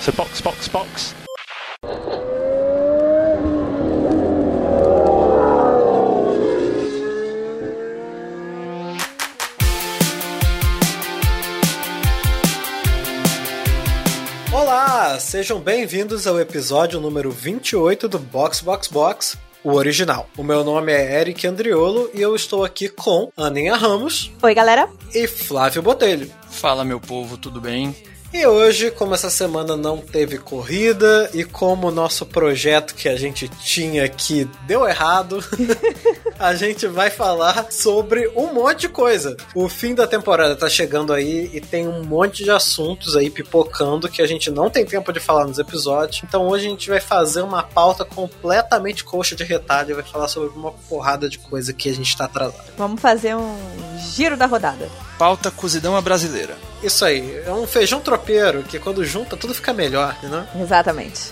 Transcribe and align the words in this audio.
So 0.00 0.12
box, 0.12 0.40
box, 0.40 0.68
box. 0.68 1.14
Olá, 14.52 15.18
sejam 15.18 15.58
bem-vindos 15.60 16.26
ao 16.26 16.38
episódio 16.38 17.00
número 17.00 17.30
28 17.30 18.08
do 18.08 18.18
Box 18.18 18.60
Box 18.60 18.88
Box, 18.88 19.38
o 19.64 19.72
original. 19.72 20.28
O 20.36 20.42
meu 20.42 20.62
nome 20.62 20.92
é 20.92 21.20
Eric 21.20 21.46
Andriolo 21.46 22.10
e 22.14 22.20
eu 22.20 22.34
estou 22.36 22.64
aqui 22.64 22.88
com 22.88 23.30
Aninha 23.36 23.74
Ramos 23.74 24.30
Oi, 24.42 24.54
galera. 24.54 24.88
e 25.14 25.26
Flávio 25.26 25.82
Botelho. 25.82 26.30
Fala 26.50 26.84
meu 26.84 27.00
povo, 27.00 27.36
tudo 27.36 27.60
bem? 27.60 27.94
E 28.34 28.46
hoje, 28.46 28.90
como 28.90 29.12
essa 29.12 29.28
semana 29.28 29.76
não 29.76 29.98
teve 29.98 30.38
corrida 30.38 31.28
e 31.34 31.44
como 31.44 31.88
o 31.88 31.90
nosso 31.90 32.24
projeto 32.24 32.94
que 32.94 33.06
a 33.06 33.14
gente 33.14 33.46
tinha 33.46 34.06
aqui 34.06 34.48
deu 34.66 34.88
errado, 34.88 35.44
a 36.38 36.54
gente 36.54 36.86
vai 36.86 37.10
falar 37.10 37.66
sobre 37.70 38.26
um 38.34 38.54
monte 38.54 38.80
de 38.80 38.88
coisa. 38.88 39.36
O 39.54 39.68
fim 39.68 39.94
da 39.94 40.06
temporada 40.06 40.56
tá 40.56 40.66
chegando 40.66 41.12
aí 41.12 41.50
e 41.52 41.60
tem 41.60 41.86
um 41.86 42.04
monte 42.04 42.42
de 42.42 42.50
assuntos 42.50 43.14
aí 43.16 43.28
pipocando 43.28 44.08
que 44.08 44.22
a 44.22 44.26
gente 44.26 44.50
não 44.50 44.70
tem 44.70 44.86
tempo 44.86 45.12
de 45.12 45.20
falar 45.20 45.46
nos 45.46 45.58
episódios. 45.58 46.22
Então 46.26 46.48
hoje 46.48 46.66
a 46.66 46.70
gente 46.70 46.88
vai 46.88 47.00
fazer 47.00 47.42
uma 47.42 47.62
pauta 47.62 48.02
completamente 48.02 49.04
coxa 49.04 49.36
de 49.36 49.44
retalho 49.44 49.90
e 49.90 49.94
vai 49.94 50.04
falar 50.04 50.28
sobre 50.28 50.48
uma 50.56 50.72
porrada 50.72 51.28
de 51.28 51.38
coisa 51.38 51.70
que 51.74 51.90
a 51.90 51.94
gente 51.94 52.16
tá 52.16 52.24
atrasado. 52.24 52.72
Vamos 52.78 52.98
fazer 52.98 53.36
um 53.36 53.54
giro 53.98 54.38
da 54.38 54.46
rodada. 54.46 54.88
Pauta 55.22 55.52
cozidão 55.52 55.94
à 55.94 56.00
brasileira. 56.00 56.58
Isso 56.82 57.04
aí, 57.04 57.44
é 57.46 57.52
um 57.52 57.64
feijão 57.64 58.00
tropeiro 58.00 58.64
que 58.64 58.80
quando 58.80 59.04
junta 59.04 59.36
tudo 59.36 59.54
fica 59.54 59.72
melhor, 59.72 60.20
né? 60.24 60.48
Exatamente. 60.60 61.30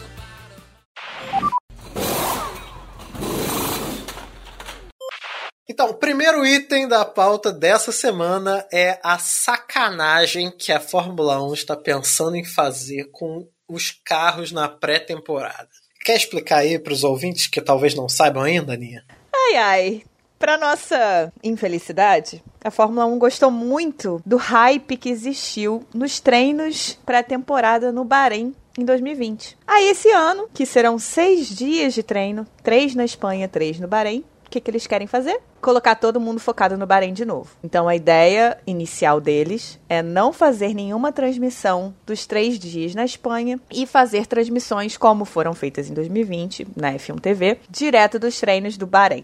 Então, 5.69 5.91
o 5.91 5.95
primeiro 5.95 6.47
item 6.47 6.87
da 6.87 7.05
pauta 7.05 7.52
dessa 7.52 7.91
semana 7.91 8.65
é 8.73 9.01
a 9.02 9.19
sacanagem 9.19 10.52
que 10.52 10.71
a 10.71 10.79
Fórmula 10.79 11.43
1 11.43 11.54
está 11.54 11.77
pensando 11.77 12.37
em 12.37 12.45
fazer 12.45 13.10
com 13.10 13.49
os 13.69 13.91
carros 14.04 14.52
na 14.52 14.69
pré-temporada. 14.69 15.69
Quer 16.04 16.15
explicar 16.15 16.59
aí 16.59 16.79
para 16.79 16.93
os 16.93 17.02
ouvintes 17.02 17.49
que 17.49 17.60
talvez 17.60 17.97
não 17.97 18.09
saibam 18.09 18.45
ainda, 18.45 18.75
Aninha? 18.75 19.04
Ai, 19.35 19.57
ai. 19.57 20.02
Pra 20.41 20.57
nossa 20.57 21.30
infelicidade, 21.45 22.43
a 22.65 22.71
Fórmula 22.71 23.05
1 23.05 23.19
gostou 23.19 23.51
muito 23.51 24.23
do 24.24 24.38
hype 24.38 24.97
que 24.97 25.10
existiu 25.10 25.85
nos 25.93 26.19
treinos 26.19 26.99
pré-temporada 27.05 27.93
no 27.93 28.05
Bahrein 28.05 28.55
em 28.79 28.82
2020. 28.82 29.59
Aí, 29.66 29.91
esse 29.91 30.10
ano, 30.10 30.49
que 30.55 30.65
serão 30.65 30.99
seis 30.99 31.47
dias 31.47 31.93
de 31.93 32.02
treino, 32.02 32.47
três 32.63 32.95
na 32.95 33.05
Espanha, 33.05 33.49
três 33.49 33.79
no 33.79 33.87
Bahrein, 33.87 34.24
o 34.47 34.51
que, 34.51 34.63
que 34.63 34.71
eles 34.71 34.87
querem 34.87 35.07
fazer? 35.07 35.38
Colocar 35.60 35.95
todo 35.95 36.19
mundo 36.19 36.41
focado 36.41 36.79
no 36.79 36.87
Bahrein 36.87 37.13
de 37.13 37.27
novo. 37.27 37.51
Então, 37.63 37.87
a 37.87 37.95
ideia 37.95 38.57
inicial 38.66 39.21
deles 39.21 39.79
é 39.91 40.02
não 40.02 40.32
fazer 40.32 40.73
nenhuma 40.73 41.13
transmissão 41.13 41.95
dos 42.07 42.27
três 42.27 42.59
dias 42.59 42.95
na 42.95 43.04
Espanha 43.04 43.60
e 43.71 43.87
fazer 43.87 44.27
transmissões 44.27 44.97
como 44.97 45.27
foram 45.27 45.52
feitas 45.52 45.91
em 45.91 45.93
2020 45.93 46.66
na 46.75 46.95
F1 46.95 47.21
TV, 47.21 47.59
direto 47.69 48.19
dos 48.19 48.41
treinos 48.41 48.79
do 48.79 48.87
Bahrein. 48.87 49.23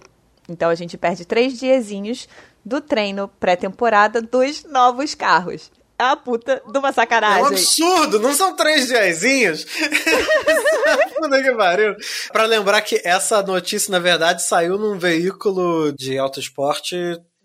Então 0.48 0.70
a 0.70 0.74
gente 0.74 0.96
perde 0.96 1.24
três 1.24 1.58
diazinhos 1.58 2.28
do 2.64 2.80
treino 2.80 3.28
pré-temporada 3.40 4.20
dos 4.22 4.64
novos 4.64 5.14
carros. 5.14 5.70
É 5.98 6.04
uma 6.04 6.16
puta 6.16 6.62
de 6.70 6.78
uma 6.78 6.88
É 6.88 6.90
um 6.90 6.94
sacanagem. 6.94 7.46
absurdo, 7.46 8.20
não 8.20 8.34
são 8.34 8.54
três 8.54 8.86
diazinhos. 8.86 9.64
Puta 11.16 11.42
que 11.42 11.52
pariu. 11.54 11.96
Pra 12.32 12.44
lembrar 12.44 12.82
que 12.82 13.00
essa 13.02 13.42
notícia, 13.42 13.90
na 13.90 13.98
verdade, 13.98 14.42
saiu 14.42 14.76
num 14.78 14.98
veículo 14.98 15.92
de 15.92 16.18
alto 16.18 16.38
esporte 16.38 16.96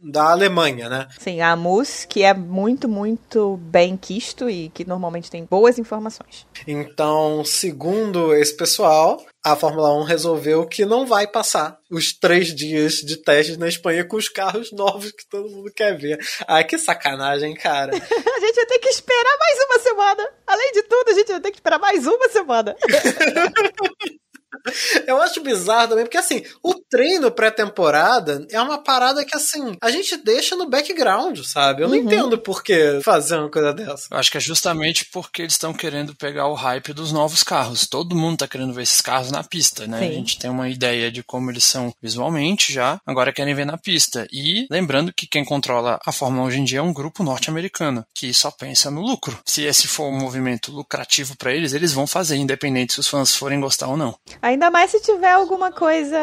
da 0.03 0.31
Alemanha, 0.31 0.89
né? 0.89 1.07
Sim, 1.19 1.41
a 1.41 1.56
MUS, 1.56 2.06
que 2.06 2.23
é 2.23 2.34
muito, 2.34 2.88
muito 2.89 3.57
bem 3.57 3.95
quisto 3.95 4.50
e 4.50 4.69
que 4.69 4.85
normalmente 4.85 5.29
tem 5.29 5.45
boas 5.45 5.78
informações. 5.78 6.45
Então, 6.67 7.44
segundo 7.45 8.34
esse 8.34 8.56
pessoal, 8.56 9.23
a 9.44 9.56
Fórmula 9.56 9.94
1 10.01 10.03
resolveu 10.03 10.67
que 10.67 10.85
não 10.85 11.06
vai 11.06 11.28
passar 11.28 11.78
os 11.89 12.13
três 12.13 12.53
dias 12.53 12.95
de 12.95 13.17
teste 13.17 13.57
na 13.57 13.67
Espanha 13.67 14.06
com 14.06 14.17
os 14.17 14.29
carros 14.29 14.72
novos 14.72 15.12
que 15.12 15.28
todo 15.28 15.50
mundo 15.50 15.72
quer 15.75 15.97
ver. 15.97 16.19
Ai, 16.47 16.63
que 16.63 16.78
sacanagem, 16.78 17.53
cara. 17.56 17.91
A 17.95 18.39
gente 18.39 18.56
vai 18.56 18.66
ter 18.66 18.79
que 18.79 18.89
esperar 18.89 19.38
mais 19.39 19.59
uma 19.66 19.79
semana. 19.79 20.29
Além 20.47 20.72
de 20.73 20.83
tudo, 20.83 21.09
a 21.09 21.13
gente 21.13 21.31
vai 21.31 21.41
ter 21.41 21.51
que 21.51 21.57
esperar 21.57 21.79
mais 21.79 22.06
uma 22.07 22.29
semana. 22.29 22.75
Eu 25.07 25.22
acho 25.22 25.41
bizarro 25.41 25.89
também, 25.89 26.06
porque 26.06 26.17
assim, 26.17 26.44
o 26.63 26.75
treino 26.75 27.31
pré-temporada 27.31 28.45
é 28.50 28.62
uma 28.62 28.78
parada 28.78 29.23
que, 29.25 29.35
assim, 29.35 29.75
a 29.81 29.89
gente 29.89 30.17
deixa 30.17 30.56
no 30.56 30.69
background, 30.69 31.39
sabe? 31.44 31.84
Eu 31.84 31.89
não 31.89 31.95
entendo 31.95 32.38
por 32.38 32.63
que 32.63 33.00
fazer 33.03 33.38
uma 33.38 33.50
coisa 33.50 33.73
dessa. 33.73 34.07
Eu 34.12 34.17
acho 34.17 34.31
que 34.31 34.38
é 34.38 34.41
justamente 34.41 35.06
porque 35.12 35.44
eles 35.44 35.53
estão 35.53 35.73
querendo 35.73 36.16
pegar 36.16 36.47
o 36.47 36.53
hype 36.53 36.94
dos 36.94 37.12
novos 37.12 37.44
carros. 37.44 37.88
Todo 37.88 38.16
mundo 38.16 38.39
tá 38.39 38.47
querendo 38.47 38.73
ver 38.73 38.84
esses 38.84 39.01
carros 39.01 39.31
na 39.31 39.44
pista, 39.44 39.88
né? 39.88 40.00
Sim. 40.00 40.09
A 40.09 40.12
gente 40.12 40.39
tem 40.39 40.50
uma 40.50 40.69
ideia 40.69 41.12
de 41.12 41.23
como 41.23 41.50
eles 41.50 41.63
são 41.63 41.94
visualmente 42.01 42.73
já, 42.73 43.00
agora 43.06 43.33
querem 43.33 43.53
ver 43.53 43.66
na 43.66 43.78
pista. 43.78 44.28
E 44.31 44.68
lembrando 44.69 45.13
que 45.13 45.28
quem 45.28 45.45
controla 45.45 46.00
a 46.06 46.12
Fórmula 46.12 46.44
1 46.44 46.47
hoje 46.47 46.59
em 46.59 46.63
dia 46.63 46.79
é 46.79 46.81
um 46.81 46.94
grupo 46.94 47.23
norte-americano, 47.23 48.03
que 48.13 48.33
só 48.33 48.51
pensa 48.51 48.91
no 48.91 49.01
lucro. 49.01 49.39
Se 49.45 49.63
esse 49.63 49.88
for 49.88 50.06
um 50.09 50.18
movimento 50.18 50.72
lucrativo 50.72 51.35
para 51.38 51.53
eles, 51.53 51.73
eles 51.73 51.94
vão 51.94 52.06
fazer, 52.06 52.35
independente 52.35 52.94
se 52.94 53.00
os 53.00 53.07
fãs 53.07 53.35
forem 53.35 53.59
gostar 53.59 53.88
ou 53.88 53.97
não. 53.97 54.16
Ainda 54.41 54.72
mais 54.72 54.90
se 54.90 55.00
tiver 55.00 55.31
alguma 55.31 55.72
coisa 55.72 56.18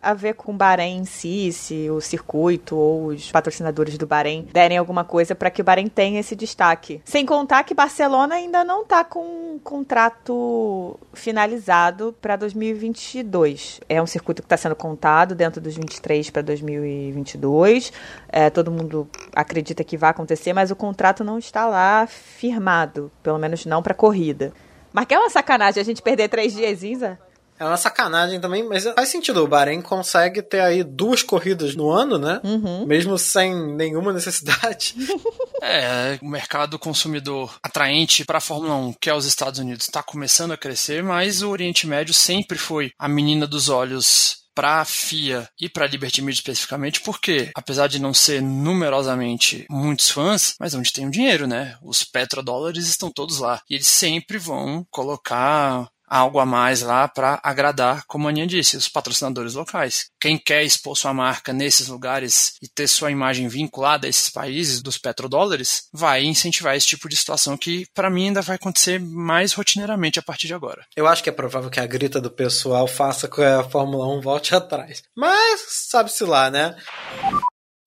a 0.00 0.14
ver 0.14 0.34
com 0.34 0.52
o 0.52 0.54
Bahrein 0.54 0.98
em 0.98 1.04
si, 1.04 1.50
se 1.52 1.90
o 1.90 2.00
circuito 2.00 2.76
ou 2.76 3.06
os 3.06 3.32
patrocinadores 3.32 3.98
do 3.98 4.06
Bahrein 4.06 4.46
derem 4.52 4.78
alguma 4.78 5.02
coisa 5.02 5.34
para 5.34 5.50
que 5.50 5.60
o 5.60 5.64
Bahrein 5.64 5.88
tenha 5.88 6.20
esse 6.20 6.36
destaque. 6.36 7.02
Sem 7.04 7.26
contar 7.26 7.64
que 7.64 7.74
Barcelona 7.74 8.36
ainda 8.36 8.62
não 8.62 8.84
tá 8.84 9.02
com 9.02 9.18
um 9.54 9.58
contrato 9.58 10.96
finalizado 11.12 12.14
para 12.22 12.36
2022. 12.36 13.80
É 13.88 14.00
um 14.00 14.06
circuito 14.06 14.42
que 14.42 14.46
está 14.46 14.56
sendo 14.56 14.76
contado 14.76 15.34
dentro 15.34 15.60
dos 15.60 15.74
23 15.74 16.30
para 16.30 16.42
2022. 16.42 17.92
É, 18.28 18.48
todo 18.48 18.70
mundo 18.70 19.08
acredita 19.34 19.82
que 19.82 19.96
vai 19.96 20.10
acontecer, 20.10 20.52
mas 20.52 20.70
o 20.70 20.76
contrato 20.76 21.24
não 21.24 21.36
está 21.36 21.66
lá 21.66 22.06
firmado, 22.06 23.10
pelo 23.24 23.38
menos 23.38 23.66
não 23.66 23.82
para 23.82 23.92
corrida. 23.92 24.52
Mas 24.92 25.06
que 25.06 25.14
é 25.14 25.18
uma 25.18 25.30
sacanagem 25.30 25.80
a 25.80 25.84
gente 25.84 26.00
perder 26.00 26.28
três 26.28 26.52
dias, 26.52 26.84
Isa? 26.84 27.18
É 27.60 27.64
uma 27.64 27.76
sacanagem 27.76 28.40
também, 28.40 28.66
mas 28.66 28.84
faz 28.84 29.10
sentido. 29.10 29.44
O 29.44 29.46
Bahrein 29.46 29.82
consegue 29.82 30.40
ter 30.40 30.60
aí 30.60 30.82
duas 30.82 31.22
corridas 31.22 31.76
no 31.76 31.90
ano, 31.90 32.18
né? 32.18 32.40
Mesmo 32.86 33.18
sem 33.18 33.54
nenhuma 33.76 34.12
necessidade. 34.12 34.94
É, 35.62 36.18
o 36.22 36.26
mercado 36.26 36.78
consumidor 36.78 37.54
atraente 37.62 38.24
para 38.24 38.38
a 38.38 38.40
Fórmula 38.40 38.74
1, 38.76 38.94
que 38.94 39.10
é 39.10 39.14
os 39.14 39.26
Estados 39.26 39.60
Unidos, 39.60 39.84
está 39.84 40.02
começando 40.02 40.52
a 40.52 40.56
crescer, 40.56 41.02
mas 41.02 41.42
o 41.42 41.50
Oriente 41.50 41.86
Médio 41.86 42.14
sempre 42.14 42.56
foi 42.56 42.92
a 42.98 43.06
menina 43.06 43.46
dos 43.46 43.68
olhos 43.68 44.40
para 44.54 44.80
a 44.80 44.84
FIA 44.86 45.48
e 45.60 45.68
para 45.68 45.84
a 45.84 45.88
Liberty 45.88 46.22
Media 46.22 46.38
especificamente, 46.38 47.00
porque 47.00 47.50
apesar 47.54 47.88
de 47.88 48.00
não 48.00 48.14
ser 48.14 48.40
numerosamente 48.40 49.66
muitos 49.68 50.08
fãs, 50.08 50.54
mas 50.58 50.74
onde 50.74 50.92
tem 50.92 51.06
o 51.06 51.10
dinheiro, 51.10 51.46
né? 51.46 51.76
Os 51.82 52.04
petrodólares 52.04 52.88
estão 52.88 53.10
todos 53.10 53.38
lá 53.38 53.60
e 53.68 53.74
eles 53.74 53.86
sempre 53.86 54.38
vão 54.38 54.86
colocar 54.90 55.90
algo 56.10 56.38
a 56.38 56.46
mais 56.46 56.82
lá 56.82 57.08
para 57.08 57.40
agradar, 57.42 58.04
como 58.06 58.26
a 58.26 58.30
Aninha 58.30 58.46
disse, 58.46 58.76
os 58.76 58.88
patrocinadores 58.88 59.54
locais. 59.54 60.06
Quem 60.20 60.36
quer 60.36 60.62
expor 60.62 60.96
sua 60.96 61.14
marca 61.14 61.52
nesses 61.52 61.88
lugares 61.88 62.54
e 62.62 62.68
ter 62.68 62.86
sua 62.86 63.10
imagem 63.10 63.48
vinculada 63.48 64.06
a 64.06 64.10
esses 64.10 64.28
países 64.28 64.82
dos 64.82 64.98
petrodólares, 64.98 65.88
vai 65.92 66.22
incentivar 66.22 66.76
esse 66.76 66.86
tipo 66.86 67.08
de 67.08 67.16
situação 67.16 67.56
que, 67.56 67.86
para 67.94 68.10
mim, 68.10 68.26
ainda 68.26 68.42
vai 68.42 68.56
acontecer 68.56 69.00
mais 69.00 69.52
rotineiramente 69.52 70.18
a 70.18 70.22
partir 70.22 70.46
de 70.46 70.54
agora. 70.54 70.84
Eu 70.94 71.06
acho 71.06 71.22
que 71.22 71.28
é 71.28 71.32
provável 71.32 71.70
que 71.70 71.80
a 71.80 71.86
grita 71.86 72.20
do 72.20 72.30
pessoal 72.30 72.86
faça 72.86 73.28
com 73.28 73.36
que 73.36 73.42
a 73.42 73.64
Fórmula 73.64 74.06
1 74.18 74.20
volte 74.20 74.54
atrás. 74.56 75.02
Mas, 75.16 75.64
sabe-se 75.88 76.24
lá, 76.24 76.50
né? 76.50 76.76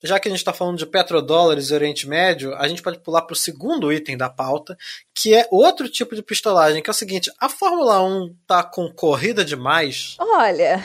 Já 0.04 0.20
que 0.20 0.28
a 0.28 0.32
gente 0.32 0.40
está 0.40 0.52
falando 0.52 0.78
de 0.78 0.86
petrodólares 0.86 1.70
e 1.70 1.74
Oriente 1.74 2.08
Médio, 2.08 2.54
a 2.56 2.68
gente 2.68 2.82
pode 2.82 3.00
pular 3.00 3.22
para 3.22 3.34
o 3.34 3.38
segundo 3.38 3.92
item 3.92 4.18
da 4.18 4.30
pauta, 4.30 4.78
que 5.14 5.34
é 5.34 5.48
outro 5.50 5.88
tipo 5.88 6.14
de 6.14 6.22
pistolagem, 6.22 6.84
que 6.84 6.90
é 6.90 6.92
o 6.92 6.94
seguinte: 6.94 7.32
a 7.40 7.48
Fórmula 7.48 8.02
1 8.04 8.36
tá 8.46 8.64
com 8.64 8.92
corrida 8.92 9.46
demais? 9.46 10.18
Olha, 10.20 10.84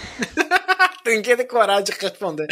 Ninguém 1.05 1.37
tem 1.37 1.47
coragem 1.47 1.85
de 1.85 1.93
responder. 1.93 2.47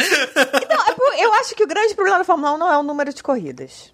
não, 0.98 1.12
é 1.12 1.24
eu 1.24 1.32
acho 1.34 1.54
que 1.54 1.62
o 1.62 1.66
grande 1.66 1.94
problema 1.94 2.18
da 2.18 2.24
Fórmula 2.24 2.54
1 2.54 2.58
não 2.58 2.72
é 2.72 2.78
o 2.78 2.82
número 2.82 3.12
de 3.12 3.22
corridas. 3.22 3.92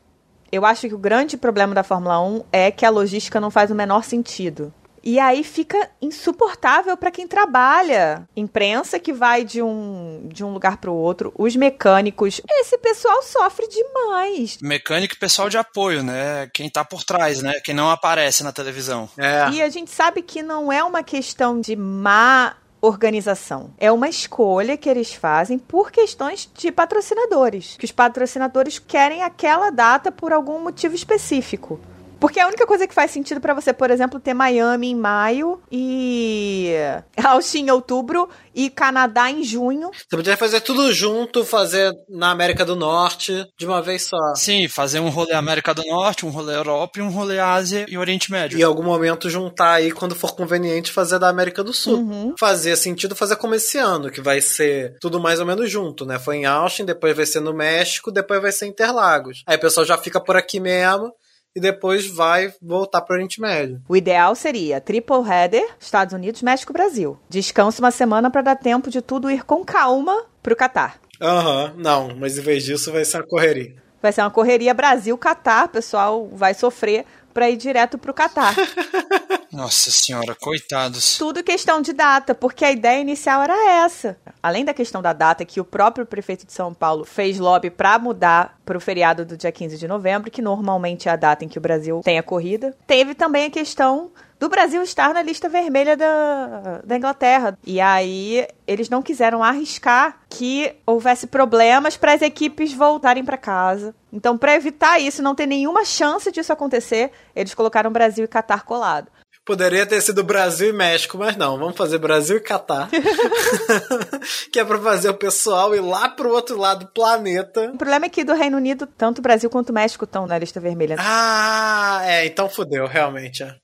Eu 0.51 0.65
acho 0.65 0.89
que 0.89 0.95
o 0.95 0.99
grande 0.99 1.37
problema 1.37 1.75
da 1.75 1.83
Fórmula 1.83 2.21
1 2.21 2.45
é 2.53 2.71
que 2.71 2.87
a 2.87 2.91
logística 2.91 3.41
não 3.41 3.51
faz 3.51 3.71
o 3.71 3.75
menor 3.75 4.05
sentido. 4.05 4.73
E 5.03 5.19
aí 5.19 5.43
fica 5.43 5.91
insuportável 6.01 6.97
para 6.97 7.11
quem 7.11 7.27
trabalha. 7.27 8.27
Imprensa 8.37 8.99
que 8.99 9.13
vai 9.13 9.45
de 9.45 9.61
um, 9.61 10.29
de 10.33 10.45
um 10.45 10.53
lugar 10.53 10.77
para 10.77 10.91
o 10.91 10.95
outro, 10.95 11.33
os 11.37 11.57
mecânicos. 11.57 12.41
Esse 12.49 12.79
pessoal 12.79 13.23
sofre 13.23 13.67
demais. 13.69 14.59
Mecânico 14.61 15.15
e 15.15 15.19
pessoal 15.19 15.49
de 15.49 15.59
apoio, 15.59 16.03
né? 16.03 16.49
Quem 16.53 16.71
tá 16.71 16.85
por 16.85 17.03
trás, 17.05 17.43
né? 17.43 17.55
Quem 17.65 17.75
não 17.75 17.91
aparece 17.91 18.45
na 18.45 18.53
televisão. 18.53 19.09
É. 19.17 19.51
E 19.51 19.63
a 19.63 19.69
gente 19.69 19.91
sabe 19.91 20.23
que 20.23 20.43
não 20.43 20.73
é 20.73 20.83
uma 20.85 21.03
questão 21.03 21.61
de 21.61 21.75
má 21.75 22.57
organização. 22.83 23.73
É 23.79 23.93
uma 23.93 24.09
escolha 24.09 24.77
que 24.77 24.89
eles 24.89 25.15
fazem 25.15 25.57
por 25.57 25.93
questões 25.93 26.51
de 26.53 26.73
patrocinadores. 26.73 27.77
Que 27.79 27.85
os 27.85 27.93
patrocinadores 27.93 28.79
querem 28.81 29.23
aquela 29.23 29.71
data 29.71 30.11
por 30.11 30.33
algum 30.33 30.59
motivo 30.61 30.95
específico. 30.95 31.81
Porque 32.23 32.39
a 32.39 32.47
única 32.47 32.65
coisa 32.65 32.87
que 32.87 32.95
faz 32.95 33.11
sentido 33.11 33.41
para 33.41 33.53
você, 33.53 33.73
por 33.73 33.91
exemplo, 33.91 34.21
ter 34.21 34.33
Miami 34.33 34.91
em 34.91 34.95
maio 34.95 35.61
e 35.73 36.73
Austin 37.21 37.65
em 37.65 37.71
outubro 37.73 38.29
e 38.55 38.71
Canadá 38.71 39.29
em 39.29 39.43
junho. 39.43 39.91
Você 39.93 40.17
poderia 40.17 40.37
fazer 40.37 40.61
tudo 40.61 40.93
junto, 40.93 41.45
fazer 41.45 41.93
na 42.09 42.31
América 42.31 42.65
do 42.65 42.77
Norte 42.77 43.45
de 43.59 43.67
uma 43.67 43.83
vez 43.83 44.03
só. 44.03 44.37
Sim, 44.37 44.69
fazer 44.69 45.01
um 45.01 45.09
rolê 45.09 45.33
América 45.33 45.75
do 45.75 45.83
Norte, 45.83 46.25
um 46.25 46.31
rolê 46.31 46.55
Europa 46.55 47.01
e 47.01 47.03
um 47.03 47.11
rolê 47.11 47.41
Ásia 47.41 47.87
e 47.89 47.99
Oriente 47.99 48.31
Médio. 48.31 48.57
E 48.57 48.63
em 48.63 48.65
algum 48.65 48.85
momento 48.85 49.29
juntar 49.29 49.73
aí, 49.73 49.91
quando 49.91 50.15
for 50.15 50.37
conveniente, 50.37 50.93
fazer 50.93 51.19
da 51.19 51.29
América 51.29 51.65
do 51.65 51.73
Sul. 51.73 51.97
Uhum. 51.97 52.35
Fazia 52.39 52.77
sentido 52.77 53.17
fazer 53.17 53.35
como 53.35 53.57
esse 53.57 53.79
ano, 53.79 54.13
que 54.13 54.21
vai 54.21 54.41
ser 54.41 54.95
tudo 55.01 55.19
mais 55.19 55.41
ou 55.41 55.47
menos 55.47 55.69
junto, 55.69 56.07
né? 56.07 56.21
Foi 56.21 56.37
em 56.37 56.45
Austin, 56.45 56.85
depois 56.85 57.17
vai 57.17 57.27
ser 57.27 57.41
no 57.41 57.53
México, 57.53 58.13
depois 58.13 58.41
vai 58.41 58.53
ser 58.53 58.67
em 58.67 58.69
Interlagos. 58.69 59.43
Aí 59.45 59.57
o 59.57 59.61
pessoal 59.61 59.85
já 59.85 59.99
fica 59.99 60.21
por 60.21 60.37
aqui 60.37 60.61
mesmo 60.61 61.13
e 61.55 61.61
depois 61.61 62.07
vai 62.07 62.53
voltar 62.61 63.01
para 63.03 63.15
o 63.15 63.17
Oriente 63.17 63.41
Médio. 63.41 63.83
O 63.89 63.97
ideal 63.97 64.35
seria 64.35 64.81
triple 64.81 65.29
header, 65.29 65.67
Estados 65.79 66.15
Unidos, 66.15 66.43
México, 66.43 66.73
Brasil. 66.73 67.19
Descanso 67.29 67.83
uma 67.83 67.91
semana 67.91 68.31
para 68.31 68.43
dar 68.43 68.57
tempo 68.57 68.91
de 68.91 69.03
tudo 69.03 69.31
ir 69.31 69.45
com 69.45 69.65
calma 69.65 70.25
para 70.43 70.53
o 70.53 70.57
Catar. 70.57 70.99
Aham, 71.21 71.73
uhum, 71.75 71.83
não, 71.83 72.17
mas 72.17 72.37
em 72.37 72.43
vez 72.43 72.65
disso 72.65 72.91
vai 72.91 73.05
ser 73.05 73.19
uma 73.19 73.27
correria. 73.27 73.77
Vai 74.01 74.13
ser 74.13 74.23
uma 74.23 74.31
correria 74.31 74.75
Brasil-Catar, 74.75 75.69
pessoal 75.69 76.29
vai 76.33 76.55
sofrer 76.55 77.05
para 77.33 77.49
ir 77.49 77.57
direto 77.57 77.97
para 77.97 78.11
o 78.11 78.15
Catar. 78.15 78.55
Nossa 79.53 79.91
senhora, 79.91 80.35
coitados. 80.35 81.19
Tudo 81.19 81.45
questão 81.45 81.83
de 81.83 81.93
data, 81.93 82.35
porque 82.35 82.65
a 82.65 82.73
ideia 82.73 83.01
inicial 83.01 83.43
era 83.43 83.85
essa. 83.85 84.17
Além 84.43 84.65
da 84.65 84.73
questão 84.73 85.03
da 85.03 85.13
data, 85.13 85.45
que 85.45 85.61
o 85.61 85.65
próprio 85.65 86.07
prefeito 86.07 86.47
de 86.47 86.53
São 86.55 86.73
Paulo 86.73 87.05
fez 87.05 87.39
lobby 87.39 87.69
para 87.69 87.99
mudar 87.99 88.59
para 88.65 88.79
o 88.79 88.81
feriado 88.81 89.27
do 89.27 89.37
dia 89.37 89.53
15 89.53 89.77
de 89.77 89.87
novembro, 89.87 90.31
que 90.31 90.41
normalmente 90.41 91.07
é 91.07 91.13
a 91.13 91.17
data 91.17 91.45
em 91.45 91.49
que 91.49 91.59
o 91.59 91.61
Brasil 91.61 92.01
tem 92.03 92.19
a 92.19 92.23
corrida. 92.23 92.75
Teve 92.87 93.15
também 93.15 93.45
a 93.45 93.51
questão 93.51 94.11
do 94.41 94.49
Brasil 94.49 94.83
estar 94.83 95.13
na 95.13 95.23
lista 95.23 95.49
vermelha 95.51 95.97
da, 95.97 96.81
da 96.83 96.97
Inglaterra. 96.97 97.57
E 97.65 97.79
aí 97.79 98.49
eles 98.67 98.89
não 98.89 99.03
quiseram 99.03 99.43
arriscar 99.43 100.19
que 100.31 100.75
houvesse 100.87 101.27
problemas 101.27 101.97
para 101.97 102.15
as 102.15 102.23
equipes 102.23 102.73
voltarem 102.73 103.25
para 103.25 103.37
casa. 103.37 103.95
Então, 104.11 104.37
para 104.37 104.55
evitar 104.55 104.99
isso, 104.99 105.23
não 105.23 105.35
ter 105.35 105.47
nenhuma 105.47 105.85
chance 105.85 106.33
disso 106.33 106.53
acontecer, 106.53 107.13
eles 107.37 107.55
colocaram 107.55 107.93
Brasil 107.93 108.25
e 108.25 108.29
Catar 108.29 108.65
colado. 108.65 109.09
Poderia 109.44 109.85
ter 109.85 110.00
sido 110.00 110.23
Brasil 110.23 110.69
e 110.69 110.73
México, 110.73 111.19
mas 111.19 111.37
não, 111.37 111.59
vamos 111.59 111.77
fazer 111.77 111.99
Brasil 111.99 112.37
e 112.37 112.41
Catar. 112.41 112.89
que 114.53 114.61
é 114.61 114.65
pra 114.65 114.79
fazer 114.79 115.09
o 115.09 115.15
pessoal 115.15 115.75
ir 115.75 115.81
lá 115.81 116.09
pro 116.09 116.31
outro 116.31 116.56
lado 116.56 116.87
do 116.87 116.93
planeta. 116.93 117.73
O 117.75 117.79
problema 117.79 118.06
é 118.06 118.09
que 118.09 118.25
do 118.25 118.35
Reino 118.35 118.56
Unido, 118.56 118.87
tanto 118.87 119.19
o 119.19 119.23
Brasil 119.23 119.50
quanto 119.50 119.71
o 119.71 119.75
México 119.75 120.05
estão 120.05 120.27
na 120.27 120.39
lista 120.39 120.61
vermelha. 120.61 120.97
Ah, 120.99 122.03
é, 122.05 122.27
então 122.27 122.49
fudeu, 122.49 122.87
realmente. 122.87 123.43
É. 123.43 123.56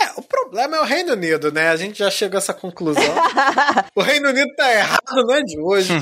É, 0.00 0.12
o 0.16 0.22
problema 0.22 0.78
é 0.78 0.80
o 0.80 0.84
Reino 0.84 1.12
Unido, 1.12 1.52
né? 1.52 1.68
A 1.68 1.76
gente 1.76 1.98
já 1.98 2.10
chegou 2.10 2.38
a 2.38 2.38
essa 2.38 2.54
conclusão. 2.54 3.02
o 3.94 4.00
Reino 4.00 4.30
Unido 4.30 4.48
tá 4.56 4.72
errado, 4.72 5.26
não 5.26 5.34
é 5.34 5.42
de 5.42 5.60
hoje. 5.60 5.92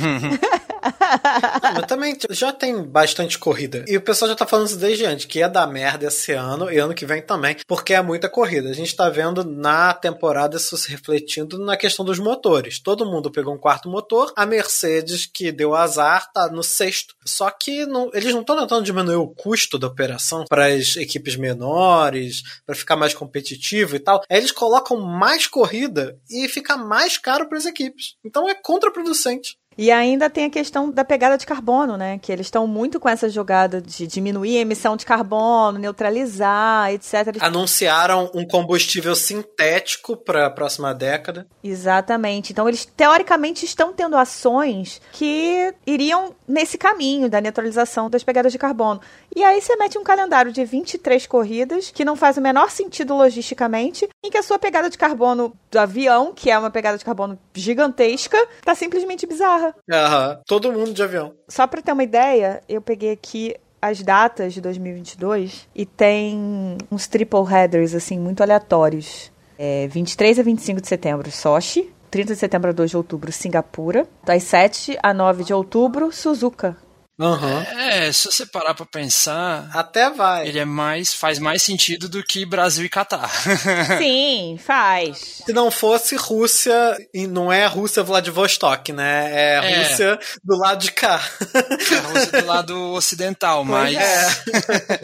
Mas 1.75 1.87
também 1.87 2.17
já 2.31 2.53
tem 2.53 2.83
bastante 2.83 3.39
corrida. 3.39 3.85
E 3.87 3.97
o 3.97 4.01
pessoal 4.01 4.29
já 4.29 4.35
tá 4.35 4.47
falando 4.47 4.69
isso 4.69 4.77
desde 4.77 5.05
antes, 5.05 5.27
que 5.27 5.39
ia 5.39 5.49
dar 5.49 5.67
merda 5.67 6.07
esse 6.07 6.33
ano 6.33 6.71
e 6.71 6.79
ano 6.79 6.95
que 6.95 7.07
vem 7.07 7.23
também, 7.23 7.57
porque 7.67 7.95
é 7.95 8.03
muita 8.03 8.29
corrida. 8.29 8.69
A 8.69 8.75
gente 8.75 8.95
tá 8.95 9.09
vendo 9.09 9.45
na 9.45 9.95
temporada 9.95 10.57
isso 10.57 10.77
se 10.77 10.91
refletindo 10.91 11.59
na 11.59 11.77
questão 11.77 12.05
dos 12.05 12.19
motores. 12.19 12.79
Todo 12.79 13.07
mundo 13.07 13.31
pegou 13.31 13.55
um 13.55 13.59
quarto 13.59 13.89
motor, 13.89 14.33
a 14.37 14.47
Mercedes, 14.47 15.27
que 15.27 15.53
deu 15.53 15.75
azar, 15.75 16.31
tá 16.33 16.49
no 16.49 16.63
sexto. 16.63 17.15
Só 17.25 17.51
que 17.51 17.87
não, 17.87 18.11
eles 18.13 18.33
não 18.33 18.41
estão 18.41 18.59
tentando 18.59 18.85
diminuir 18.85 19.17
o 19.17 19.29
custo 19.29 19.79
da 19.79 19.87
operação 19.87 20.45
para 20.49 20.67
as 20.67 20.97
equipes 20.97 21.37
menores, 21.37 22.43
para 22.65 22.75
ficar 22.75 22.97
mais 22.97 23.15
competitivo 23.15 23.97
e 23.97 24.01
tal. 24.01 24.23
Aí 24.29 24.39
eles 24.39 24.53
colocam 24.53 24.99
mais 25.01 25.47
corrida 25.47 26.19
e 26.31 26.49
fica 26.49 26.77
mais 26.77 27.19
caro 27.19 27.49
para 27.49 27.59
as 27.59 27.67
equipes. 27.67 28.15
Então 28.25 28.49
é 28.49 28.55
contraproducente. 28.55 29.57
E 29.79 29.93
ainda 29.93 30.29
tem 30.29 30.47
a 30.47 30.51
questão 30.51 30.91
da 30.91 31.05
pegada 31.05 31.39
de 31.39 31.47
carbono, 31.47 31.97
né? 31.97 32.19
Que 32.19 32.33
eles 32.33 32.49
estão 32.49 32.67
muito 32.67 32.99
com 32.99 33.09
essa 33.09 33.29
jogada 33.29 33.81
de 33.81 34.09
diminuir 34.09 34.59
a 34.59 34.63
emissão 34.63 34.97
de 34.97 35.07
carbono, 35.07 35.79
neutralizar, 35.79 36.93
etc. 36.93 37.37
Anunciaram 37.41 38.29
um 38.35 38.45
combustível 38.45 39.15
sintético 39.15 40.17
para 40.17 40.47
a 40.47 40.51
próxima 40.51 40.93
década. 40.93 41.47
Exatamente. 41.63 42.51
Então 42.51 42.69
eles 42.69 42.85
teoricamente 42.85 43.65
estão 43.65 43.93
tendo 43.93 44.17
ações 44.17 45.01
que 45.13 45.73
iriam 45.87 46.35
nesse 46.49 46.79
caminho 46.79 47.29
da 47.29 47.41
neutralização 47.41 48.09
das 48.09 48.25
pegadas 48.25 48.51
de 48.51 48.59
carbono. 48.59 49.01
E 49.37 49.45
aí 49.45 49.61
você 49.61 49.77
mete 49.77 49.99
um 49.99 50.03
calendário 50.03 50.51
de 50.51 50.65
23 50.65 51.27
corridas, 51.27 51.91
que 51.91 52.05
não 52.05 52.17
faz 52.17 52.39
o 52.39 52.41
menor 52.41 52.71
sentido 52.71 53.15
logisticamente, 53.15 54.09
em 54.25 54.31
que 54.31 54.39
a 54.39 54.43
sua 54.43 54.59
pegada 54.59 54.89
de 54.89 54.97
carbono 54.97 55.53
do 55.71 55.79
avião, 55.79 56.33
que 56.35 56.51
é 56.51 56.59
uma 56.59 56.71
pegada 56.71 56.97
de 56.97 57.05
carbono 57.05 57.39
gigantesca, 57.55 58.39
tá 58.65 58.75
simplesmente 58.75 59.27
bizarra. 59.27 59.75
Aham, 59.91 60.41
todo 60.47 60.73
mundo 60.73 60.93
de 60.93 61.03
avião. 61.03 61.35
Só 61.47 61.67
pra 61.67 61.83
ter 61.83 61.93
uma 61.93 62.03
ideia, 62.03 62.63
eu 62.69 62.81
peguei 62.81 63.13
aqui 63.13 63.55
as 63.81 64.03
datas 64.03 64.55
de 64.55 64.61
2022 64.61 65.69
e 65.75 65.87
tem 65.87 66.77
uns 66.91 67.07
triple 67.07 67.45
headers, 67.45 67.95
assim, 67.95 68.19
muito 68.19 68.43
aleatórios. 68.43 69.31
É, 69.59 69.89
23 69.89 70.39
a 70.39 70.43
25 70.43 70.81
de 70.81 70.89
setembro, 70.89 71.31
Sochi. 71.31 71.93
30 72.11 72.35
de 72.35 72.39
setembro 72.39 72.71
a 72.71 72.73
2 72.73 72.91
de 72.91 72.97
outubro, 72.97 73.31
Singapura. 73.33 74.07
Das 74.25 74.43
7 74.45 74.99
a 75.03 75.13
9 75.13 75.45
de 75.45 75.53
outubro, 75.53 76.13
Suzuka. 76.13 76.77
Uhum. 77.19 77.61
É, 77.77 78.13
se 78.13 78.27
você 78.27 78.47
parar 78.47 78.75
pra 78.75 78.87
pensar. 78.87 79.69
Até 79.75 80.09
vai. 80.09 80.47
Ele 80.47 80.59
é 80.61 80.65
mais. 80.65 81.13
faz 81.13 81.39
mais 81.41 81.63
sentido 81.63 82.09
do 82.09 82.23
que 82.23 82.47
Brasil 82.47 82.85
e 82.85 82.89
Catar. 82.89 83.29
Sim, 83.99 84.57
faz. 84.65 85.43
Se 85.45 85.53
não 85.53 85.71
fosse 85.71 86.15
Rússia, 86.15 86.97
e 87.13 87.27
não 87.27 87.53
é 87.53 87.67
Rússia 87.67 88.05
Vladivostok, 88.05 88.93
né? 88.93 89.31
É, 89.33 89.55
é. 89.57 89.79
Rússia 89.83 90.19
do 90.45 90.57
lado 90.57 90.81
de 90.81 90.93
cá. 90.93 91.21
É 91.55 91.97
Rússia 91.99 92.41
do 92.41 92.47
lado 92.47 92.93
ocidental, 92.93 93.65
mas. 93.65 93.97
É. 93.97 95.01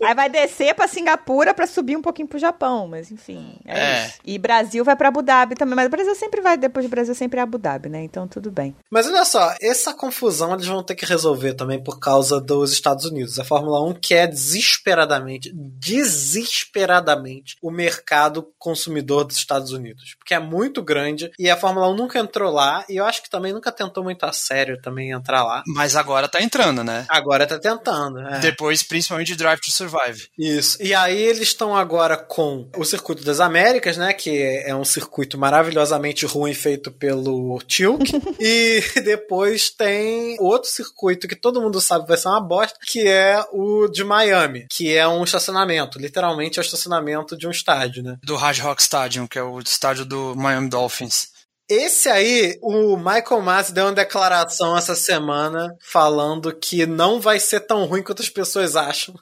Aí 0.06 0.14
vai 0.14 0.28
descer 0.28 0.74
pra 0.74 0.86
Singapura 0.86 1.52
pra 1.52 1.66
subir 1.66 1.96
um 1.96 2.02
pouquinho 2.02 2.28
pro 2.28 2.38
Japão, 2.38 2.86
mas 2.86 3.10
enfim. 3.10 3.56
É, 3.66 3.80
é. 3.80 4.12
E 4.24 4.38
Brasil 4.38 4.84
vai 4.84 4.94
pra 4.94 5.08
Abu 5.08 5.20
Dhabi 5.20 5.56
também, 5.56 5.74
mas 5.74 5.86
o 5.86 5.90
Brasil 5.90 6.14
sempre 6.14 6.40
vai, 6.40 6.56
depois 6.56 6.86
do 6.86 6.88
Brasil 6.88 7.14
sempre 7.14 7.40
é 7.40 7.42
Abu 7.42 7.58
Dhabi, 7.58 7.88
né? 7.88 8.02
Então 8.02 8.28
tudo 8.28 8.50
bem. 8.50 8.74
Mas 8.88 9.06
olha 9.08 9.24
só, 9.24 9.54
essa 9.60 9.92
confusão 9.92 10.54
eles 10.54 10.66
vão 10.66 10.82
ter 10.82 10.94
que 10.94 11.04
resolver 11.04 11.39
resolver 11.40 11.54
também 11.54 11.82
por 11.82 11.98
causa 11.98 12.40
dos 12.40 12.72
Estados 12.72 13.06
Unidos. 13.06 13.38
A 13.38 13.44
Fórmula 13.44 13.82
1 13.88 13.94
quer 13.94 14.28
desesperadamente, 14.28 15.50
desesperadamente 15.54 17.56
o 17.62 17.70
mercado 17.70 18.46
consumidor 18.58 19.24
dos 19.24 19.36
Estados 19.36 19.72
Unidos, 19.72 20.14
porque 20.18 20.34
é 20.34 20.38
muito 20.38 20.82
grande 20.82 21.30
e 21.38 21.48
a 21.48 21.56
Fórmula 21.56 21.88
1 21.88 21.96
nunca 21.96 22.18
entrou 22.18 22.52
lá 22.52 22.84
e 22.88 22.96
eu 22.96 23.06
acho 23.06 23.22
que 23.22 23.30
também 23.30 23.52
nunca 23.52 23.72
tentou 23.72 24.04
muito 24.04 24.24
a 24.24 24.32
sério 24.32 24.80
também 24.80 25.10
entrar 25.10 25.42
lá. 25.42 25.62
Mas 25.66 25.96
agora 25.96 26.28
tá 26.28 26.42
entrando, 26.42 26.84
né? 26.84 27.06
Agora 27.08 27.46
tá 27.46 27.58
tentando. 27.58 28.20
É. 28.20 28.40
Depois, 28.40 28.82
principalmente 28.82 29.28
de 29.28 29.36
Drive 29.36 29.60
to 29.60 29.70
Survive. 29.70 30.28
Isso. 30.38 30.82
E 30.82 30.94
aí 30.94 31.20
eles 31.20 31.42
estão 31.42 31.74
agora 31.74 32.16
com 32.16 32.68
o 32.76 32.84
Circuito 32.84 33.24
das 33.24 33.40
Américas, 33.40 33.96
né? 33.96 34.12
Que 34.12 34.62
é 34.64 34.74
um 34.74 34.84
circuito 34.84 35.38
maravilhosamente 35.38 36.26
ruim 36.26 36.52
feito 36.52 36.90
pelo 36.90 37.58
Tilk. 37.66 38.04
e 38.38 38.82
depois 39.02 39.70
tem 39.70 40.36
outro 40.40 40.68
circuito 40.68 41.28
que 41.30 41.36
todo 41.36 41.62
mundo 41.62 41.80
sabe 41.80 42.08
vai 42.08 42.16
ser 42.16 42.28
uma 42.28 42.40
bosta, 42.40 42.76
que 42.84 43.06
é 43.06 43.40
o 43.52 43.86
de 43.86 44.02
Miami, 44.02 44.66
que 44.68 44.96
é 44.96 45.06
um 45.06 45.22
estacionamento, 45.22 45.96
literalmente 45.96 46.58
é 46.58 46.62
o 46.62 46.64
estacionamento 46.64 47.36
de 47.36 47.46
um 47.46 47.52
estádio, 47.52 48.02
né? 48.02 48.16
Do 48.22 48.34
Hard 48.34 48.58
Rock 48.58 48.82
Stadium, 48.82 49.28
que 49.28 49.38
é 49.38 49.42
o 49.42 49.60
estádio 49.60 50.04
do 50.04 50.34
Miami 50.34 50.68
Dolphins. 50.68 51.28
Esse 51.68 52.08
aí, 52.08 52.58
o 52.60 52.96
Michael 52.96 53.42
Masi 53.42 53.72
deu 53.72 53.84
uma 53.84 53.92
declaração 53.92 54.76
essa 54.76 54.96
semana 54.96 55.72
falando 55.80 56.52
que 56.52 56.84
não 56.84 57.20
vai 57.20 57.38
ser 57.38 57.60
tão 57.60 57.84
ruim 57.84 58.02
quanto 58.02 58.22
as 58.22 58.28
pessoas 58.28 58.74
acham. 58.74 59.14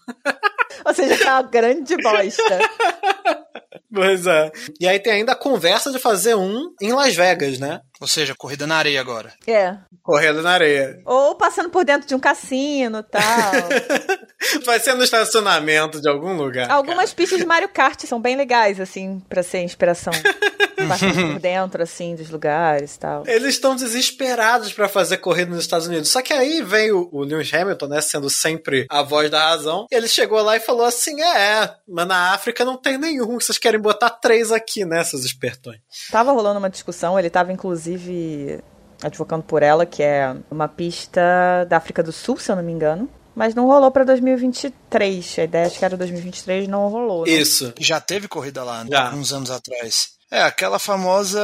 Ou 0.86 0.94
seja, 0.94 1.24
é 1.24 1.30
uma 1.30 1.42
grande 1.42 1.94
bosta. 1.98 2.42
Pois 3.92 4.26
é. 4.26 4.52
E 4.78 4.86
aí 4.86 5.00
tem 5.00 5.14
ainda 5.14 5.32
a 5.32 5.36
conversa 5.36 5.90
de 5.90 5.98
fazer 5.98 6.34
um 6.34 6.74
em 6.80 6.92
Las 6.92 7.14
Vegas, 7.14 7.58
né? 7.58 7.80
Ou 8.00 8.06
seja, 8.06 8.34
corrida 8.36 8.66
na 8.66 8.76
areia 8.76 9.00
agora. 9.00 9.32
É. 9.46 9.76
Correndo 10.02 10.42
na 10.42 10.52
areia. 10.52 11.00
Ou 11.04 11.34
passando 11.34 11.68
por 11.68 11.84
dentro 11.84 12.06
de 12.06 12.14
um 12.14 12.20
cassino 12.20 12.98
e 12.98 13.02
tal. 13.02 13.22
Vai 14.64 14.78
ser 14.78 14.94
no 14.94 15.02
estacionamento 15.02 16.00
de 16.00 16.08
algum 16.08 16.36
lugar. 16.36 16.70
Algumas 16.70 17.12
pistas 17.12 17.38
de 17.38 17.46
Mario 17.46 17.68
Kart 17.68 18.00
são 18.04 18.20
bem 18.20 18.36
legais, 18.36 18.78
assim, 18.78 19.20
pra 19.28 19.42
ser 19.42 19.62
inspiração. 19.62 20.12
Passando 20.88 21.32
por 21.32 21.40
dentro, 21.40 21.82
assim, 21.82 22.14
dos 22.14 22.30
lugares 22.30 22.94
e 22.94 22.98
tal. 23.00 23.24
Eles 23.26 23.54
estão 23.54 23.74
desesperados 23.74 24.72
pra 24.72 24.88
fazer 24.88 25.16
corrida 25.16 25.50
nos 25.50 25.60
Estados 25.60 25.88
Unidos. 25.88 26.08
Só 26.08 26.22
que 26.22 26.32
aí 26.32 26.62
vem 26.62 26.92
o, 26.92 27.08
o 27.10 27.24
Lewis 27.24 27.52
Hamilton, 27.52 27.86
né, 27.88 28.00
sendo 28.00 28.30
sempre 28.30 28.86
a 28.88 29.02
voz 29.02 29.28
da 29.28 29.48
razão. 29.48 29.86
E 29.90 29.94
ele 29.96 30.06
chegou 30.06 30.40
lá 30.40 30.56
e 30.56 30.60
falou 30.60 30.86
assim: 30.86 31.20
é, 31.20 31.68
mas 31.88 32.06
na 32.06 32.32
África 32.32 32.64
não 32.64 32.76
tem 32.76 32.96
nenhum. 32.96 33.40
Vocês 33.48 33.56
querem 33.56 33.80
botar 33.80 34.10
três 34.10 34.52
aqui, 34.52 34.84
né, 34.84 35.02
seus 35.02 35.24
espertões? 35.24 35.80
Tava 36.10 36.32
rolando 36.32 36.58
uma 36.58 36.68
discussão, 36.68 37.18
ele 37.18 37.30
tava 37.30 37.50
inclusive 37.50 38.62
advocando 39.02 39.42
por 39.42 39.62
ela, 39.62 39.86
que 39.86 40.02
é 40.02 40.36
uma 40.50 40.68
pista 40.68 41.64
da 41.66 41.78
África 41.78 42.02
do 42.02 42.12
Sul, 42.12 42.36
se 42.36 42.52
eu 42.52 42.56
não 42.56 42.62
me 42.62 42.72
engano. 42.72 43.08
Mas 43.34 43.54
não 43.54 43.66
rolou 43.66 43.90
pra 43.90 44.04
2023. 44.04 45.38
A 45.38 45.44
ideia 45.44 45.66
acho 45.66 45.78
que 45.78 45.84
era 45.84 45.96
2023 45.96 46.68
não 46.68 46.88
rolou. 46.88 47.24
Né? 47.24 47.30
Isso. 47.32 47.72
Já 47.78 47.98
teve 48.00 48.28
corrida 48.28 48.62
lá, 48.62 48.84
né? 48.84 48.90
Já. 48.90 49.14
uns 49.14 49.32
anos 49.32 49.50
atrás. 49.50 50.17
É, 50.30 50.42
aquela 50.42 50.78
famosa 50.78 51.40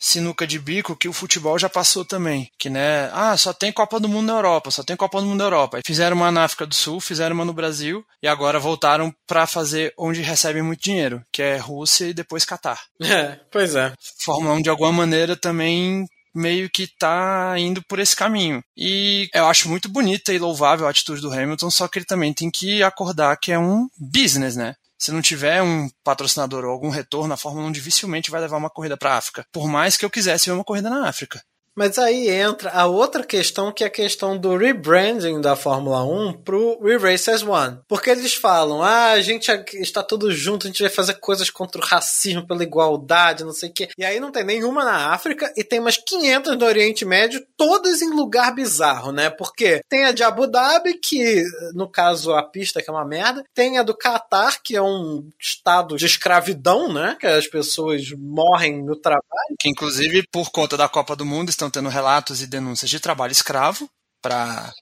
sinuca 0.00 0.46
de 0.46 0.58
bico 0.58 0.96
que 0.96 1.08
o 1.08 1.12
futebol 1.12 1.58
já 1.58 1.68
passou 1.68 2.04
também. 2.04 2.50
Que, 2.58 2.68
né, 2.68 3.08
ah, 3.12 3.36
só 3.36 3.52
tem 3.52 3.72
Copa 3.72 4.00
do 4.00 4.08
Mundo 4.08 4.26
na 4.26 4.34
Europa, 4.34 4.70
só 4.70 4.82
tem 4.82 4.96
Copa 4.96 5.20
do 5.20 5.26
Mundo 5.26 5.38
na 5.38 5.44
Europa. 5.44 5.76
Aí 5.76 5.82
fizeram 5.86 6.16
uma 6.16 6.32
na 6.32 6.44
África 6.44 6.66
do 6.66 6.74
Sul, 6.74 7.00
fizeram 7.00 7.34
uma 7.34 7.44
no 7.44 7.52
Brasil 7.52 8.04
e 8.22 8.26
agora 8.26 8.58
voltaram 8.58 9.14
pra 9.26 9.46
fazer 9.46 9.92
onde 9.96 10.22
recebem 10.22 10.62
muito 10.62 10.82
dinheiro, 10.82 11.22
que 11.32 11.40
é 11.40 11.56
Rússia 11.56 12.06
e 12.06 12.14
depois 12.14 12.44
Catar. 12.44 12.80
É, 13.16 13.38
pois 13.52 13.76
é. 13.76 13.92
Fórmula 14.18 14.54
1 14.54 14.62
de 14.62 14.68
alguma 14.68 14.92
maneira 14.92 15.36
também 15.36 16.06
meio 16.34 16.68
que 16.68 16.86
tá 16.86 17.54
indo 17.56 17.82
por 17.82 17.98
esse 17.98 18.14
caminho. 18.14 18.62
E 18.76 19.28
eu 19.32 19.46
acho 19.46 19.68
muito 19.68 19.88
bonita 19.88 20.32
e 20.32 20.38
louvável 20.38 20.86
a 20.86 20.90
atitude 20.90 21.22
do 21.22 21.32
Hamilton, 21.32 21.70
só 21.70 21.88
que 21.88 21.98
ele 21.98 22.04
também 22.04 22.34
tem 22.34 22.50
que 22.50 22.82
acordar 22.82 23.38
que 23.38 23.52
é 23.52 23.58
um 23.58 23.88
business, 23.98 24.54
né? 24.54 24.74
Se 24.98 25.12
não 25.12 25.20
tiver 25.20 25.62
um 25.62 25.88
patrocinador 26.02 26.64
ou 26.64 26.70
algum 26.70 26.88
retorno, 26.88 27.34
a 27.34 27.36
Fórmula 27.36 27.66
1 27.68 27.72
dificilmente 27.72 28.30
vai 28.30 28.40
levar 28.40 28.56
uma 28.56 28.70
corrida 28.70 28.96
para 28.96 29.12
a 29.12 29.18
África. 29.18 29.46
Por 29.52 29.68
mais 29.68 29.96
que 29.96 30.04
eu 30.04 30.10
quisesse 30.10 30.46
ver 30.46 30.52
uma 30.52 30.64
corrida 30.64 30.88
na 30.88 31.08
África. 31.08 31.42
Mas 31.76 31.98
aí 31.98 32.30
entra 32.30 32.70
a 32.70 32.86
outra 32.86 33.22
questão, 33.22 33.70
que 33.70 33.84
é 33.84 33.86
a 33.86 33.90
questão 33.90 34.36
do 34.36 34.56
rebranding 34.56 35.40
da 35.40 35.54
Fórmula 35.54 36.02
1 36.04 36.32
pro 36.42 36.78
We 36.80 36.96
Race 36.96 37.30
as 37.30 37.42
One. 37.42 37.78
Porque 37.86 38.08
eles 38.08 38.34
falam, 38.34 38.82
ah, 38.82 39.10
a 39.10 39.20
gente 39.20 39.50
está 39.74 40.02
tudo 40.02 40.32
junto, 40.32 40.66
a 40.66 40.70
gente 40.70 40.82
vai 40.82 40.90
fazer 40.90 41.14
coisas 41.14 41.50
contra 41.50 41.80
o 41.80 41.84
racismo, 41.84 42.46
pela 42.46 42.62
igualdade, 42.62 43.44
não 43.44 43.52
sei 43.52 43.68
o 43.68 43.72
quê. 43.72 43.88
E 43.98 44.04
aí 44.04 44.18
não 44.18 44.32
tem 44.32 44.42
nenhuma 44.42 44.84
na 44.84 45.12
África 45.12 45.52
e 45.56 45.62
tem 45.62 45.78
umas 45.78 45.98
500 45.98 46.56
no 46.56 46.64
Oriente 46.64 47.04
Médio, 47.04 47.44
todas 47.56 48.00
em 48.00 48.10
lugar 48.10 48.54
bizarro, 48.54 49.12
né? 49.12 49.28
Porque 49.28 49.82
tem 49.88 50.04
a 50.04 50.12
de 50.12 50.22
Abu 50.22 50.46
Dhabi, 50.46 50.94
que 50.94 51.44
no 51.74 51.88
caso 51.88 52.32
a 52.32 52.42
pista 52.42 52.80
que 52.80 52.88
é 52.88 52.92
uma 52.92 53.04
merda, 53.04 53.44
tem 53.54 53.78
a 53.78 53.82
do 53.82 53.94
Catar, 53.94 54.62
que 54.62 54.74
é 54.74 54.82
um 54.82 55.28
estado 55.38 55.96
de 55.96 56.06
escravidão, 56.06 56.92
né? 56.92 57.16
Que 57.20 57.26
as 57.26 57.46
pessoas 57.46 58.10
morrem 58.16 58.82
no 58.82 58.96
trabalho. 58.96 59.22
Que 59.58 59.68
inclusive, 59.68 60.26
por 60.32 60.50
conta 60.50 60.76
da 60.76 60.88
Copa 60.88 61.14
do 61.14 61.24
Mundo, 61.24 61.50
estão 61.50 61.65
tendo 61.70 61.88
relatos 61.88 62.40
e 62.40 62.46
denúncias 62.46 62.90
de 62.90 63.00
trabalho 63.00 63.32
escravo 63.32 63.88
para 64.22 64.72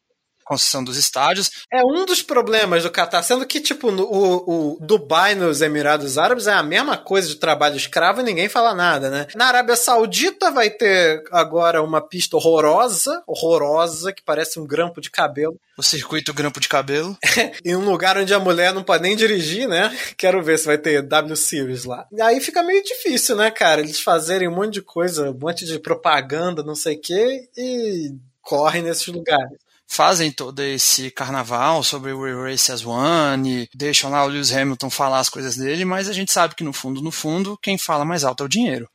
construção 0.45 0.85
dos 0.85 0.97
estádios. 0.97 1.51
É 1.73 1.83
um 1.83 2.05
dos 2.05 2.23
problemas 2.23 2.83
do 2.83 2.91
Catar, 2.91 3.23
sendo 3.23 3.47
que, 3.47 3.61
tipo, 3.61 3.91
no, 3.91 4.05
o, 4.05 4.75
o 4.75 4.79
Dubai 4.81 5.35
nos 5.35 5.63
Emirados 5.63 6.19
Árabes 6.19 6.47
é 6.47 6.53
a 6.53 6.63
mesma 6.63 6.97
coisa 6.97 7.29
de 7.29 7.37
trabalho 7.37 7.77
escravo 7.77 8.21
e 8.21 8.25
ninguém 8.25 8.49
fala 8.49 8.75
nada, 8.75 9.11
né? 9.11 9.27
Na 9.35 9.47
Arábia 9.47 9.77
Saudita 9.77 10.51
vai 10.51 10.71
ter 10.71 11.25
agora 11.33 11.83
uma 11.83 12.01
pista 12.01 12.37
horrorosa, 12.37 13.23
horrorosa, 13.27 14.13
que 14.13 14.23
parece 14.23 14.61
um 14.61 14.67
grampo 14.67 15.01
de 15.01 15.11
cabelo. 15.11 15.59
O 15.77 15.83
circuito 15.83 16.33
grampo 16.33 16.61
de 16.61 16.69
cabelo. 16.69 17.17
em 17.65 17.75
um 17.75 17.85
lugar 17.85 18.17
onde 18.19 18.33
a 18.33 18.39
mulher 18.39 18.73
não 18.73 18.85
pode 18.85 19.03
nem 19.03 19.17
dirigir, 19.17 19.67
né? 19.67 19.97
Quero 20.17 20.43
ver 20.43 20.59
se 20.59 20.67
vai 20.67 20.79
ter 20.79 21.03
W 21.03 21.37
Series 21.37 21.85
lá. 21.85 22.07
E 22.13 22.21
aí 22.21 22.41
fica 22.41 22.63
meio 22.63 22.83
difícil, 22.85 23.35
né, 23.35 23.51
cara? 23.51 23.81
Eles 23.81 24.01
fazerem 24.01 24.49
um 24.49 24.55
monte 24.55 24.75
de 24.75 24.83
coisa, 24.83 25.31
um 25.31 25.39
monte 25.39 25.65
de 25.65 25.79
propaganda, 25.79 26.63
não 26.63 26.75
sei 26.75 26.97
o 26.97 27.01
quê, 27.01 27.49
e 27.57 28.15
correm 28.41 28.83
nesses 28.83 29.07
lugares 29.09 29.64
fazem 29.89 30.31
todo 30.31 30.61
esse 30.61 31.11
carnaval 31.11 31.83
sobre 31.83 32.13
o 32.13 32.21
We 32.21 32.51
Race 32.51 32.71
as 32.71 32.85
One, 32.85 33.69
deixam 33.75 34.11
lá 34.11 34.25
o 34.25 34.29
Lewis 34.29 34.53
Hamilton 34.53 34.91
falar 34.91 35.21
as 35.21 35.29
coisas 35.29 35.57
dele, 35.57 35.85
mas 35.85 36.09
a 36.09 36.13
gente 36.13 36.33
sabe 36.33 36.55
que 36.55 36.65
no 36.65 36.73
fundo, 36.73 37.01
no 37.01 37.11
fundo, 37.11 37.59
quem 37.63 37.79
fala 37.79 38.05
mais 38.05 38.25
alto 38.25 38.43
é 38.43 38.47
o 38.47 38.49
dinheiro. 38.49 38.89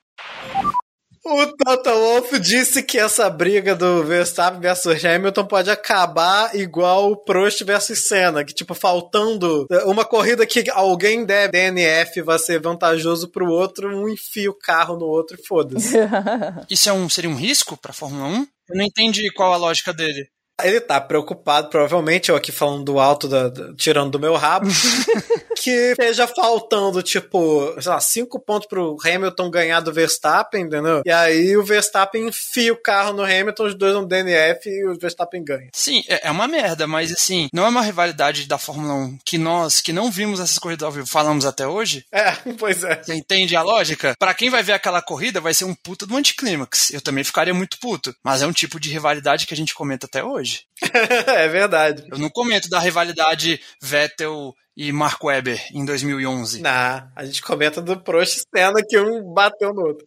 O 1.24 1.46
Toto 1.46 1.90
Wolff 1.92 2.40
disse 2.40 2.82
que 2.82 2.98
essa 2.98 3.30
briga 3.30 3.76
do 3.76 4.04
Verstappen 4.04 4.60
versus 4.60 5.04
Hamilton 5.04 5.46
pode 5.46 5.70
acabar 5.70 6.56
igual 6.56 7.12
o 7.12 7.18
Prost 7.18 7.64
versus 7.64 8.08
Senna, 8.08 8.44
que 8.44 8.54
tipo, 8.54 8.74
faltando 8.74 9.68
uma 9.86 10.06
corrida 10.06 10.46
que 10.46 10.70
alguém 10.72 11.26
der 11.26 11.52
DNF 11.52 12.22
vai 12.22 12.40
ser 12.40 12.60
vantajoso 12.60 13.30
pro 13.30 13.48
outro, 13.48 13.96
um 13.96 14.10
enfia 14.10 14.50
o 14.50 14.58
carro 14.58 14.98
no 14.98 15.06
outro 15.06 15.38
e 15.40 15.46
foda-se. 15.46 15.96
Isso 16.70 16.90
é 16.90 16.94
um, 16.94 17.08
seria 17.08 17.30
um 17.30 17.36
risco 17.36 17.78
pra 17.78 17.94
Fórmula 17.94 18.26
1? 18.26 18.48
Eu 18.70 18.78
não 18.78 18.86
entendi 18.86 19.30
qual 19.32 19.54
a 19.54 19.58
lógica 19.58 19.94
dele. 19.94 20.30
Ele 20.64 20.82
tá 20.82 21.00
preocupado, 21.00 21.70
provavelmente, 21.70 22.30
eu 22.30 22.36
aqui 22.36 22.52
falando 22.52 22.84
do 22.84 23.00
alto, 23.00 23.28
da, 23.28 23.50
da, 23.50 23.74
tirando 23.76 24.12
do 24.12 24.20
meu 24.20 24.36
rabo, 24.36 24.68
que 25.62 25.92
esteja 25.92 26.28
faltando, 26.28 27.02
tipo, 27.04 27.76
sei 27.82 27.92
lá, 27.92 28.00
cinco 28.00 28.40
pontos 28.40 28.68
pro 28.68 28.98
Hamilton 29.04 29.50
ganhar 29.50 29.80
do 29.80 29.94
Verstappen, 29.94 30.64
entendeu? 30.64 31.02
E 31.06 31.12
aí 31.12 31.56
o 31.58 31.64
Verstappen 31.64 32.28
enfia 32.28 32.74
o 32.74 32.82
carro 32.82 33.14
no 33.14 33.24
Hamilton, 33.24 33.66
os 33.66 33.76
dois 33.76 33.94
no 33.94 34.06
DNF 34.06 34.70
e 34.70 34.86
o 34.86 34.98
Verstappen 34.98 35.44
ganha. 35.44 35.70
Sim, 35.74 36.04
é, 36.08 36.28
é 36.28 36.32
uma 36.32 36.48
merda, 36.48 36.88
mas 36.88 37.12
assim, 37.12 37.50
não 37.54 37.66
é 37.66 37.70
uma 37.70 37.82
rivalidade 37.82 38.48
da 38.48 38.58
Fórmula 38.58 38.94
1 38.94 39.20
que 39.26 39.38
nós, 39.38 39.82
que 39.82 39.94
não 39.94 40.12
vimos 40.12 40.40
essas 40.40 40.60
corridas 40.60 40.86
ao 40.86 40.92
vivo, 40.92 41.08
falamos 41.08 41.46
até 41.46 41.68
hoje? 41.68 42.06
É, 42.12 42.32
pois 42.58 42.84
é. 42.84 43.02
Você 43.02 43.14
entende 43.16 43.56
a 43.56 43.62
lógica? 43.62 44.16
Para 44.18 44.34
quem 44.34 44.50
vai 44.50 44.64
ver 44.64 44.74
aquela 44.74 45.02
corrida, 45.02 45.42
vai 45.42 45.54
ser 45.54 45.66
um 45.66 45.76
puta 45.76 46.06
do 46.06 46.16
anticlímax. 46.16 46.92
Eu 46.92 47.02
também 47.02 47.24
ficaria 47.24 47.54
muito 47.54 47.80
puto. 47.80 48.16
Mas 48.24 48.42
é 48.42 48.48
um 48.48 48.52
tipo 48.52 48.80
de 48.80 48.90
rivalidade 48.90 49.46
que 49.46 49.54
a 49.54 49.58
gente 49.58 49.74
comenta 49.74 50.06
até 50.06 50.24
hoje 50.24 50.49
hoje. 50.50 50.66
é 51.28 51.48
verdade. 51.48 52.04
Eu 52.12 52.18
não 52.18 52.30
comento 52.30 52.70
da 52.70 52.80
rivalidade 52.80 53.60
Vettel 53.82 54.54
e 54.76 54.92
Mark 54.92 55.22
Webber 55.24 55.62
em 55.74 55.84
2011. 55.84 56.62
Não, 56.62 57.12
a 57.16 57.26
gente 57.26 57.42
comenta 57.42 57.82
do 57.82 58.02
Prost 58.02 58.44
Senna 58.56 58.82
que 58.88 58.98
um 58.98 59.34
bateu 59.34 59.74
no 59.74 59.82
outro. 59.82 60.06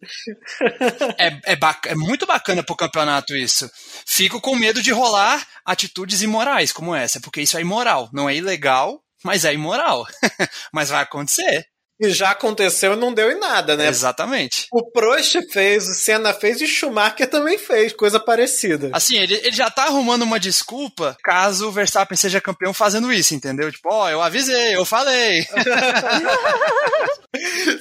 é, 1.19 1.53
é, 1.53 1.57
é 1.87 1.95
muito 1.95 2.25
bacana 2.25 2.63
pro 2.63 2.75
campeonato 2.75 3.35
isso. 3.35 3.69
Fico 4.05 4.41
com 4.41 4.55
medo 4.55 4.81
de 4.81 4.91
rolar 4.91 5.45
atitudes 5.65 6.21
imorais 6.21 6.71
como 6.71 6.95
essa, 6.95 7.21
porque 7.21 7.41
isso 7.41 7.57
é 7.57 7.61
imoral. 7.61 8.09
Não 8.11 8.27
é 8.27 8.35
ilegal, 8.35 8.99
mas 9.23 9.45
é 9.45 9.53
imoral. 9.53 10.05
mas 10.73 10.89
vai 10.89 11.03
acontecer. 11.03 11.67
E 12.03 12.09
já 12.09 12.31
aconteceu 12.31 12.93
e 12.93 12.97
não 12.97 13.13
deu 13.13 13.31
em 13.31 13.39
nada, 13.39 13.77
né? 13.77 13.87
Exatamente. 13.87 14.67
O 14.73 14.91
Prost 14.91 15.37
fez, 15.49 15.87
o 15.87 15.93
Senna 15.93 16.33
fez 16.33 16.59
e 16.59 16.65
o 16.65 16.67
Schumacher 16.67 17.29
também 17.29 17.57
fez, 17.57 17.93
coisa 17.93 18.19
parecida. 18.19 18.89
Assim, 18.91 19.15
ele, 19.15 19.35
ele 19.35 19.53
já 19.53 19.69
tá 19.69 19.83
arrumando 19.83 20.23
uma 20.23 20.37
desculpa 20.37 21.15
caso 21.23 21.69
o 21.69 21.71
Verstappen 21.71 22.17
seja 22.17 22.41
campeão 22.41 22.73
fazendo 22.73 23.13
isso, 23.13 23.33
entendeu? 23.33 23.71
Tipo, 23.71 23.87
ó, 23.89 24.03
oh, 24.03 24.09
eu 24.09 24.21
avisei, 24.21 24.75
eu 24.75 24.83
falei. 24.83 25.47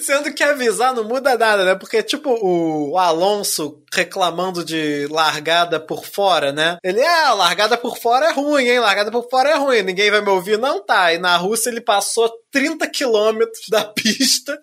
Sendo 0.00 0.32
que 0.32 0.44
avisar 0.44 0.94
não 0.94 1.04
muda 1.04 1.36
nada, 1.36 1.64
né? 1.64 1.74
Porque, 1.74 2.02
tipo, 2.02 2.38
o 2.40 2.96
Alonso 2.96 3.82
reclamando 3.92 4.64
de 4.64 5.06
largada 5.10 5.78
por 5.78 6.06
fora, 6.06 6.52
né? 6.52 6.78
Ele, 6.82 7.04
ah, 7.04 7.34
largada 7.34 7.76
por 7.76 7.98
fora 7.98 8.26
é 8.26 8.32
ruim, 8.32 8.68
hein? 8.68 8.78
Largada 8.78 9.10
por 9.10 9.28
fora 9.28 9.50
é 9.50 9.56
ruim, 9.56 9.82
ninguém 9.82 10.10
vai 10.10 10.22
me 10.22 10.30
ouvir. 10.30 10.58
Não 10.58 10.84
tá. 10.84 11.12
E 11.12 11.18
na 11.18 11.36
Rússia 11.36 11.68
ele 11.68 11.80
passou 11.80 12.32
30 12.52 12.88
quilômetros 12.90 13.66
da 13.68 13.84
pista 13.84 14.60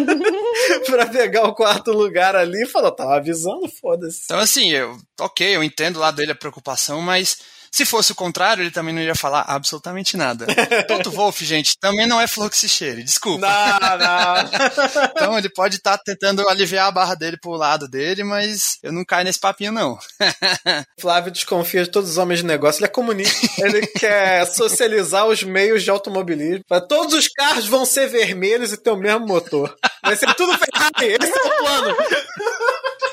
pra 0.86 1.06
pegar 1.06 1.44
o 1.44 1.54
quarto 1.54 1.92
lugar 1.92 2.34
ali 2.34 2.62
e 2.62 2.66
falou, 2.66 2.90
tava 2.90 3.16
avisando, 3.16 3.68
foda-se. 3.68 4.22
Então, 4.24 4.38
assim, 4.38 4.72
eu, 4.72 4.98
ok, 5.20 5.54
eu 5.54 5.62
entendo 5.62 6.00
lá 6.00 6.10
dele 6.10 6.32
a 6.32 6.34
preocupação, 6.36 7.00
mas 7.02 7.38
se 7.72 7.86
fosse 7.86 8.12
o 8.12 8.14
contrário, 8.14 8.62
ele 8.62 8.70
também 8.70 8.94
não 8.94 9.00
ia 9.00 9.14
falar 9.14 9.46
absolutamente 9.48 10.14
nada. 10.14 10.46
Toto 10.86 11.10
Wolff, 11.10 11.42
gente, 11.42 11.78
também 11.78 12.06
não 12.06 12.20
é 12.20 12.26
flor 12.26 12.50
que 12.50 12.58
se 12.58 12.68
cheire, 12.68 13.02
desculpa. 13.02 13.46
Não, 13.46 13.98
não. 13.98 15.04
então 15.10 15.38
ele 15.38 15.48
pode 15.48 15.76
estar 15.76 15.96
tá 15.96 16.02
tentando 16.04 16.46
aliviar 16.48 16.88
a 16.88 16.90
barra 16.90 17.14
dele 17.14 17.38
pro 17.38 17.52
lado 17.52 17.88
dele, 17.88 18.24
mas 18.24 18.78
eu 18.82 18.92
não 18.92 19.04
caio 19.04 19.24
nesse 19.24 19.40
papinho, 19.40 19.72
não. 19.72 19.98
Flávio 21.00 21.32
desconfia 21.32 21.84
de 21.84 21.90
todos 21.90 22.10
os 22.10 22.18
homens 22.18 22.40
de 22.40 22.46
negócio, 22.46 22.80
ele 22.80 22.86
é 22.86 22.88
comunista. 22.88 23.32
Ele 23.58 23.86
quer 23.86 24.46
socializar 24.46 25.26
os 25.26 25.42
meios 25.42 25.82
de 25.82 25.90
automobilismo. 25.90 26.64
Todos 26.88 27.14
os 27.14 27.28
carros 27.28 27.66
vão 27.66 27.86
ser 27.86 28.06
vermelhos 28.06 28.72
e 28.72 28.76
ter 28.76 28.90
o 28.90 28.96
mesmo 28.96 29.26
motor. 29.26 29.74
Vai 30.02 30.16
ser 30.16 30.34
tudo 30.34 30.58
Ferrari, 30.58 31.16
esse 31.20 31.32
é 31.32 31.42
o 31.42 31.56
plano. 31.58 31.96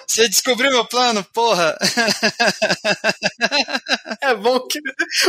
Você 0.09 0.27
descobriu 0.27 0.71
meu 0.71 0.83
plano, 0.85 1.23
porra! 1.31 1.77
É 4.21 4.35
bom 4.35 4.59
que 4.67 4.79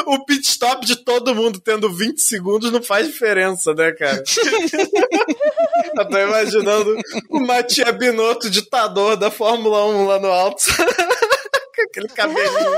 o 0.04 0.24
pit 0.24 0.46
stop 0.46 0.84
de 0.84 0.96
todo 1.04 1.34
mundo 1.34 1.60
tendo 1.60 1.90
20 1.90 2.20
segundos 2.20 2.72
não 2.72 2.82
faz 2.82 3.06
diferença, 3.06 3.72
né, 3.72 3.92
cara? 3.92 4.22
Eu 5.96 6.08
tô 6.08 6.18
imaginando 6.18 6.96
o 7.30 7.40
Matia 7.40 7.92
Binotto, 7.92 8.50
ditador 8.50 9.16
da 9.16 9.30
Fórmula 9.30 9.86
1 9.86 10.06
lá 10.06 10.18
no 10.18 10.28
alto. 10.28 10.64
Com 10.76 11.82
aquele 11.82 12.08
cabelinho. 12.08 12.76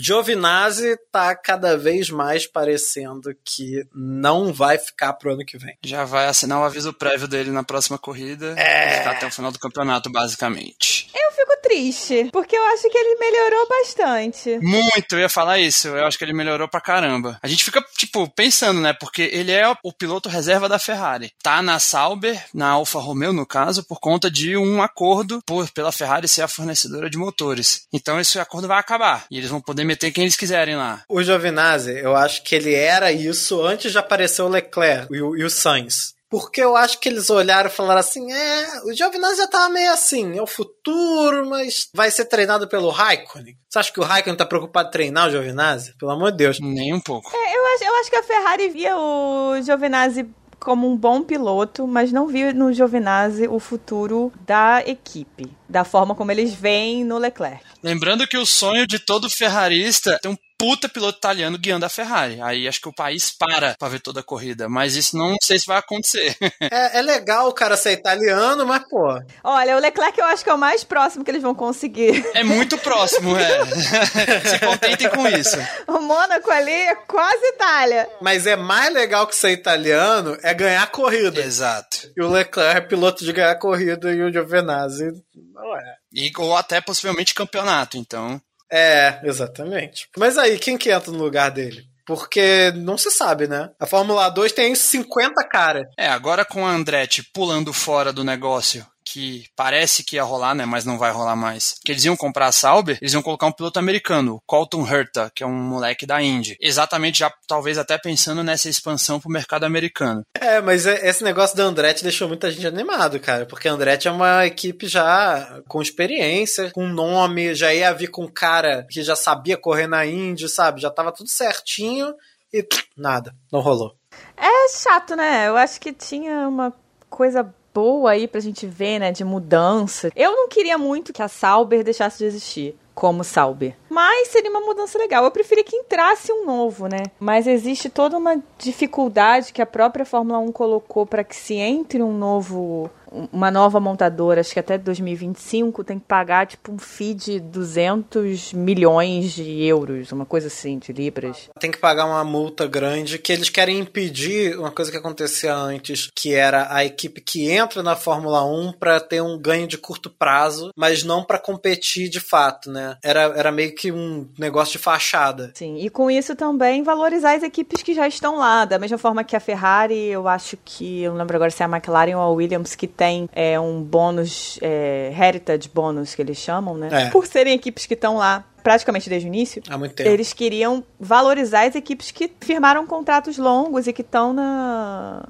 Giovinazzi 0.00 0.96
tá 1.12 1.34
cada 1.34 1.76
vez 1.76 2.10
mais 2.10 2.46
parecendo 2.46 3.34
que 3.44 3.86
não 3.94 4.52
vai 4.52 4.78
ficar 4.78 5.12
pro 5.14 5.32
ano 5.32 5.44
que 5.44 5.58
vem. 5.58 5.76
Já 5.84 6.04
vai 6.04 6.26
assinar 6.26 6.60
o 6.60 6.64
aviso 6.64 6.92
prévio 6.92 7.28
dele 7.28 7.50
na 7.50 7.62
próxima 7.62 7.98
corrida. 7.98 8.54
É. 8.58 8.98
Ficar 8.98 9.10
até 9.12 9.26
o 9.26 9.30
final 9.30 9.52
do 9.52 9.58
campeonato, 9.58 10.10
basicamente. 10.10 10.97
Eu 11.14 11.32
fico 11.32 11.62
triste, 11.62 12.28
porque 12.32 12.56
eu 12.56 12.64
acho 12.66 12.88
que 12.88 12.98
ele 12.98 13.18
melhorou 13.18 13.68
bastante. 13.68 14.58
Muito, 14.60 15.12
eu 15.12 15.20
ia 15.20 15.28
falar 15.28 15.58
isso. 15.58 15.88
Eu 15.88 16.06
acho 16.06 16.18
que 16.18 16.24
ele 16.24 16.32
melhorou 16.32 16.68
pra 16.68 16.80
caramba. 16.80 17.38
A 17.42 17.48
gente 17.48 17.64
fica, 17.64 17.84
tipo, 17.96 18.28
pensando, 18.28 18.80
né? 18.80 18.92
Porque 18.92 19.22
ele 19.32 19.52
é 19.52 19.68
o 19.82 19.92
piloto 19.92 20.28
reserva 20.28 20.68
da 20.68 20.78
Ferrari. 20.78 21.32
Tá 21.42 21.62
na 21.62 21.78
Sauber, 21.78 22.42
na 22.52 22.68
Alfa 22.68 22.98
Romeo, 22.98 23.32
no 23.32 23.46
caso, 23.46 23.84
por 23.84 24.00
conta 24.00 24.30
de 24.30 24.56
um 24.56 24.82
acordo 24.82 25.40
por, 25.46 25.70
pela 25.70 25.92
Ferrari 25.92 26.28
ser 26.28 26.42
a 26.42 26.48
fornecedora 26.48 27.08
de 27.10 27.18
motores. 27.18 27.86
Então 27.92 28.20
esse 28.20 28.38
acordo 28.38 28.68
vai 28.68 28.78
acabar. 28.78 29.26
E 29.30 29.38
eles 29.38 29.50
vão 29.50 29.60
poder 29.60 29.84
meter 29.84 30.10
quem 30.10 30.24
eles 30.24 30.36
quiserem 30.36 30.76
lá. 30.76 31.02
O 31.08 31.22
Giovinazzi, 31.22 31.98
eu 31.98 32.16
acho 32.16 32.42
que 32.42 32.54
ele 32.54 32.74
era 32.74 33.10
isso 33.12 33.62
antes 33.62 33.92
de 33.92 33.98
aparecer 33.98 34.42
o 34.42 34.48
Leclerc 34.48 35.12
e 35.14 35.22
o, 35.22 35.36
e 35.36 35.44
o 35.44 35.50
Sainz. 35.50 36.17
Porque 36.30 36.60
eu 36.60 36.76
acho 36.76 37.00
que 37.00 37.08
eles 37.08 37.30
olharam 37.30 37.70
e 37.70 37.72
falaram 37.72 38.00
assim: 38.00 38.30
é, 38.30 38.82
o 38.84 38.92
Giovinazzi 38.92 39.38
já 39.38 39.46
tava 39.46 39.68
meio 39.70 39.92
assim, 39.92 40.36
é 40.36 40.42
o 40.42 40.46
futuro, 40.46 41.48
mas 41.48 41.88
vai 41.94 42.10
ser 42.10 42.26
treinado 42.26 42.68
pelo 42.68 42.90
Raikkonen. 42.90 43.56
Você 43.68 43.78
acha 43.78 43.92
que 43.92 44.00
o 44.00 44.04
Raikkonen 44.04 44.36
tá 44.36 44.44
preocupado 44.44 44.88
em 44.88 44.92
treinar 44.92 45.28
o 45.28 45.30
Giovinazzi? 45.30 45.96
Pelo 45.98 46.12
amor 46.12 46.30
de 46.32 46.38
Deus. 46.38 46.58
Nem 46.60 46.92
um 46.92 47.00
pouco. 47.00 47.30
É, 47.34 47.56
eu, 47.56 47.66
acho, 47.74 47.84
eu 47.84 47.94
acho 47.96 48.10
que 48.10 48.16
a 48.16 48.22
Ferrari 48.22 48.68
via 48.68 48.96
o 48.96 49.60
Giovinazzi 49.62 50.28
como 50.58 50.90
um 50.90 50.96
bom 50.96 51.22
piloto, 51.22 51.86
mas 51.86 52.12
não 52.12 52.26
via 52.26 52.52
no 52.52 52.72
Giovinazzi 52.72 53.46
o 53.48 53.58
futuro 53.58 54.32
da 54.44 54.82
equipe, 54.86 55.50
da 55.68 55.84
forma 55.84 56.14
como 56.14 56.32
eles 56.32 56.52
veem 56.52 57.04
no 57.04 57.16
Leclerc. 57.16 57.64
Lembrando 57.82 58.26
que 58.26 58.36
o 58.36 58.44
sonho 58.44 58.86
de 58.86 58.98
todo 58.98 59.30
ferrarista 59.30 60.12
é 60.12 60.18
ter 60.18 60.28
um 60.28 60.36
puta 60.58 60.88
piloto 60.88 61.18
italiano 61.18 61.56
guiando 61.56 61.86
a 61.86 61.88
Ferrari. 61.88 62.40
Aí 62.42 62.66
acho 62.66 62.80
que 62.80 62.88
o 62.88 62.94
país 62.94 63.30
para 63.30 63.76
pra 63.78 63.88
ver 63.88 64.00
toda 64.00 64.20
a 64.20 64.24
corrida. 64.24 64.68
Mas 64.68 64.96
isso 64.96 65.16
não 65.16 65.36
sei 65.40 65.58
se 65.58 65.66
vai 65.66 65.78
acontecer. 65.78 66.36
É, 66.70 66.98
é 66.98 67.02
legal 67.02 67.48
o 67.48 67.52
cara 67.52 67.76
ser 67.76 67.92
italiano, 67.92 68.66
mas 68.66 68.82
pô. 68.88 69.06
Olha, 69.44 69.76
o 69.76 69.80
Leclerc 69.80 70.18
eu 70.18 70.26
acho 70.26 70.42
que 70.42 70.50
é 70.50 70.54
o 70.54 70.58
mais 70.58 70.82
próximo 70.82 71.24
que 71.24 71.30
eles 71.30 71.42
vão 71.42 71.54
conseguir. 71.54 72.28
É 72.34 72.42
muito 72.42 72.76
próximo, 72.78 73.36
é. 73.36 73.64
se 74.44 74.58
contentem 74.58 75.08
com 75.08 75.26
isso. 75.28 75.56
O 75.86 76.00
Mônaco 76.00 76.50
ali 76.50 76.72
é 76.72 76.94
quase 76.94 77.44
Itália. 77.46 78.08
Mas 78.20 78.46
é 78.46 78.56
mais 78.56 78.92
legal 78.92 79.26
que 79.26 79.36
ser 79.36 79.50
italiano 79.50 80.36
é 80.42 80.52
ganhar 80.52 80.90
corrida. 80.90 81.40
Exato. 81.40 82.10
E 82.16 82.22
o 82.22 82.28
Leclerc 82.28 82.76
é 82.76 82.80
piloto 82.80 83.24
de 83.24 83.32
ganhar 83.32 83.54
corrida 83.56 84.12
e 84.12 84.22
o 84.22 84.32
Giovinazzi 84.32 85.10
não 85.54 85.76
é. 85.76 85.94
E, 86.12 86.32
ou 86.38 86.56
até 86.56 86.80
possivelmente 86.80 87.34
campeonato, 87.34 87.96
então. 87.96 88.40
É, 88.70 89.20
exatamente. 89.24 90.08
Mas 90.16 90.36
aí, 90.36 90.58
quem 90.58 90.76
que 90.76 90.90
entra 90.90 91.10
no 91.10 91.18
lugar 91.18 91.50
dele? 91.50 91.86
Porque 92.06 92.72
não 92.74 92.96
se 92.96 93.10
sabe, 93.10 93.46
né? 93.46 93.70
A 93.78 93.86
Fórmula 93.86 94.30
2 94.30 94.52
tem 94.52 94.74
50 94.74 95.46
cara. 95.46 95.90
É, 95.96 96.08
agora 96.08 96.44
com 96.44 96.66
a 96.66 96.70
Andretti 96.70 97.22
pulando 97.22 97.70
fora 97.72 98.12
do 98.12 98.24
negócio, 98.24 98.86
que 99.10 99.46
parece 99.56 100.04
que 100.04 100.16
ia 100.16 100.22
rolar, 100.22 100.54
né, 100.54 100.66
mas 100.66 100.84
não 100.84 100.98
vai 100.98 101.10
rolar 101.10 101.34
mais. 101.34 101.76
Que 101.84 101.92
eles 101.92 102.04
iam 102.04 102.16
comprar 102.16 102.46
a 102.46 102.52
Sauber, 102.52 102.98
eles 103.00 103.14
iam 103.14 103.22
colocar 103.22 103.46
um 103.46 103.52
piloto 103.52 103.78
americano, 103.78 104.34
o 104.34 104.40
Colton 104.46 104.86
Herta, 104.86 105.30
que 105.34 105.42
é 105.42 105.46
um 105.46 105.52
moleque 105.52 106.04
da 106.04 106.22
Indy. 106.22 106.56
Exatamente, 106.60 107.20
já 107.20 107.32
talvez 107.46 107.78
até 107.78 107.96
pensando 107.96 108.44
nessa 108.44 108.68
expansão 108.68 109.18
pro 109.18 109.30
mercado 109.30 109.64
americano. 109.64 110.22
É, 110.34 110.60
mas 110.60 110.84
esse 110.84 111.24
negócio 111.24 111.56
da 111.56 111.64
Andretti 111.64 112.02
deixou 112.02 112.28
muita 112.28 112.50
gente 112.50 112.66
animado, 112.66 113.18
cara, 113.18 113.46
porque 113.46 113.68
a 113.68 113.72
Andretti 113.72 114.08
é 114.08 114.10
uma 114.10 114.46
equipe 114.46 114.86
já 114.86 115.62
com 115.66 115.80
experiência, 115.80 116.70
com 116.72 116.86
nome, 116.86 117.54
já 117.54 117.72
ia 117.72 117.92
vir 117.92 118.08
com 118.08 118.24
um 118.24 118.32
cara 118.32 118.86
que 118.90 119.02
já 119.02 119.16
sabia 119.16 119.56
correr 119.56 119.86
na 119.86 120.04
Indy, 120.04 120.48
sabe? 120.48 120.80
Já 120.80 120.90
tava 120.90 121.12
tudo 121.12 121.30
certinho 121.30 122.14
e 122.52 122.66
nada, 122.96 123.34
não 123.50 123.60
rolou. 123.60 123.96
É 124.36 124.68
chato, 124.68 125.16
né? 125.16 125.48
Eu 125.48 125.56
acho 125.56 125.80
que 125.80 125.92
tinha 125.92 126.48
uma 126.48 126.72
coisa 127.08 127.54
boa 127.78 128.10
aí 128.10 128.26
pra 128.26 128.40
gente 128.40 128.66
ver, 128.66 128.98
né, 128.98 129.12
de 129.12 129.22
mudança. 129.22 130.10
Eu 130.16 130.32
não 130.32 130.48
queria 130.48 130.76
muito 130.76 131.12
que 131.12 131.22
a 131.22 131.28
Sauber 131.28 131.84
deixasse 131.84 132.18
de 132.18 132.24
existir 132.24 132.76
como 132.92 133.22
Sauber. 133.22 133.76
Mas 133.98 134.28
seria 134.28 134.48
uma 134.48 134.60
mudança 134.60 134.96
legal. 134.96 135.24
Eu 135.24 135.30
preferia 135.32 135.64
que 135.64 135.74
entrasse 135.74 136.30
um 136.30 136.46
novo, 136.46 136.86
né? 136.86 137.02
Mas 137.18 137.48
existe 137.48 137.90
toda 137.90 138.16
uma 138.16 138.40
dificuldade 138.56 139.52
que 139.52 139.60
a 139.60 139.66
própria 139.66 140.04
Fórmula 140.04 140.38
1 140.38 140.52
colocou 140.52 141.04
para 141.04 141.24
que 141.24 141.34
se 141.34 141.54
entre 141.54 142.00
um 142.00 142.16
novo 142.16 142.88
uma 143.32 143.50
nova 143.50 143.80
montadora, 143.80 144.40
acho 144.40 144.52
que 144.52 144.60
até 144.60 144.76
2025 144.76 145.84
tem 145.84 145.98
que 145.98 146.04
pagar 146.06 146.46
tipo 146.46 146.72
um 146.72 146.78
fee 146.78 147.14
de 147.14 147.40
200 147.40 148.52
milhões 148.52 149.32
de 149.32 149.64
euros, 149.64 150.12
uma 150.12 150.26
coisa 150.26 150.48
assim, 150.48 150.78
de 150.78 150.92
libras. 150.92 151.48
Tem 151.58 151.70
que 151.70 151.78
pagar 151.78 152.06
uma 152.06 152.24
multa 152.24 152.66
grande 152.66 153.18
que 153.18 153.32
eles 153.32 153.48
querem 153.48 153.78
impedir 153.78 154.58
uma 154.58 154.70
coisa 154.70 154.90
que 154.90 154.96
acontecia 154.96 155.54
antes, 155.54 156.10
que 156.14 156.34
era 156.34 156.72
a 156.72 156.84
equipe 156.84 157.20
que 157.20 157.50
entra 157.50 157.82
na 157.82 157.96
Fórmula 157.96 158.44
1 158.44 158.72
para 158.72 159.00
ter 159.00 159.22
um 159.22 159.38
ganho 159.38 159.66
de 159.66 159.78
curto 159.78 160.10
prazo, 160.10 160.70
mas 160.76 161.02
não 161.02 161.24
para 161.24 161.38
competir 161.38 162.08
de 162.08 162.20
fato, 162.20 162.70
né? 162.70 162.96
Era, 163.02 163.22
era 163.36 163.52
meio 163.52 163.74
que 163.74 163.87
um 163.92 164.26
negócio 164.38 164.72
de 164.72 164.78
fachada. 164.78 165.52
Sim, 165.54 165.78
e 165.78 165.90
com 165.90 166.10
isso 166.10 166.34
também 166.34 166.82
valorizar 166.82 167.36
as 167.36 167.42
equipes 167.42 167.82
que 167.82 167.94
já 167.94 168.06
estão 168.06 168.36
lá, 168.36 168.64
da 168.64 168.78
mesma 168.78 168.98
forma 168.98 169.24
que 169.24 169.36
a 169.36 169.40
Ferrari, 169.40 170.06
eu 170.06 170.28
acho 170.28 170.56
que, 170.64 171.02
eu 171.02 171.12
não 171.12 171.18
lembro 171.18 171.36
agora 171.36 171.50
se 171.50 171.62
é 171.62 171.66
a 171.66 171.68
McLaren 171.68 172.16
ou 172.16 172.22
a 172.22 172.28
Williams 172.30 172.74
que 172.74 172.86
tem 172.86 173.28
é, 173.32 173.58
um 173.58 173.82
bônus, 173.82 174.58
é, 174.62 175.12
heritage 175.18 175.68
bônus 175.72 176.14
que 176.14 176.22
eles 176.22 176.38
chamam, 176.38 176.76
né? 176.76 176.88
É. 176.90 177.10
Por 177.10 177.26
serem 177.26 177.54
equipes 177.54 177.86
que 177.86 177.94
estão 177.94 178.16
lá 178.16 178.44
praticamente 178.62 179.08
desde 179.08 179.26
o 179.26 179.30
início, 179.30 179.62
Há 179.68 179.78
muito 179.78 179.94
tempo. 179.94 180.10
eles 180.10 180.32
queriam 180.32 180.84
valorizar 180.98 181.66
as 181.66 181.74
equipes 181.74 182.10
que 182.10 182.30
firmaram 182.40 182.86
contratos 182.86 183.38
longos 183.38 183.86
e 183.86 183.92
que 183.92 184.02
estão 184.02 184.32
na, 184.32 185.22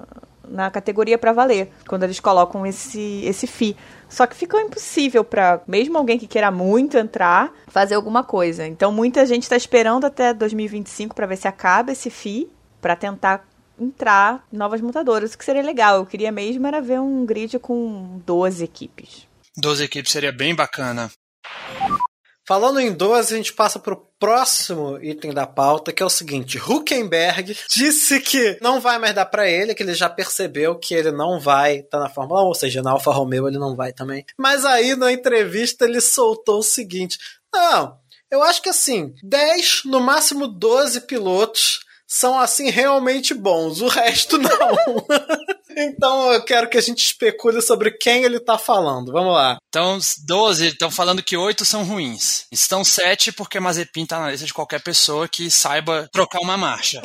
na 0.49 0.71
categoria 0.71 1.19
para 1.19 1.33
valer, 1.33 1.71
quando 1.87 2.03
eles 2.03 2.19
colocam 2.19 2.67
esse, 2.67 3.23
esse 3.25 3.47
FII. 3.47 3.77
Só 4.09 4.27
que 4.27 4.35
ficou 4.35 4.61
impossível 4.61 5.23
para 5.23 5.61
mesmo 5.67 5.99
alguém 5.99 6.19
que 6.19 6.27
queira 6.27 6.51
muito 6.51 6.97
entrar 6.97 7.53
fazer 7.67 7.95
alguma 7.95 8.25
coisa. 8.25 8.67
Então 8.67 8.91
muita 8.91 9.27
gente 9.27 9.43
está 9.43 9.57
esperando 9.57 10.07
até 10.07 10.33
2025 10.33 11.15
para 11.15 11.27
ver 11.27 11.37
se 11.37 11.47
acaba 11.47 11.93
esse 11.93 12.11
FII 12.11 12.51
para 12.81 12.97
tentar 12.97 13.47
entrar 13.81 14.45
novas 14.51 14.81
montadoras, 14.81 15.35
o 15.35 15.39
que 15.39 15.45
seria 15.45 15.63
legal. 15.63 15.97
Eu 15.97 16.07
queria 16.07 16.33
mesmo 16.33 16.67
era 16.67 16.81
ver 16.81 17.01
um 17.01 17.25
grid 17.25 17.59
com 17.59 18.21
12 18.27 18.65
equipes. 18.65 19.29
12 19.57 19.85
equipes 19.85 20.13
seria 20.13 20.33
bem 20.33 20.55
bacana. 20.55 21.11
Falando 22.49 22.81
em 22.81 22.91
12, 22.91 23.35
a 23.35 23.37
gente 23.37 23.53
passa 23.53 23.79
pro 23.79 24.09
próximo 24.19 24.99
item 25.03 25.35
da 25.35 25.47
pauta, 25.47 25.93
que 25.93 26.03
é 26.03 26.07
o 26.07 26.09
seguinte: 26.09 26.57
Huckenberg 26.57 27.55
disse 27.69 28.21
que 28.21 28.57
não 28.63 28.81
vai 28.81 28.99
mais 28.99 29.15
dar 29.15 29.27
para 29.27 29.47
ele, 29.47 29.75
que 29.75 29.83
ele 29.83 29.93
já 29.93 30.09
percebeu 30.09 30.75
que 30.75 30.95
ele 30.95 31.13
não 31.13 31.39
vai 31.39 31.81
estar 31.81 31.99
tá 31.99 32.05
na 32.05 32.09
Fórmula 32.09 32.43
1, 32.43 32.47
ou 32.47 32.55
seja, 32.55 32.81
na 32.81 32.93
Alfa 32.93 33.13
Romeo 33.13 33.47
ele 33.47 33.59
não 33.59 33.77
vai 33.77 33.93
também. 33.93 34.25
Mas 34.39 34.65
aí 34.65 34.97
na 34.97 35.13
entrevista 35.13 35.85
ele 35.85 36.01
soltou 36.01 36.61
o 36.61 36.63
seguinte: 36.63 37.19
Não, 37.53 37.99
eu 38.31 38.43
acho 38.43 38.63
que 38.63 38.71
assim, 38.71 39.15
10, 39.23 39.83
no 39.85 40.01
máximo 40.01 40.49
12 40.49 41.03
pilotos 41.03 41.81
são 42.09 42.41
assim 42.41 42.71
realmente 42.71 43.35
bons, 43.35 43.83
o 43.83 43.87
resto 43.87 44.39
não. 44.39 44.51
então 45.77 46.33
eu 46.33 46.43
quero 46.43 46.67
que 46.69 46.79
a 46.79 46.81
gente 46.81 47.05
especule 47.05 47.61
sobre 47.61 47.91
quem 47.91 48.25
ele 48.25 48.41
tá 48.41 48.57
falando. 48.57 49.13
Vamos 49.13 49.35
lá. 49.35 49.59
Então, 49.69 49.99
12 50.25 50.69
estão 50.69 50.91
falando 50.91 51.23
que 51.23 51.37
8 51.37 51.67
são 51.67 51.85
ruins. 51.85 52.47
Estão 52.51 52.83
7 52.83 53.33
porque 53.33 53.61
Mazepin 53.61 54.07
tá 54.07 54.19
na 54.19 54.31
lista 54.31 54.47
de 54.47 54.55
qualquer 54.55 54.81
pessoa 54.81 55.29
que 55.29 55.51
saiba 55.51 56.09
trocar 56.11 56.41
uma 56.41 56.57
marcha. 56.57 57.03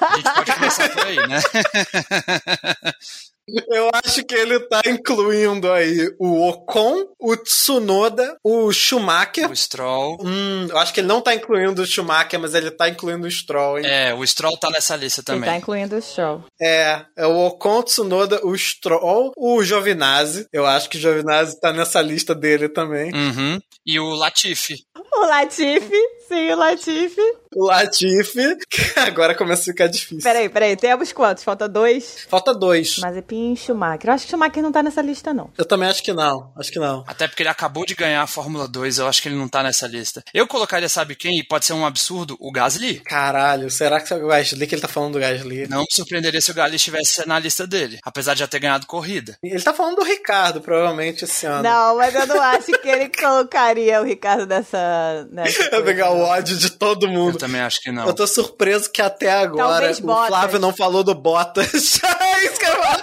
A 0.00 0.16
gente 0.16 0.32
pode 0.32 0.52
começar 0.54 0.88
por 0.90 1.04
aí, 1.04 1.16
né? 1.26 1.40
Eu 3.68 3.90
acho 3.92 4.24
que 4.24 4.34
ele 4.34 4.60
tá 4.60 4.80
incluindo 4.86 5.70
aí 5.70 6.14
o 6.18 6.48
Ocon, 6.48 7.06
o 7.18 7.36
Tsunoda, 7.36 8.36
o 8.42 8.72
Schumacher. 8.72 9.50
O 9.50 9.56
Stroll. 9.56 10.18
Hum, 10.22 10.66
eu 10.68 10.78
acho 10.78 10.92
que 10.92 11.00
ele 11.00 11.08
não 11.08 11.20
tá 11.20 11.34
incluindo 11.34 11.82
o 11.82 11.86
Schumacher, 11.86 12.38
mas 12.38 12.54
ele 12.54 12.70
tá 12.70 12.88
incluindo 12.88 13.26
o 13.26 13.30
Stroll, 13.30 13.78
hein? 13.78 13.86
É, 13.86 14.14
o 14.14 14.26
Stroll 14.26 14.56
tá 14.56 14.70
nessa 14.70 14.96
lista 14.96 15.22
também. 15.22 15.42
Ele 15.42 15.50
tá 15.50 15.56
incluindo 15.56 15.96
o 15.96 16.02
Stroll. 16.02 16.44
É, 16.60 17.04
é 17.16 17.26
o 17.26 17.46
Ocon, 17.46 17.78
o 17.78 17.82
Tsunoda, 17.82 18.40
o 18.44 18.56
Stroll, 18.56 19.32
o 19.36 19.62
Giovinazzi. 19.62 20.46
Eu 20.52 20.66
acho 20.66 20.88
que 20.88 20.96
o 20.96 21.00
Giovinazzi 21.00 21.60
tá 21.60 21.72
nessa 21.72 22.00
lista 22.00 22.34
dele 22.34 22.68
também. 22.68 23.12
Uhum. 23.12 23.58
E 23.86 23.98
o 23.98 24.14
Latifi. 24.14 24.76
O 25.14 25.26
Latifi, 25.26 26.02
sim, 26.28 26.52
o 26.52 26.56
Latifi. 26.56 27.22
O 27.54 27.66
Latifi, 27.66 28.56
que 28.68 28.98
agora 29.00 29.34
começa 29.34 29.62
a 29.62 29.64
ficar 29.64 29.86
difícil. 29.86 30.22
Peraí, 30.22 30.48
peraí, 30.48 30.76
temos 30.76 31.12
quantos? 31.12 31.44
Falta 31.44 31.68
dois? 31.68 32.26
Falta 32.28 32.54
dois. 32.54 32.98
Mazepin 32.98 33.52
e 33.52 33.56
Schumacher. 33.56 34.08
Eu 34.10 34.14
acho 34.14 34.24
que 34.24 34.30
Schumacher 34.30 34.62
não 34.62 34.72
tá 34.72 34.82
nessa 34.82 35.02
lista, 35.02 35.32
não. 35.32 35.50
Eu 35.56 35.64
também 35.64 35.88
acho 35.88 36.02
que 36.02 36.12
não, 36.12 36.52
acho 36.56 36.70
que 36.72 36.78
não. 36.78 37.04
Até 37.06 37.26
porque 37.28 37.42
ele 37.42 37.50
acabou 37.50 37.84
de 37.84 37.94
ganhar 37.94 38.22
a 38.22 38.26
Fórmula 38.26 38.66
2, 38.68 38.98
eu 38.98 39.06
acho 39.08 39.22
que 39.22 39.28
ele 39.28 39.36
não 39.36 39.48
tá 39.48 39.62
nessa 39.62 39.86
lista. 39.86 40.22
Eu 40.32 40.46
colocaria, 40.46 40.88
sabe 40.88 41.14
quem? 41.14 41.38
E 41.38 41.44
pode 41.44 41.64
ser 41.64 41.72
um 41.72 41.86
absurdo, 41.86 42.36
o 42.40 42.52
Gasly. 42.52 43.00
Caralho, 43.00 43.70
será 43.70 44.00
que 44.00 44.12
é 44.12 44.16
o 44.16 44.26
Gasly 44.28 44.66
que 44.66 44.74
ele 44.74 44.82
tá 44.82 44.88
falando 44.88 45.14
do 45.14 45.20
Gasly? 45.20 45.66
Não 45.68 45.80
me 45.80 45.86
surpreenderia 45.90 46.40
se 46.40 46.50
o 46.50 46.54
Gasly 46.54 46.76
estivesse 46.76 47.26
na 47.26 47.38
lista 47.38 47.66
dele, 47.66 47.98
apesar 48.04 48.34
de 48.34 48.40
já 48.40 48.46
ter 48.46 48.58
ganhado 48.58 48.86
corrida. 48.86 49.36
Ele 49.42 49.60
tá 49.62 49.72
falando 49.72 49.96
do 49.96 50.04
Ricardo, 50.04 50.60
provavelmente, 50.60 51.24
esse 51.24 51.46
ano. 51.46 51.62
Não, 51.62 51.96
mas 51.96 52.14
eu 52.14 52.26
não 52.26 52.40
acho 52.40 52.66
que 52.66 52.88
ele 52.88 53.08
colocaria 53.08 54.00
o 54.00 54.04
Ricardo 54.04 54.46
nessa. 54.46 55.28
nessa 55.30 55.70
Vai 55.70 55.82
pegar 55.82 56.10
o 56.10 56.20
ódio 56.20 56.56
de 56.56 56.70
todo 56.70 57.06
Eu 57.06 57.12
mundo. 57.12 57.37
Também 57.38 57.60
acho 57.60 57.80
que 57.80 57.90
não. 57.90 58.06
Eu 58.06 58.14
tô 58.14 58.26
surpreso 58.26 58.90
que 58.90 59.00
até 59.00 59.30
agora 59.30 59.90
o. 59.92 60.26
Flávio 60.26 60.58
não 60.58 60.74
falou 60.74 61.02
do 61.02 61.14
Bottas. 61.14 62.00
é 62.04 62.44
isso 62.44 62.58
que 62.58 62.66
eu 62.66 62.82
falo. 62.82 63.02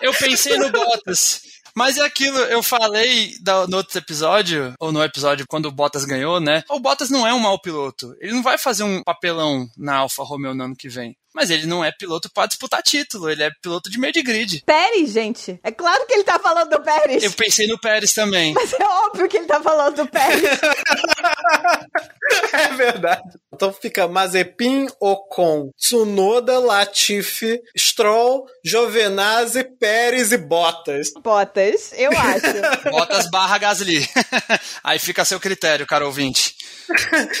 Eu 0.00 0.12
pensei 0.14 0.58
no 0.58 0.70
Bottas. 0.70 1.42
Mas 1.74 1.96
é 1.96 2.02
aquilo, 2.04 2.36
eu 2.38 2.60
falei 2.60 3.34
da- 3.40 3.66
no 3.68 3.76
outro 3.76 3.96
episódio, 3.96 4.74
ou 4.80 4.90
no 4.90 5.02
episódio 5.02 5.46
quando 5.48 5.66
o 5.66 5.72
Bottas 5.72 6.04
ganhou, 6.04 6.40
né? 6.40 6.64
O 6.68 6.80
Bottas 6.80 7.08
não 7.08 7.24
é 7.24 7.32
um 7.32 7.38
mau 7.38 7.60
piloto. 7.60 8.16
Ele 8.20 8.32
não 8.32 8.42
vai 8.42 8.58
fazer 8.58 8.82
um 8.82 9.00
papelão 9.04 9.64
na 9.76 9.96
Alfa 9.98 10.24
Romeo 10.24 10.54
no 10.54 10.64
ano 10.64 10.74
que 10.76 10.88
vem. 10.88 11.16
Mas 11.34 11.50
ele 11.50 11.66
não 11.66 11.84
é 11.84 11.92
piloto 11.92 12.30
pra 12.32 12.46
disputar 12.46 12.82
título, 12.82 13.30
ele 13.30 13.42
é 13.42 13.50
piloto 13.62 13.90
de 13.90 13.98
meio 13.98 14.12
de 14.12 14.22
grid. 14.22 14.62
Pérez, 14.64 15.12
gente. 15.12 15.58
É 15.62 15.70
claro 15.70 16.06
que 16.06 16.14
ele 16.14 16.24
tá 16.24 16.38
falando 16.38 16.70
do 16.70 16.80
Pérez. 16.80 17.22
Eu 17.22 17.32
pensei 17.32 17.66
no 17.66 17.78
Pérez 17.78 18.12
também. 18.12 18.52
Mas 18.54 18.72
é 18.72 18.84
óbvio 18.84 19.28
que 19.28 19.36
ele 19.36 19.46
tá 19.46 19.62
falando 19.62 19.96
do 19.96 20.06
Pérez. 20.06 20.42
É 22.52 22.68
verdade. 22.74 23.22
Então 23.52 23.72
fica 23.72 24.06
Mazepin, 24.06 24.86
Ocon, 25.00 25.70
Tsunoda, 25.76 26.58
Latifi, 26.58 27.60
Stroll, 27.76 28.44
Giovinazzi, 28.64 29.64
Pérez 29.64 30.32
e 30.32 30.38
Bottas. 30.38 31.10
Bottas, 31.22 31.92
eu 31.96 32.10
acho. 32.12 32.90
Bottas 32.90 33.30
barra 33.30 33.58
Gasly. 33.58 34.06
Aí 34.84 34.98
fica 34.98 35.22
a 35.22 35.24
seu 35.24 35.40
critério, 35.40 35.86
cara 35.86 36.06
ouvinte. 36.06 36.54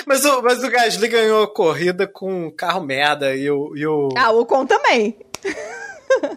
Mas 0.06 0.24
o, 0.24 0.42
mas 0.42 0.62
o 0.62 0.70
Gasly 0.70 1.08
ganhou 1.08 1.42
a 1.42 1.52
corrida 1.54 2.06
com 2.06 2.46
um 2.46 2.50
carro 2.50 2.82
merda 2.82 3.34
e 3.34 3.50
o, 3.50 3.76
e 3.78 3.86
o 3.86 4.08
Ah, 4.16 4.30
o 4.32 4.40
Ocon 4.40 4.66
também. 4.66 5.16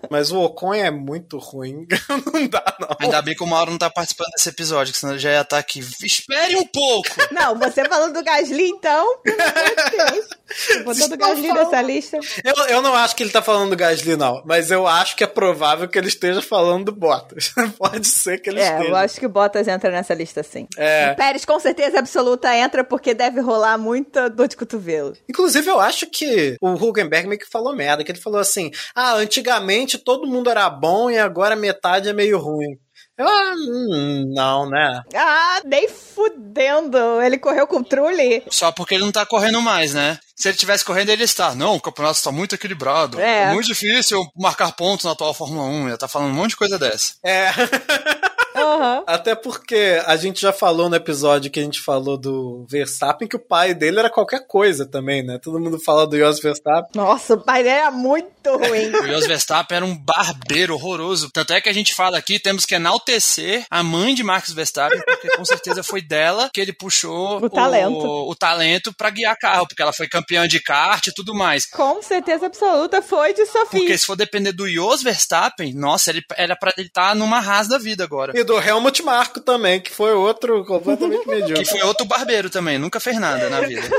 Mas 0.10 0.32
o 0.32 0.40
Ocon 0.40 0.74
é 0.74 0.90
muito 0.92 1.38
ruim. 1.38 1.88
não 2.34 2.48
dá 2.48 2.64
não. 2.80 2.90
Ainda 3.00 3.22
bem 3.22 3.36
que 3.36 3.44
o 3.44 3.48
Mauro 3.48 3.72
não 3.72 3.78
tá 3.78 3.90
participando 3.90 4.30
desse 4.36 4.50
episódio, 4.50 4.94
que 4.94 5.00
senão 5.00 5.14
ele 5.14 5.20
já 5.22 5.32
ia 5.32 5.42
estar 5.42 5.58
aqui. 5.58 5.80
Espere 6.04 6.56
um 6.56 6.66
pouco! 6.66 7.10
Não, 7.32 7.58
você 7.58 7.86
falando 7.86 8.14
do 8.14 8.24
Gasly, 8.24 8.68
então, 8.70 9.18
pelo 9.24 9.42
amor 9.42 9.54
de 9.76 10.12
Deus. 10.14 10.84
Botou 10.84 11.10
do 11.10 11.18
Gasly 11.18 11.48
falando- 11.48 11.66
nessa 11.72 11.82
lista. 11.82 12.20
Eu, 12.44 12.56
eu 12.68 12.82
não 12.82 12.94
acho 12.94 13.16
que 13.16 13.24
ele 13.24 13.30
tá 13.32 13.42
falando 13.42 13.70
do 13.70 13.76
Gasly, 13.78 14.18
não. 14.18 14.42
Mas 14.46 14.70
eu 14.70 14.86
acho 14.86 15.16
que 15.16 15.24
é 15.24 15.28
provável 15.28 15.88
que 15.88 15.98
ele 15.98 16.08
esteja 16.10 16.42
falando 16.42 16.86
do 16.86 16.92
Bottas. 16.92 17.54
Pode 17.78 18.06
ser 18.08 18.40
que 18.40 18.50
ele 18.50 18.60
É, 18.60 18.68
esteja. 18.74 18.90
eu 18.90 18.96
acho 18.96 19.20
que 19.20 19.26
o 19.26 19.30
Bottas 19.30 19.68
entra 19.68 19.90
nessa 19.92 20.14
lista 20.14 20.44
sim. 20.44 20.68
É. 20.78 21.12
O 21.12 21.16
Pérez 21.16 21.46
com 21.46 21.60
certeza 21.60 22.00
absoluta 22.00 22.54
entra 22.56 22.84
porque 22.84 23.14
deve 23.14 23.40
rolar 23.40 23.78
muita 23.78 24.30
dor 24.30 24.48
de 24.48 24.58
cotovelo. 24.58 25.14
Inclusive, 25.30 25.70
eu 25.70 25.80
acho 25.80 26.06
que 26.08 26.58
o 26.62 26.74
Hugenberg 26.74 27.28
meio 27.28 27.40
que 27.40 27.50
falou 27.50 27.74
merda, 27.76 28.04
que 28.04 28.12
ele 28.12 28.20
falou 28.20 28.40
assim: 28.40 28.72
ah, 28.94 29.14
antigamente 29.14 29.61
todo 29.98 30.28
mundo 30.28 30.50
era 30.50 30.70
bom 30.70 31.10
e 31.10 31.18
agora 31.18 31.56
metade 31.56 32.10
é 32.10 32.14
meio 32.14 32.40
ruim. 32.40 32.78
Eu, 33.18 33.28
ah, 33.28 33.54
hum, 33.56 34.34
não, 34.34 34.70
né? 34.70 35.04
Ah, 35.14 35.62
nem 35.64 35.88
fudendo. 35.88 37.22
Ele 37.22 37.38
correu 37.38 37.68
com 37.68 37.78
o 37.78 37.84
Trulli. 37.84 38.44
Só 38.50 38.72
porque 38.72 38.96
ele 38.96 39.04
não 39.04 39.12
tá 39.12 39.26
correndo 39.26 39.62
mais, 39.62 39.94
né? 39.94 40.18
Se 40.36 40.48
ele 40.48 40.58
tivesse 40.58 40.84
correndo, 40.84 41.10
ele 41.10 41.24
está. 41.24 41.54
Não, 41.54 41.76
o 41.76 41.82
campeonato 41.82 42.18
está 42.18 42.32
muito 42.32 42.56
equilibrado. 42.56 43.20
É. 43.22 43.54
muito 43.54 43.68
difícil 43.68 44.26
marcar 44.36 44.72
pontos 44.72 45.06
na 45.06 45.12
atual 45.12 45.36
Fórmula 45.36 45.66
1. 45.66 45.90
Ele 45.90 45.98
tá 45.98 46.08
falando 46.08 46.32
um 46.32 46.36
monte 46.36 46.52
de 46.52 46.58
coisa 46.58 46.80
dessa. 46.80 47.14
É. 47.24 47.52
Aham. 48.62 49.04
Até 49.08 49.36
porque 49.36 50.02
a 50.06 50.16
gente 50.16 50.42
já 50.42 50.52
falou 50.54 50.90
no 50.90 50.96
episódio 50.96 51.50
que 51.52 51.60
a 51.60 51.64
gente 51.64 51.82
falou 51.82 52.18
do 52.18 52.66
Verstappen 52.70 53.28
que 53.28 53.36
o 53.36 53.40
pai 53.40 53.74
dele 53.74 54.00
era 54.00 54.10
qualquer 54.10 54.46
coisa 54.48 54.86
também, 54.86 55.24
né? 55.24 55.40
Todo 55.42 55.60
mundo 55.60 55.80
fala 55.80 56.06
do 56.08 56.18
Jos 56.18 56.40
Verstappen. 56.40 56.92
Nossa, 56.96 57.34
o 57.36 57.42
pai 57.42 57.64
dele 57.64 57.76
era 57.76 57.92
muito 57.92 58.32
ruim. 58.58 58.90
O 58.96 59.08
Jos 59.08 59.28
Verstappen 59.28 59.78
era 59.78 59.86
um 59.86 59.96
barbeiro 59.98 60.74
horroroso. 60.74 61.30
Tanto 61.32 61.54
é 61.54 61.62
que 61.62 61.70
a 61.70 61.74
gente 61.74 61.94
fala 61.94 62.18
aqui, 62.18 62.40
temos 62.40 62.66
que 62.66 62.76
enaltecer 62.76 63.66
a 63.70 63.84
mãe 63.84 64.14
de 64.16 64.24
Max 64.24 64.52
Verstappen, 64.52 65.02
porque 65.06 65.30
com 65.38 65.46
certeza 65.46 65.84
foi 65.84 66.02
dela 66.02 66.50
que 66.54 66.60
ele 66.62 66.74
puxou 66.74 67.38
O 67.44 67.50
talento. 67.50 67.96
o, 68.06 68.30
o 68.32 68.36
talento 68.36 68.94
pra 68.94 69.10
guiar 69.10 69.38
carro, 69.38 69.68
porque 69.68 69.82
ela 69.82 69.94
foi 69.94 70.08
campeã 70.08 70.48
de 70.48 70.60
kart 70.62 71.08
e 71.08 71.14
tudo 71.14 71.34
mais. 71.34 71.66
Com 71.66 72.02
certeza 72.02 72.46
absoluta 72.48 73.02
foi 73.02 73.34
de 73.34 73.46
Sofia. 73.46 73.80
Porque 73.80 73.98
se 73.98 74.06
for 74.06 74.16
depender 74.16 74.52
do 74.52 74.70
Jos 74.70 75.02
Verstappen, 75.04 75.74
nossa, 75.74 76.10
ele 76.12 76.22
era 76.38 76.56
pra 76.56 76.72
ele 76.78 76.88
estar 76.88 77.16
numa 77.16 77.40
rasa 77.40 77.70
da 77.72 77.78
vida 77.78 78.04
agora. 78.04 78.34
E 78.36 78.44
do 78.52 78.60
Helmut 78.60 79.02
Marko 79.02 79.40
também, 79.40 79.80
que 79.80 79.90
foi 79.90 80.14
outro 80.14 80.66
completamente 80.66 81.26
medíocre. 81.30 81.64
Que 81.64 81.70
foi 81.70 81.82
outro 81.84 82.06
barbeiro 82.06 82.50
também, 82.50 82.78
nunca 82.78 83.00
fez 83.00 83.18
nada 83.18 83.50
na 83.50 83.62
vida. 83.62 83.82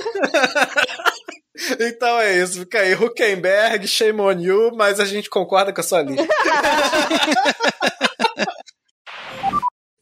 Então 1.78 2.18
é 2.18 2.38
isso, 2.38 2.60
fica 2.60 2.80
aí. 2.80 2.94
Huckenberg, 2.94 3.86
shame 3.86 4.20
on 4.20 4.40
you, 4.40 4.72
mas 4.74 4.98
a 4.98 5.04
gente 5.04 5.28
concorda 5.30 5.72
com 5.72 5.80
a 5.80 5.84
sua 5.84 6.02
lista. 6.02 6.26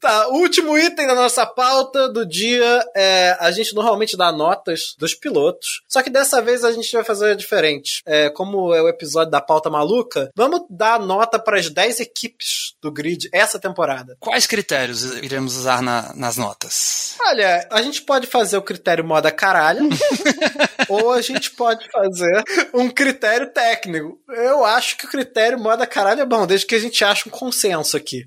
Tá, 0.01 0.27
o 0.29 0.37
último 0.37 0.75
item 0.75 1.05
da 1.05 1.13
nossa 1.13 1.45
pauta 1.45 2.09
do 2.09 2.25
dia 2.25 2.83
é 2.95 3.37
a 3.39 3.51
gente 3.51 3.75
normalmente 3.75 4.17
dá 4.17 4.31
notas 4.31 4.95
dos 4.97 5.13
pilotos, 5.13 5.83
só 5.87 6.01
que 6.01 6.09
dessa 6.09 6.41
vez 6.41 6.63
a 6.63 6.71
gente 6.71 6.91
vai 6.91 7.03
fazer 7.03 7.35
diferente. 7.35 8.01
É, 8.03 8.27
como 8.31 8.73
é 8.73 8.81
o 8.81 8.89
episódio 8.89 9.29
da 9.29 9.39
pauta 9.39 9.69
maluca, 9.69 10.31
vamos 10.35 10.61
dar 10.71 10.99
nota 10.99 11.37
para 11.37 11.59
as 11.59 11.69
10 11.69 11.99
equipes 11.99 12.73
do 12.81 12.91
grid 12.91 13.29
essa 13.31 13.59
temporada. 13.59 14.17
Quais 14.19 14.47
critérios 14.47 15.03
iremos 15.17 15.55
usar 15.55 15.83
na- 15.83 16.11
nas 16.15 16.35
notas? 16.35 17.15
Olha, 17.21 17.67
a 17.71 17.81
gente 17.83 18.01
pode 18.01 18.25
fazer 18.25 18.57
o 18.57 18.61
critério 18.63 19.05
moda 19.05 19.29
caralho, 19.31 19.87
ou 20.89 21.11
a 21.11 21.21
gente 21.21 21.51
pode 21.51 21.87
fazer 21.91 22.43
um 22.73 22.89
critério 22.89 23.53
técnico. 23.53 24.17
Eu 24.29 24.65
acho 24.65 24.97
que 24.97 25.05
o 25.05 25.09
critério 25.09 25.59
moda 25.59 25.85
caralho 25.85 26.21
é 26.21 26.25
bom, 26.25 26.47
desde 26.47 26.65
que 26.65 26.73
a 26.73 26.79
gente 26.79 27.03
ache 27.05 27.29
um 27.29 27.31
consenso 27.31 27.95
aqui. 27.95 28.23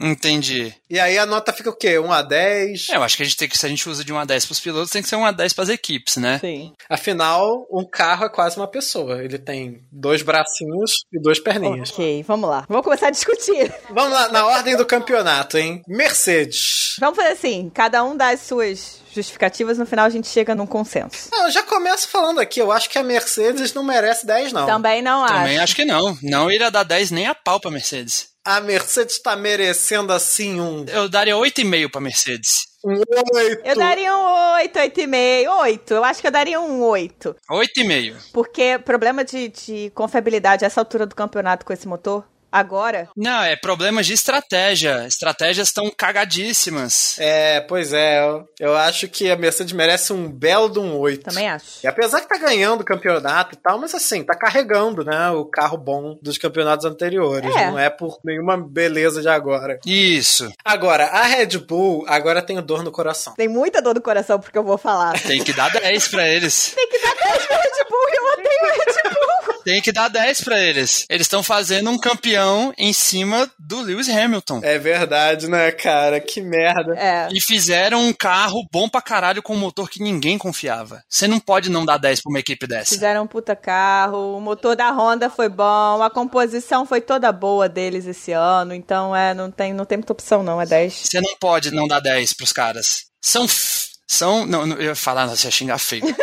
Entendi. 0.00 0.74
E 0.90 1.00
aí 1.00 1.18
a 1.18 1.24
nota 1.26 1.52
fica 1.52 1.70
o 1.70 1.76
quê? 1.76 1.98
1 1.98 2.12
a 2.12 2.22
10? 2.22 2.88
É, 2.90 2.96
eu 2.96 3.02
acho 3.02 3.16
que 3.16 3.22
a 3.22 3.26
gente 3.26 3.36
tem 3.36 3.48
que, 3.48 3.56
se 3.56 3.64
a 3.64 3.68
gente 3.68 3.88
usa 3.88 4.04
de 4.04 4.12
1 4.12 4.18
a 4.18 4.24
10 4.24 4.44
pros 4.46 4.60
pilotos, 4.60 4.90
tem 4.90 5.02
que 5.02 5.08
ser 5.08 5.16
1 5.16 5.24
a 5.24 5.32
10 5.32 5.52
pras 5.52 5.68
equipes, 5.68 6.16
né? 6.16 6.38
Sim. 6.38 6.72
Afinal, 6.88 7.66
um 7.70 7.84
carro 7.84 8.26
é 8.26 8.28
quase 8.28 8.56
uma 8.56 8.68
pessoa. 8.68 9.22
Ele 9.22 9.38
tem 9.38 9.80
dois 9.90 10.22
bracinhos 10.22 10.92
e 11.12 11.20
duas 11.20 11.40
perninhas. 11.40 11.90
Ok, 11.90 12.22
vamos 12.26 12.48
lá. 12.50 12.64
Vamos 12.68 12.84
começar 12.84 13.08
a 13.08 13.10
discutir. 13.10 13.72
Vamos 13.90 14.12
lá, 14.12 14.28
na 14.28 14.46
ordem 14.46 14.76
do 14.76 14.84
campeonato, 14.84 15.56
hein? 15.56 15.82
Mercedes. 15.88 16.96
Vamos 16.98 17.16
fazer 17.16 17.30
assim: 17.32 17.70
cada 17.72 18.04
um 18.04 18.16
dá 18.16 18.30
as 18.30 18.40
suas 18.40 19.00
justificativas, 19.14 19.78
no 19.78 19.86
final 19.86 20.04
a 20.04 20.10
gente 20.10 20.28
chega 20.28 20.54
num 20.54 20.66
consenso. 20.66 21.30
Ah, 21.32 21.44
eu 21.46 21.50
já 21.50 21.62
começo 21.62 22.08
falando 22.08 22.38
aqui, 22.38 22.60
eu 22.60 22.70
acho 22.70 22.90
que 22.90 22.98
a 22.98 23.02
Mercedes 23.02 23.72
não 23.72 23.82
merece 23.82 24.26
10, 24.26 24.52
não. 24.52 24.66
Também 24.66 25.00
não 25.00 25.26
Também 25.26 25.54
acho. 25.54 25.64
acho 25.64 25.76
que 25.76 25.84
não. 25.86 26.18
Não 26.22 26.50
iria 26.50 26.70
dar 26.70 26.82
10 26.82 27.10
nem 27.10 27.26
a 27.26 27.34
pau 27.34 27.58
pra 27.58 27.70
Mercedes. 27.70 28.28
A 28.46 28.60
Mercedes 28.60 29.18
tá 29.20 29.34
merecendo 29.34 30.12
assim 30.12 30.60
um, 30.60 30.84
Eu 30.88 31.08
daria 31.08 31.34
8,5 31.34 31.90
pra 31.90 32.00
Mercedes. 32.00 32.66
um 32.84 32.94
8. 32.94 33.62
Eu 33.64 33.76
daria 33.76 34.16
um 34.16 34.52
8, 34.54 34.78
8,5. 34.78 35.48
8. 35.48 35.94
Eu 35.94 36.04
acho 36.04 36.20
que 36.20 36.26
eu 36.28 36.30
daria 36.30 36.60
um 36.60 36.80
8. 36.84 37.34
8,5. 37.50 38.14
Porque 38.32 38.78
problema 38.84 39.24
de, 39.24 39.48
de 39.48 39.90
confiabilidade 39.96 40.64
a 40.64 40.68
essa 40.68 40.80
altura 40.80 41.06
do 41.06 41.14
campeonato 41.16 41.66
com 41.66 41.72
esse 41.72 41.88
motor, 41.88 42.24
agora. 42.50 43.08
Não, 43.16 43.42
é 43.42 43.56
problemas 43.56 44.06
de 44.06 44.12
estratégia. 44.12 45.06
Estratégias 45.06 45.68
estão 45.68 45.90
cagadíssimas. 45.90 47.16
É, 47.18 47.60
pois 47.60 47.92
é. 47.92 48.20
Eu, 48.20 48.48
eu 48.58 48.76
acho 48.76 49.08
que 49.08 49.30
a 49.30 49.36
Mercedes 49.36 49.72
merece 49.72 50.12
um 50.12 50.30
belo 50.30 50.68
de 50.68 50.78
um 50.78 50.96
8. 50.98 51.24
Também 51.24 51.48
acho. 51.48 51.66
E 51.82 51.86
apesar 51.86 52.20
que 52.20 52.28
tá 52.28 52.38
ganhando 52.38 52.80
o 52.80 52.84
campeonato 52.84 53.54
e 53.54 53.58
tal, 53.58 53.78
mas 53.78 53.94
assim, 53.94 54.24
tá 54.24 54.34
carregando, 54.34 55.04
né, 55.04 55.30
o 55.30 55.44
carro 55.44 55.76
bom 55.76 56.18
dos 56.22 56.38
campeonatos 56.38 56.86
anteriores. 56.86 57.54
É. 57.54 57.70
Não 57.70 57.78
é 57.78 57.90
por 57.90 58.18
nenhuma 58.24 58.56
beleza 58.56 59.20
de 59.20 59.28
agora. 59.28 59.78
Isso. 59.84 60.50
Agora, 60.64 61.06
a 61.06 61.22
Red 61.24 61.58
Bull 61.58 62.04
agora 62.08 62.42
tem 62.42 62.60
dor 62.62 62.82
no 62.82 62.90
coração. 62.90 63.34
Tem 63.34 63.48
muita 63.48 63.82
dor 63.82 63.94
no 63.94 64.00
coração 64.02 64.38
porque 64.38 64.56
eu 64.56 64.64
vou 64.64 64.78
falar. 64.78 65.20
Tem 65.20 65.42
que 65.42 65.52
dar 65.52 65.70
10 65.70 66.08
pra 66.08 66.28
eles. 66.28 66.72
Tem 66.74 66.88
que 66.88 66.98
dar 66.98 67.14
10 67.14 67.46
pra 67.46 67.56
Red 67.56 67.84
Bull, 67.88 68.08
eu 68.12 68.32
odeio 68.32 68.76
Red 68.78 69.10
Bull. 69.14 69.25
Tem 69.66 69.82
que 69.82 69.90
dar 69.90 70.06
10 70.06 70.42
pra 70.42 70.60
eles. 70.60 71.04
Eles 71.10 71.26
estão 71.26 71.42
fazendo 71.42 71.90
um 71.90 71.98
campeão 71.98 72.72
em 72.78 72.92
cima 72.92 73.50
do 73.58 73.80
Lewis 73.80 74.08
Hamilton. 74.08 74.60
É 74.62 74.78
verdade, 74.78 75.48
né, 75.48 75.72
cara? 75.72 76.20
Que 76.20 76.40
merda. 76.40 76.94
É. 76.96 77.28
E 77.32 77.40
fizeram 77.40 78.00
um 78.06 78.12
carro 78.12 78.64
bom 78.72 78.88
pra 78.88 79.02
caralho 79.02 79.42
com 79.42 79.54
um 79.54 79.58
motor 79.58 79.90
que 79.90 80.00
ninguém 80.00 80.38
confiava. 80.38 81.02
Você 81.10 81.26
não 81.26 81.40
pode 81.40 81.68
não 81.68 81.84
dar 81.84 81.98
10 81.98 82.20
pra 82.22 82.30
uma 82.30 82.38
equipe 82.38 82.64
dessa. 82.64 82.94
Fizeram 82.94 83.24
um 83.24 83.26
puta 83.26 83.56
carro, 83.56 84.36
o 84.36 84.40
motor 84.40 84.76
da 84.76 84.88
Honda 84.92 85.28
foi 85.28 85.48
bom, 85.48 86.00
a 86.00 86.08
composição 86.10 86.86
foi 86.86 87.00
toda 87.00 87.32
boa 87.32 87.68
deles 87.68 88.06
esse 88.06 88.30
ano, 88.30 88.72
então 88.72 89.16
é, 89.16 89.34
não 89.34 89.50
tem, 89.50 89.72
não 89.74 89.84
tem 89.84 89.98
muita 89.98 90.12
opção 90.12 90.44
não, 90.44 90.62
é 90.62 90.66
10. 90.66 90.94
Você 90.94 91.20
não 91.20 91.36
pode 91.40 91.72
não 91.72 91.88
dar 91.88 91.98
10 91.98 92.34
pros 92.34 92.52
caras. 92.52 93.06
São, 93.20 93.48
f- 93.48 93.88
são. 94.08 94.46
Não, 94.46 94.64
eu 94.74 94.82
ia 94.82 94.94
falar, 94.94 95.26
você 95.26 95.48
ia 95.48 95.50
xingar 95.50 95.78
feio. 95.78 96.04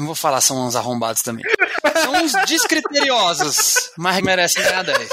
não 0.00 0.06
vou 0.06 0.14
falar, 0.14 0.40
são 0.40 0.66
uns 0.66 0.74
arrombados 0.74 1.22
também. 1.22 1.44
São 2.02 2.12
uns 2.24 2.32
descriteriosos, 2.46 3.92
mas 3.96 4.20
merecem 4.22 4.62
ganhar 4.62 4.82
10. 4.82 5.08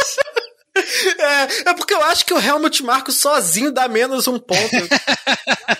É, 1.19 1.69
é 1.69 1.73
porque 1.73 1.93
eu 1.93 2.03
acho 2.03 2.25
que 2.25 2.33
o 2.33 2.39
Helmut 2.39 2.83
Marko 2.83 3.11
sozinho 3.11 3.71
dá 3.71 3.87
menos 3.87 4.27
um 4.27 4.37
ponto. 4.37 4.75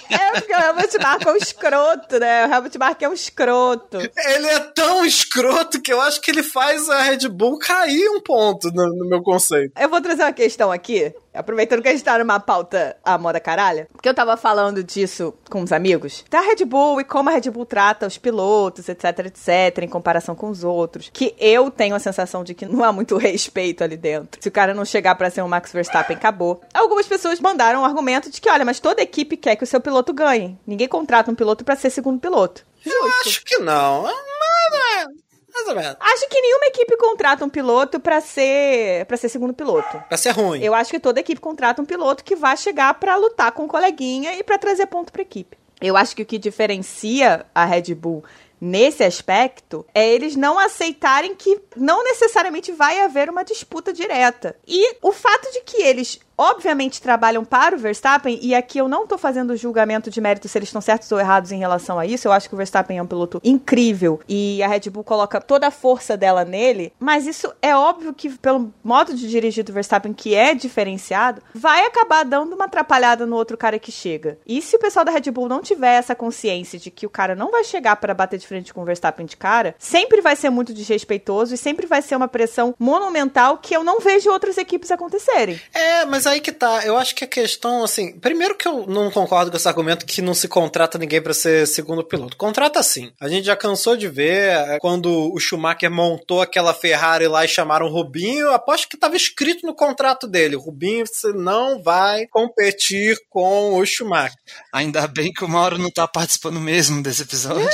é 0.09 0.31
porque 0.31 0.53
o 0.53 0.59
Helmut 0.59 0.97
Marko 0.99 1.29
é 1.29 1.33
um 1.33 1.37
escroto, 1.37 2.19
né? 2.19 2.47
O 2.47 2.53
Helmut 2.53 2.77
Marko 2.77 3.05
é 3.05 3.09
um 3.09 3.13
escroto. 3.13 3.97
Ele 3.97 4.47
é 4.47 4.59
tão 4.59 5.05
escroto 5.05 5.81
que 5.81 5.93
eu 5.93 6.01
acho 6.01 6.19
que 6.21 6.31
ele 6.31 6.43
faz 6.43 6.89
a 6.89 7.01
Red 7.01 7.29
Bull 7.29 7.59
cair 7.59 8.09
um 8.09 8.21
ponto 8.21 8.71
no, 8.71 8.87
no 8.95 9.07
meu 9.07 9.21
conceito. 9.21 9.71
Eu 9.79 9.89
vou 9.89 10.01
trazer 10.01 10.23
uma 10.23 10.33
questão 10.33 10.71
aqui 10.71 11.13
Aproveitando 11.37 11.81
que 11.81 11.87
a 11.87 11.91
gente 11.91 12.03
tá 12.03 12.17
numa 12.17 12.39
pauta 12.39 12.97
a 13.03 13.17
moda 13.17 13.39
caralha, 13.39 13.87
porque 13.91 14.09
eu 14.09 14.13
tava 14.13 14.35
falando 14.35 14.83
disso 14.83 15.33
com 15.49 15.61
os 15.61 15.71
amigos, 15.71 16.25
da 16.29 16.41
Red 16.41 16.65
Bull 16.65 17.01
e 17.01 17.03
como 17.03 17.29
a 17.29 17.33
Red 17.33 17.49
Bull 17.51 17.65
trata 17.65 18.07
os 18.07 18.17
pilotos, 18.17 18.89
etc, 18.89 19.27
etc, 19.27 19.83
em 19.83 19.87
comparação 19.87 20.35
com 20.35 20.49
os 20.49 20.63
outros, 20.63 21.09
que 21.13 21.35
eu 21.39 21.69
tenho 21.69 21.95
a 21.95 21.99
sensação 21.99 22.43
de 22.43 22.53
que 22.53 22.65
não 22.65 22.83
há 22.83 22.91
muito 22.91 23.15
respeito 23.17 23.83
ali 23.83 23.97
dentro. 23.97 24.41
Se 24.41 24.49
o 24.49 24.51
cara 24.51 24.73
não 24.73 24.85
chegar 24.85 25.15
para 25.15 25.29
ser 25.29 25.41
um 25.41 25.47
Max 25.47 25.71
Verstappen, 25.71 26.17
acabou. 26.17 26.61
Algumas 26.73 27.07
pessoas 27.07 27.39
mandaram 27.39 27.81
um 27.81 27.85
argumento 27.85 28.29
de 28.29 28.41
que, 28.41 28.49
olha, 28.49 28.65
mas 28.65 28.79
toda 28.79 29.01
equipe 29.01 29.37
quer 29.37 29.55
que 29.55 29.63
o 29.63 29.67
seu 29.67 29.79
piloto 29.79 30.13
ganhe. 30.13 30.57
Ninguém 30.65 30.87
contrata 30.87 31.31
um 31.31 31.35
piloto 31.35 31.63
para 31.63 31.75
ser 31.75 31.89
segundo 31.89 32.19
piloto. 32.19 32.65
Justo. 32.83 32.97
Eu 32.99 33.07
acho 33.21 33.43
que 33.43 33.57
não. 33.59 34.03
Não, 34.03 34.11
não 34.11 35.01
é. 35.01 35.26
Mais 35.57 35.67
ou 35.67 35.75
menos. 35.75 35.97
Acho 35.99 36.29
que 36.29 36.39
nenhuma 36.39 36.65
equipe 36.67 36.97
contrata 36.97 37.43
um 37.43 37.49
piloto 37.49 37.99
para 37.99 38.21
ser 38.21 39.05
para 39.05 39.17
ser 39.17 39.29
segundo 39.29 39.53
piloto. 39.53 40.01
Pra 40.07 40.17
ser 40.17 40.31
ruim. 40.31 40.61
Eu 40.61 40.73
acho 40.73 40.91
que 40.91 40.99
toda 40.99 41.19
equipe 41.19 41.41
contrata 41.41 41.81
um 41.81 41.85
piloto 41.85 42.23
que 42.23 42.35
vai 42.35 42.55
chegar 42.55 42.93
para 42.95 43.15
lutar 43.15 43.51
com 43.51 43.65
o 43.65 43.67
coleguinha 43.67 44.35
e 44.35 44.43
para 44.43 44.57
trazer 44.57 44.85
ponto 44.85 45.11
pra 45.11 45.21
equipe. 45.21 45.57
Eu 45.81 45.97
acho 45.97 46.15
que 46.15 46.21
o 46.21 46.25
que 46.25 46.37
diferencia 46.37 47.45
a 47.53 47.65
Red 47.65 47.93
Bull 47.95 48.23
nesse 48.59 49.03
aspecto 49.03 49.85
é 49.93 50.07
eles 50.09 50.35
não 50.35 50.57
aceitarem 50.57 51.35
que 51.35 51.59
não 51.75 52.03
necessariamente 52.03 52.71
vai 52.71 52.99
haver 52.99 53.29
uma 53.29 53.43
disputa 53.43 53.93
direta. 53.93 54.55
E 54.67 54.95
o 55.01 55.11
fato 55.11 55.51
de 55.51 55.61
que 55.61 55.81
eles 55.81 56.19
obviamente 56.37 57.01
trabalham 57.01 57.43
para 57.43 57.75
o 57.75 57.79
Verstappen, 57.79 58.37
e 58.41 58.53
aqui 58.53 58.77
eu 58.77 58.87
não 58.87 59.03
estou 59.03 59.17
fazendo 59.17 59.55
julgamento 59.55 60.11
de 60.11 60.21
mérito 60.21 60.47
se 60.47 60.57
eles 60.57 60.69
estão 60.69 60.81
certos 60.81 61.11
ou 61.11 61.19
errados 61.19 61.51
em 61.51 61.59
relação 61.59 61.97
a 61.97 62.05
isso. 62.05 62.27
Eu 62.27 62.31
acho 62.31 62.47
que 62.47 62.53
o 62.53 62.57
Verstappen 62.57 62.97
é 62.97 63.01
um 63.01 63.07
piloto 63.07 63.41
incrível 63.43 64.19
e 64.29 64.61
a 64.61 64.67
Red 64.67 64.89
Bull 64.91 65.03
coloca 65.03 65.41
toda 65.41 65.67
a 65.67 65.71
força 65.71 66.15
dela 66.15 66.45
nele, 66.45 66.93
mas 66.99 67.25
isso 67.25 67.51
é 67.61 67.75
óbvio 67.75 68.13
que, 68.13 68.29
pelo 68.37 68.71
modo 68.83 69.13
de 69.15 69.27
dirigir 69.27 69.63
do 69.63 69.73
Verstappen, 69.73 70.13
que 70.13 70.35
é 70.35 70.53
diferenciado, 70.53 71.41
vai 71.53 71.85
acabar 71.85 72.23
dando 72.23 72.53
uma 72.53 72.65
atrapalhada 72.65 73.25
no 73.25 73.35
outro 73.35 73.57
cara 73.57 73.79
que 73.79 73.91
chega. 73.91 74.37
E 74.45 74.61
se 74.61 74.75
o 74.75 74.79
pessoal 74.79 75.03
da 75.03 75.11
Red 75.11 75.31
Bull 75.31 75.47
não 75.47 75.61
tiver 75.61 75.95
essa 75.95 76.13
consciência 76.13 76.77
de 76.77 76.91
que 76.91 77.05
o 77.05 77.09
cara 77.09 77.35
não 77.35 77.49
vai 77.49 77.63
chegar 77.63 77.95
para 77.95 78.13
bater 78.13 78.37
de 78.37 78.45
frente 78.45 78.73
com 78.73 78.81
o 78.81 78.85
Verstappen 78.85 79.25
de 79.25 79.35
cara, 79.35 79.75
sempre 79.79 80.21
vai 80.21 80.35
ser 80.35 80.49
muito 80.49 80.73
desrespeitoso 80.73 81.55
e 81.55 81.57
sempre 81.57 81.87
vai 81.87 82.01
ser 82.01 82.15
uma 82.15 82.27
pressão 82.27 82.75
monumental 82.77 83.57
que 83.57 83.75
eu 83.75 83.83
não 83.83 83.99
vejo 83.99 84.29
outras 84.29 84.57
equipes 84.57 84.91
acontecerem. 84.91 85.59
É, 85.73 86.05
mas 86.05 86.26
aí 86.27 86.41
que 86.41 86.51
tá. 86.51 86.85
Eu 86.85 86.97
acho 86.97 87.15
que 87.15 87.23
a 87.23 87.27
questão, 87.27 87.83
assim. 87.83 88.17
Primeiro 88.19 88.55
que 88.55 88.67
eu 88.67 88.85
não 88.87 89.09
concordo 89.09 89.51
com 89.51 89.57
esse 89.57 89.67
argumento 89.67 90.05
que 90.05 90.21
não 90.21 90.33
se 90.33 90.47
contrata 90.47 90.97
ninguém 90.97 91.21
para 91.21 91.33
ser 91.33 91.67
segundo 91.67 92.03
piloto. 92.03 92.37
Contrata 92.37 92.81
sim. 92.83 93.11
A 93.19 93.27
gente 93.27 93.45
já 93.45 93.55
cansou 93.55 93.95
de 93.95 94.07
ver 94.07 94.49
é, 94.49 94.77
quando 94.79 95.33
o 95.33 95.39
Schumacher 95.39 95.89
montou 95.89 96.41
aquela 96.41 96.73
Ferrari 96.73 97.27
lá 97.27 97.45
e 97.45 97.47
chamaram 97.47 97.87
o 97.87 97.89
Rubinho. 97.89 98.51
Aposto 98.51 98.87
que 98.87 98.97
tava 98.97 99.15
escrito 99.15 99.65
no 99.65 99.73
contrato 99.73 100.27
dele: 100.27 100.55
Rubinho, 100.55 101.05
você 101.05 101.31
não 101.33 101.81
vai 101.81 102.27
competir 102.27 103.17
com 103.29 103.75
o 103.75 103.85
Schumacher. 103.85 104.37
Ainda 104.73 105.07
bem 105.07 105.31
que 105.31 105.43
o 105.43 105.49
Mauro 105.49 105.77
não 105.77 105.89
tá 105.89 106.07
participando 106.07 106.59
mesmo 106.59 107.01
desse 107.01 107.23
episódio. 107.23 107.67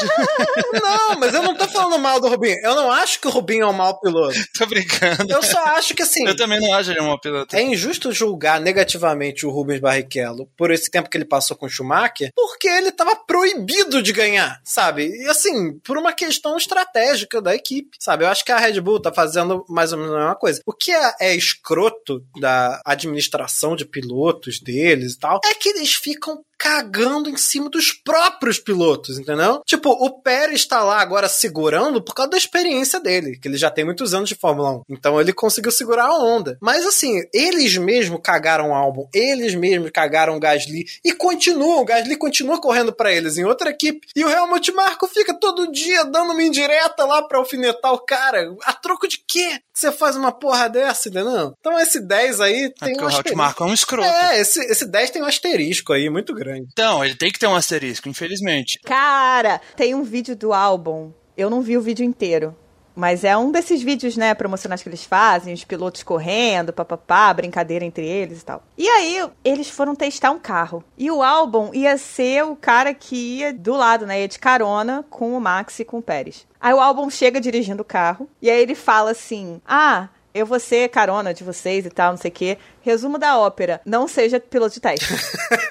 não, 0.73 1.19
mas 1.19 1.33
eu 1.33 1.43
não 1.43 1.55
tô 1.55 1.67
falando 1.67 1.99
mal 1.99 2.19
do 2.19 2.27
Rubinho. 2.27 2.57
Eu 2.63 2.75
não 2.75 2.91
acho 2.91 3.19
que 3.19 3.27
o 3.27 3.31
Rubinho 3.31 3.63
é 3.63 3.67
um 3.67 3.73
mau 3.73 3.99
piloto. 3.99 4.35
tô 4.57 4.65
brincando. 4.65 5.31
Eu 5.31 5.41
só 5.43 5.59
acho 5.75 5.93
que 5.93 6.03
assim. 6.03 6.25
Eu 6.27 6.35
também 6.35 6.59
não 6.59 6.73
acho 6.73 6.91
ele 6.91 7.01
um 7.01 7.07
mau 7.07 7.19
piloto. 7.19 7.55
É 7.55 7.61
injusto 7.61 8.11
julgar 8.11 8.42
julgar 8.43 8.59
negativamente 8.59 9.45
o 9.45 9.49
Rubens 9.49 9.79
Barrichello 9.79 10.49
por 10.57 10.69
esse 10.69 10.91
tempo 10.91 11.09
que 11.09 11.15
ele 11.15 11.23
passou 11.23 11.55
com 11.55 11.65
o 11.65 11.69
Schumacher, 11.69 12.31
porque 12.35 12.67
ele 12.67 12.89
estava 12.89 13.15
proibido 13.15 14.03
de 14.03 14.11
ganhar, 14.11 14.59
sabe? 14.65 15.07
E 15.07 15.27
assim, 15.27 15.79
por 15.79 15.97
uma 15.97 16.11
questão 16.11 16.57
estratégica 16.57 17.41
da 17.41 17.55
equipe, 17.55 17.97
sabe? 17.97 18.25
Eu 18.25 18.29
acho 18.29 18.43
que 18.43 18.51
a 18.51 18.57
Red 18.57 18.81
Bull 18.81 19.01
tá 19.01 19.13
fazendo 19.13 19.65
mais 19.69 19.93
ou 19.93 19.99
menos 19.99 20.13
a 20.13 20.17
mesma 20.17 20.35
coisa. 20.35 20.61
O 20.65 20.73
que 20.73 20.91
é, 20.91 21.15
é 21.21 21.35
escroto 21.35 22.21
da 22.37 22.81
administração 22.85 23.77
de 23.77 23.85
pilotos 23.85 24.59
deles 24.59 25.13
e 25.13 25.19
tal, 25.19 25.39
é 25.45 25.53
que 25.53 25.69
eles 25.69 25.93
ficam 25.93 26.43
cagando 26.63 27.29
em 27.29 27.35
cima 27.35 27.69
dos 27.69 27.91
próprios 27.91 28.57
pilotos, 28.57 29.19
entendeu? 29.19 29.61
Tipo, 29.65 29.89
o 29.89 30.21
Pérez 30.21 30.61
está 30.61 30.81
lá 30.81 31.01
agora 31.01 31.27
segurando 31.27 32.01
por 32.01 32.15
causa 32.15 32.31
da 32.31 32.37
experiência 32.37 33.01
dele, 33.01 33.37
que 33.37 33.49
ele 33.49 33.57
já 33.57 33.69
tem 33.69 33.83
muitos 33.83 34.13
anos 34.13 34.29
de 34.29 34.35
Fórmula 34.35 34.77
1. 34.77 34.83
Então 34.87 35.19
ele 35.19 35.33
conseguiu 35.33 35.73
segurar 35.73 36.05
a 36.05 36.17
onda. 36.17 36.57
Mas 36.61 36.85
assim, 36.85 37.21
eles 37.33 37.75
mesmos 37.75 38.21
cagaram 38.23 38.69
o 38.69 38.73
álbum, 38.73 39.09
eles 39.13 39.53
mesmos 39.53 39.91
cagaram 39.91 40.37
o 40.37 40.39
Gasly 40.39 40.85
e 41.03 41.11
continuam, 41.11 41.81
o 41.81 41.85
Gasly 41.85 42.15
continua 42.15 42.61
correndo 42.61 42.93
para 42.93 43.11
eles 43.11 43.37
em 43.37 43.43
outra 43.43 43.69
equipe. 43.69 44.07
E 44.15 44.23
o 44.23 44.29
Helmut 44.29 44.71
Marko 44.71 45.05
fica 45.05 45.33
todo 45.33 45.69
dia 45.69 46.05
dando 46.05 46.31
uma 46.31 46.43
indireta 46.43 47.03
lá 47.03 47.21
pra 47.23 47.39
alfinetar 47.39 47.91
o 47.91 47.99
cara. 47.99 48.55
A 48.63 48.71
troco 48.71 49.05
de 49.05 49.21
quê? 49.27 49.59
Você 49.73 49.91
faz 49.91 50.15
uma 50.15 50.31
porra 50.31 50.69
dessa, 50.69 51.09
entendeu? 51.09 51.53
Então 51.59 51.77
esse 51.77 51.99
10 51.99 52.39
aí 52.39 52.65
é 52.65 52.69
tem 52.69 52.97
é 52.97 53.01
um 53.01 53.05
o 53.05 53.09
Helmut 53.09 53.35
Marko 53.35 53.63
é 53.65 53.67
um 53.67 53.73
escroto. 53.73 54.07
É, 54.07 54.39
esse, 54.39 54.61
esse 54.61 54.85
10 54.85 55.09
tem 55.09 55.21
um 55.21 55.25
asterisco 55.25 55.91
aí 55.91 56.09
muito 56.09 56.33
grande 56.33 56.52
grande. 56.53 56.67
Então, 56.71 57.03
ele 57.03 57.15
tem 57.15 57.31
que 57.31 57.39
ter 57.39 57.47
um 57.47 57.55
asterisco, 57.55 58.07
infelizmente. 58.07 58.79
Cara, 58.83 59.59
tem 59.75 59.93
um 59.95 60.03
vídeo 60.03 60.35
do 60.35 60.53
álbum. 60.53 61.11
Eu 61.35 61.49
não 61.49 61.61
vi 61.61 61.77
o 61.77 61.81
vídeo 61.81 62.05
inteiro. 62.05 62.55
Mas 62.95 63.23
é 63.23 63.35
um 63.35 63.51
desses 63.51 63.81
vídeos, 63.81 64.15
né, 64.15 64.35
promocionais 64.35 64.83
que 64.83 64.87
eles 64.87 65.03
fazem, 65.03 65.53
os 65.53 65.63
pilotos 65.63 66.03
correndo, 66.03 66.71
papapá, 66.71 67.33
brincadeira 67.33 67.83
entre 67.83 68.05
eles 68.05 68.41
e 68.41 68.45
tal. 68.45 68.63
E 68.77 68.87
aí, 68.87 69.27
eles 69.43 69.67
foram 69.67 69.95
testar 69.95 70.29
um 70.29 70.37
carro. 70.37 70.83
E 70.95 71.09
o 71.09 71.23
álbum 71.23 71.71
ia 71.73 71.97
ser 71.97 72.43
o 72.45 72.55
cara 72.55 72.93
que 72.93 73.39
ia 73.39 73.51
do 73.51 73.73
lado, 73.73 74.05
né, 74.05 74.21
ia 74.21 74.27
de 74.27 74.37
carona 74.37 75.03
com 75.09 75.35
o 75.35 75.41
Max 75.41 75.79
e 75.79 75.85
com 75.85 75.97
o 75.97 76.03
Pérez. 76.03 76.45
Aí 76.61 76.73
o 76.73 76.79
álbum 76.79 77.09
chega 77.09 77.41
dirigindo 77.41 77.81
o 77.81 77.85
carro, 77.85 78.29
e 78.39 78.49
aí 78.49 78.61
ele 78.61 78.75
fala 78.75 79.11
assim: 79.11 79.59
Ah, 79.65 80.09
eu 80.33 80.45
vou 80.45 80.59
ser 80.59 80.89
carona 80.89 81.33
de 81.33 81.43
vocês 81.43 81.85
e 81.85 81.89
tal, 81.89 82.11
não 82.11 82.17
sei 82.17 82.31
o 82.31 82.33
quê. 82.33 82.57
Resumo 82.81 83.17
da 83.17 83.37
ópera: 83.37 83.81
não 83.85 84.07
seja 84.07 84.39
piloto 84.39 84.73
de 84.73 84.79
teste. 84.79 85.05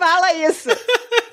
fala 0.00 0.32
isso. 0.32 0.68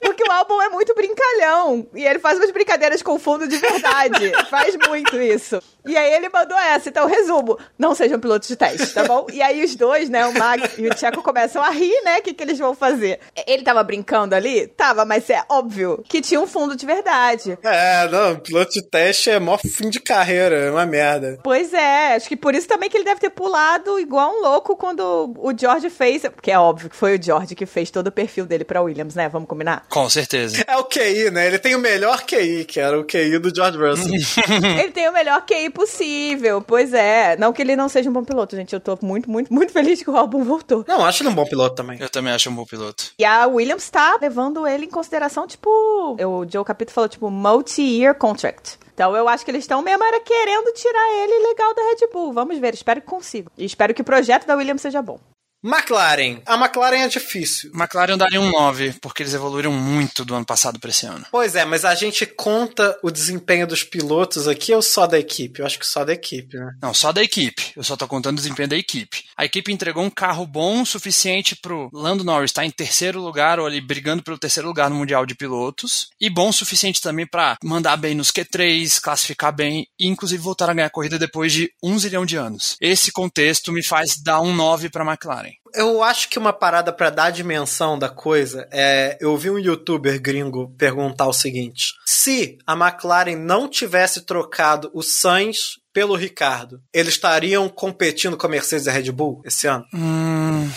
Porque 0.01 0.23
o 0.27 0.31
álbum 0.31 0.61
é 0.61 0.69
muito 0.69 0.93
brincalhão. 0.93 1.87
E 1.95 2.05
ele 2.05 2.19
faz 2.19 2.37
umas 2.37 2.51
brincadeiras 2.51 3.01
com 3.01 3.17
fundo 3.17 3.47
de 3.47 3.57
verdade. 3.57 4.31
faz 4.49 4.75
muito 4.87 5.19
isso. 5.21 5.61
E 5.87 5.97
aí 5.97 6.13
ele 6.13 6.29
mandou 6.29 6.57
essa. 6.57 6.89
Então, 6.89 7.07
resumo: 7.07 7.57
não 7.77 7.95
sejam 7.95 8.19
pilotos 8.19 8.47
de 8.47 8.55
teste, 8.55 8.93
tá 8.93 9.03
bom? 9.03 9.27
E 9.31 9.41
aí 9.41 9.63
os 9.63 9.75
dois, 9.75 10.09
né, 10.09 10.25
o 10.25 10.33
Max 10.33 10.77
e 10.77 10.87
o 10.87 10.93
Tcheco 10.93 11.21
começam 11.21 11.61
a 11.61 11.69
rir, 11.69 12.01
né? 12.03 12.19
O 12.19 12.21
que, 12.21 12.33
que 12.33 12.43
eles 12.43 12.59
vão 12.59 12.75
fazer? 12.75 13.19
Ele 13.45 13.63
tava 13.63 13.83
brincando 13.83 14.35
ali? 14.35 14.67
Tava, 14.67 15.05
mas 15.05 15.29
é 15.29 15.43
óbvio 15.49 16.03
que 16.07 16.21
tinha 16.21 16.39
um 16.39 16.47
fundo 16.47 16.75
de 16.75 16.85
verdade. 16.85 17.57
É, 17.63 18.07
não, 18.09 18.37
piloto 18.37 18.71
de 18.71 18.81
teste 18.81 19.29
é 19.29 19.39
mó 19.39 19.57
fim 19.57 19.89
de 19.89 19.99
carreira, 19.99 20.55
é 20.55 20.71
uma 20.71 20.85
merda. 20.85 21.39
Pois 21.43 21.73
é, 21.73 22.15
acho 22.15 22.27
que 22.27 22.35
por 22.35 22.55
isso 22.55 22.67
também 22.67 22.89
que 22.89 22.97
ele 22.97 23.03
deve 23.03 23.19
ter 23.19 23.29
pulado 23.29 23.99
igual 23.99 24.31
um 24.31 24.41
louco 24.41 24.75
quando 24.75 25.33
o 25.37 25.53
George 25.57 25.89
fez. 25.89 26.23
Porque 26.23 26.51
é 26.51 26.59
óbvio 26.59 26.89
que 26.89 26.95
foi 26.95 27.17
o 27.17 27.21
George 27.21 27.55
que 27.55 27.65
fez 27.65 27.89
todo 27.89 28.07
o 28.07 28.11
perfil 28.11 28.45
dele 28.45 28.63
pra 28.63 28.81
Williams, 28.81 29.15
né? 29.15 29.29
Vamos 29.29 29.47
combinar? 29.47 29.85
Com 29.89 30.09
certeza. 30.09 30.63
É 30.67 30.77
o 30.77 30.83
QI, 30.83 31.31
né? 31.31 31.47
Ele 31.47 31.59
tem 31.59 31.75
o 31.75 31.79
melhor 31.79 32.23
QI, 32.23 32.65
que 32.65 32.79
era 32.79 32.99
o 32.99 33.03
QI 33.03 33.39
do 33.39 33.53
George 33.53 33.77
Russell. 33.77 34.11
ele 34.79 34.91
tem 34.91 35.07
o 35.09 35.13
melhor 35.13 35.45
QI 35.45 35.69
possível, 35.77 36.59
pois 36.59 36.91
é. 36.91 37.37
Não 37.37 37.53
que 37.53 37.61
ele 37.61 37.75
não 37.75 37.87
seja 37.87 38.09
um 38.09 38.13
bom 38.13 38.23
piloto, 38.23 38.55
gente. 38.55 38.73
Eu 38.73 38.79
tô 38.79 38.97
muito, 39.03 39.29
muito, 39.29 39.53
muito 39.53 39.71
feliz 39.71 40.01
que 40.01 40.09
o 40.09 40.17
álbum 40.17 40.43
voltou. 40.43 40.83
Não, 40.87 41.05
acho 41.05 41.21
ele 41.21 41.29
um 41.29 41.35
bom 41.35 41.45
piloto 41.45 41.75
também. 41.75 41.99
Eu 42.01 42.09
também 42.09 42.33
acho 42.33 42.49
um 42.49 42.55
bom 42.55 42.65
piloto. 42.65 43.11
E 43.19 43.23
a 43.23 43.45
Williams 43.45 43.87
tá 43.87 44.17
levando 44.19 44.65
ele 44.65 44.85
em 44.85 44.89
consideração, 44.89 45.45
tipo. 45.45 45.69
O 45.69 46.45
Joe 46.51 46.65
Capito 46.65 46.91
falou, 46.91 47.07
tipo, 47.07 47.29
multi-year 47.29 48.15
contract. 48.15 48.79
Então 48.91 49.15
eu 49.15 49.29
acho 49.29 49.45
que 49.45 49.51
eles 49.51 49.63
estão 49.63 49.83
mesmo 49.83 50.03
era 50.03 50.19
querendo 50.19 50.73
tirar 50.73 51.13
ele 51.23 51.47
legal 51.47 51.75
da 51.75 51.81
Red 51.83 52.07
Bull. 52.11 52.33
Vamos 52.33 52.57
ver, 52.57 52.73
espero 52.73 52.99
que 52.99 53.05
consiga. 53.05 53.51
E 53.55 53.63
espero 53.63 53.93
que 53.93 54.01
o 54.01 54.05
projeto 54.05 54.47
da 54.47 54.55
Williams 54.55 54.81
seja 54.81 55.03
bom. 55.03 55.19
McLaren. 55.67 56.41
A 56.45 56.55
McLaren 56.55 57.03
é 57.03 57.07
difícil. 57.09 57.71
McLaren 57.73 58.17
daria 58.17 58.39
um 58.39 58.49
9, 58.49 58.95
porque 59.01 59.21
eles 59.21 59.33
evoluíram 59.33 59.73
muito 59.73 60.23
do 60.23 60.33
ano 60.33 60.45
passado 60.45 60.79
para 60.79 60.89
esse 60.89 61.05
ano. 61.05 61.25
Pois 61.29 61.55
é, 61.55 61.65
mas 61.65 61.83
a 61.83 61.93
gente 61.93 62.25
conta 62.25 62.97
o 63.03 63.11
desempenho 63.11 63.67
dos 63.67 63.83
pilotos 63.83 64.47
aqui 64.47 64.73
ou 64.73 64.81
só 64.81 65.05
da 65.05 65.19
equipe? 65.19 65.59
Eu 65.59 65.65
acho 65.65 65.77
que 65.77 65.85
só 65.85 66.05
da 66.05 66.13
equipe, 66.13 66.55
né? 66.55 66.73
Não, 66.81 66.93
só 66.93 67.11
da 67.11 67.21
equipe. 67.21 67.73
Eu 67.75 67.83
só 67.83 67.97
tô 67.97 68.07
contando 68.07 68.37
o 68.37 68.41
desempenho 68.41 68.69
da 68.69 68.77
equipe. 68.77 69.25
A 69.35 69.43
equipe 69.43 69.73
entregou 69.73 70.03
um 70.03 70.09
carro 70.09 70.45
bom 70.45 70.81
o 70.81 70.85
suficiente 70.85 71.55
pro 71.55 71.89
Lando 71.91 72.23
Norris 72.23 72.51
estar 72.51 72.61
tá 72.61 72.65
em 72.65 72.71
terceiro 72.71 73.21
lugar 73.21 73.59
ou 73.59 73.65
ali 73.65 73.81
brigando 73.81 74.23
pelo 74.23 74.37
terceiro 74.37 74.69
lugar 74.69 74.89
no 74.89 74.95
Mundial 74.95 75.25
de 75.25 75.35
Pilotos. 75.35 76.09
E 76.19 76.29
bom 76.29 76.47
o 76.49 76.53
suficiente 76.53 77.01
também 77.01 77.27
para 77.27 77.57
mandar 77.61 77.97
bem 77.97 78.15
nos 78.15 78.31
Q3, 78.31 79.01
classificar 79.01 79.53
bem 79.53 79.85
e 79.99 80.07
inclusive 80.07 80.41
voltar 80.41 80.69
a 80.69 80.73
ganhar 80.73 80.87
a 80.87 80.91
corrida 80.91 81.19
depois 81.19 81.51
de 81.51 81.69
um 81.83 81.99
zilhão 81.99 82.25
de 82.25 82.37
anos. 82.37 82.77
Esse 82.79 83.11
contexto 83.11 83.73
me 83.73 83.83
faz 83.83 84.21
dar 84.21 84.39
um 84.39 84.55
9 84.55 84.89
para 84.89 85.05
McLaren. 85.05 85.56
Eu 85.73 86.01
acho 86.01 86.29
que 86.29 86.39
uma 86.39 86.53
parada 86.53 86.93
para 86.93 87.09
dar 87.09 87.25
a 87.25 87.31
dimensão 87.31 87.99
da 87.99 88.09
coisa 88.09 88.67
é. 88.71 89.17
Eu 89.19 89.35
vi 89.37 89.49
um 89.49 89.59
youtuber 89.59 90.21
gringo 90.21 90.73
perguntar 90.77 91.27
o 91.27 91.33
seguinte: 91.33 91.93
se 92.05 92.57
a 92.65 92.73
McLaren 92.73 93.35
não 93.35 93.67
tivesse 93.67 94.21
trocado 94.21 94.89
o 94.93 95.01
Sainz 95.01 95.79
pelo 95.93 96.15
Ricardo, 96.15 96.81
eles 96.93 97.13
estariam 97.13 97.67
competindo 97.67 98.37
com 98.37 98.47
a 98.47 98.49
Mercedes 98.49 98.85
e 98.85 98.89
a 98.89 98.93
Red 98.93 99.11
Bull 99.11 99.41
esse 99.45 99.67
ano? 99.67 99.85
Hum. 99.93 100.69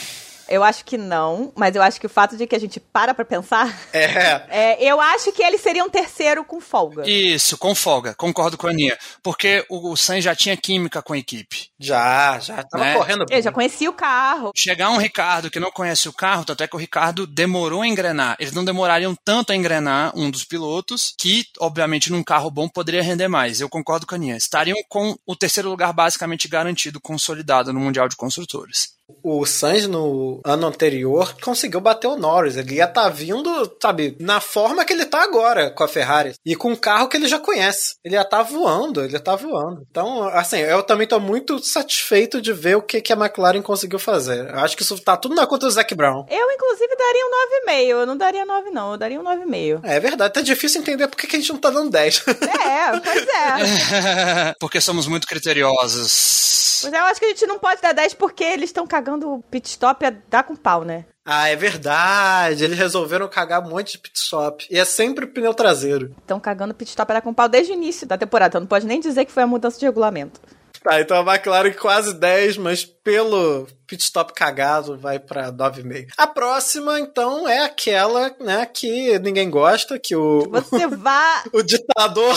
Eu 0.51 0.65
acho 0.65 0.85
que 0.85 0.99
não, 0.99 1.53
mas 1.57 1.77
eu 1.77 1.83
acho 1.83 2.01
que 2.01 2.07
o 2.07 2.11
fato 2.11 2.37
de 2.37 2.45
que 2.45 2.57
a 2.57 2.59
gente 2.59 2.81
para 2.81 3.15
pra 3.15 3.25
pensar. 3.25 3.81
É. 3.93 4.43
é 4.51 4.85
eu 4.85 5.01
acho 5.01 5.33
que 5.33 5.43
eles 5.43 5.61
seriam 5.61 5.89
terceiro 5.89 6.45
com 6.45 6.61
folga. 6.61 7.09
Isso, 7.09 7.57
com 7.57 7.73
folga. 7.75 8.15
Concordo 8.15 8.59
com 8.59 8.67
a 8.67 8.71
Aninha. 8.71 8.99
Porque 9.23 9.65
o, 9.69 9.93
o 9.93 9.97
Sainz 9.97 10.25
já 10.25 10.35
tinha 10.35 10.57
química 10.57 11.01
com 11.01 11.13
a 11.13 11.19
equipe. 11.19 11.71
Já, 11.79 12.39
já. 12.41 12.63
Tava 12.65 12.85
Né? 12.85 12.95
correndo 12.95 13.25
bem. 13.27 13.39
Eu 13.39 13.43
já 13.43 13.53
conhecia 13.53 13.89
o 13.89 13.93
carro. 13.93 14.51
Chegar 14.57 14.91
um 14.91 14.97
Ricardo 14.97 15.51
que 15.51 15.61
não 15.61 15.71
conhece 15.71 16.09
o 16.09 16.13
carro, 16.13 16.45
tanto 16.45 16.65
é 16.65 16.67
que 16.67 16.75
o 16.75 16.79
Ricardo 16.79 17.27
demorou 17.27 17.83
a 17.83 17.87
engrenar. 17.87 18.37
Eles 18.41 18.53
não 18.53 18.65
demorariam 18.65 19.15
tanto 19.25 19.53
a 19.53 19.57
engrenar 19.57 20.13
um 20.17 20.31
dos 20.31 20.45
pilotos, 20.45 21.15
que, 21.17 21.45
obviamente, 21.61 22.11
num 22.11 22.25
carro 22.25 22.51
bom 22.51 22.69
poderia 22.69 23.03
render 23.03 23.29
mais. 23.29 23.61
Eu 23.61 23.69
concordo 23.69 24.07
com 24.07 24.15
a 24.15 24.19
Aninha. 24.19 24.37
Estariam 24.37 24.77
com 24.89 25.17
o 25.25 25.37
terceiro 25.37 25.71
lugar 25.71 25.93
basicamente 25.93 26.49
garantido, 26.49 27.01
consolidado 27.01 27.73
no 27.73 27.79
Mundial 27.79 28.09
de 28.09 28.17
Construtores. 28.17 29.00
O 29.23 29.47
Sainz 29.47 29.87
no 29.87 30.41
ano 30.45 30.67
anterior 30.67 31.35
conseguiu 31.43 31.81
bater 31.81 32.09
o 32.09 32.17
Norris. 32.17 32.57
Ele 32.57 32.75
ia 32.75 32.85
estar 32.85 33.09
vindo, 33.09 33.77
sabe, 33.81 34.17
na 34.21 34.41
forma 34.41 34.85
que 34.85 34.93
ele 34.93 35.07
tá 35.07 35.23
agora 35.23 35.71
com 35.71 35.85
a 35.85 35.89
Ferrari. 35.89 36.35
E 36.45 36.57
com 36.57 36.73
um 36.73 36.77
carro 36.77 37.09
que 37.09 37.17
ele 37.17 37.29
já 37.29 37.39
conhece. 37.39 37.97
Ele 38.05 38.15
ia 38.15 38.23
estar 38.23 38.43
voando, 38.43 39.03
ele 39.03 39.13
ia 39.13 39.19
estar 39.19 39.37
voando. 39.37 39.87
Então, 39.91 40.29
assim, 40.29 40.59
eu 40.59 40.83
também 40.83 41.07
tô 41.07 41.19
muito 41.19 41.59
satisfeito 41.59 42.41
de 42.41 42.53
ver 42.53 42.77
o 42.77 42.83
que, 42.83 43.01
que 43.01 43.13
a 43.13 43.17
McLaren 43.17 43.63
conseguiu 43.63 43.99
fazer. 43.99 44.49
Eu 44.49 44.59
acho 44.61 44.77
que 44.77 44.83
isso 44.83 44.99
tá 44.99 45.17
tudo 45.17 45.35
na 45.35 45.47
conta 45.47 45.67
do 45.67 45.73
Zac 45.73 45.95
Brown. 45.95 46.27
Eu, 46.31 46.51
inclusive, 46.51 46.97
daria 46.97 47.27
um 47.27 47.31
9,5. 47.67 48.01
Eu 48.01 48.07
não 48.07 48.17
daria 48.17 48.47
9, 48.47 48.71
não. 48.71 48.93
Eu 48.93 48.99
daria 48.99 49.21
um 49.21 49.25
9,5. 49.25 49.81
É 49.83 50.01
verdade, 50.01 50.35
tá 50.35 50.41
difícil 50.41 50.81
entender 50.81 51.09
por 51.09 51.17
que 51.17 51.27
que 51.27 51.37
a 51.37 51.39
gente 51.39 51.53
não 51.53 51.61
tá 51.61 51.71
dando 51.71 51.91
10. 51.91 52.25
É, 52.29 53.01
pois 53.01 53.27
é. 53.29 54.55
Porque 54.59 54.81
somos 54.81 55.07
muito 55.07 55.27
criteriosos. 55.27 56.70
É, 56.85 56.99
eu 56.99 57.05
acho 57.05 57.21
que 57.21 57.27
a 57.27 57.29
gente 57.29 57.47
não 57.47 57.59
pode 57.59 57.81
dar 57.81 57.93
10 57.93 58.15
porque 58.15 58.45
eles 58.45 58.71
estão 58.71 58.87
cagando 58.87 59.35
o 59.35 59.43
pit 59.43 59.69
stop 59.69 60.05
a 60.05 60.11
dar 60.29 60.43
com 60.45 60.57
pau, 60.57 60.85
né? 60.85 61.05
ah, 61.25 61.49
é 61.49 61.55
verdade. 61.55 62.65
Eles 62.65 62.77
resolveram 62.77 63.29
cagar 63.29 63.65
um 63.65 63.69
monte 63.69 63.93
de 63.93 63.99
pit 63.99 64.19
stop. 64.19 64.67
E 64.69 64.77
é 64.79 64.85
sempre 64.85 65.27
pneu 65.27 65.55
traseiro. 65.55 66.15
Estão 66.19 66.41
cagando 66.41 66.73
o 66.73 66.75
pit 66.75 66.89
stop 66.89 67.13
a 67.13 67.15
dar 67.15 67.21
com 67.21 67.33
pau 67.33 67.49
desde 67.49 67.73
o 67.73 67.75
início 67.75 68.07
da 68.07 68.19
temporada. 68.19 68.51
Então 68.51 68.61
não 68.63 68.67
pode 68.67 68.87
nem 68.87 68.99
dizer 68.99 69.25
que 69.25 69.33
foi 69.33 69.45
a 69.45 69.47
mudança 69.47 69.79
de 69.79 69.85
regulamento. 69.85 70.41
Tá, 70.83 71.01
então 71.01 71.17
a 71.17 71.35
McLaren 71.35 71.73
quase 71.73 72.15
10, 72.15 72.57
mas 72.57 72.85
pelo 72.85 73.69
pit 73.91 74.05
stop 74.05 74.33
cagado 74.33 74.97
vai 74.97 75.19
pra 75.19 75.51
9,5. 75.51 76.13
A 76.17 76.27
próxima, 76.29 77.01
então, 77.01 77.49
é 77.49 77.65
aquela, 77.65 78.33
né, 78.39 78.65
que 78.65 79.19
ninguém 79.19 79.51
gosta, 79.51 79.99
que 79.99 80.15
o, 80.15 80.49
Você 80.49 80.87
vá. 80.97 81.43
o 81.53 81.61
ditador, 81.61 82.37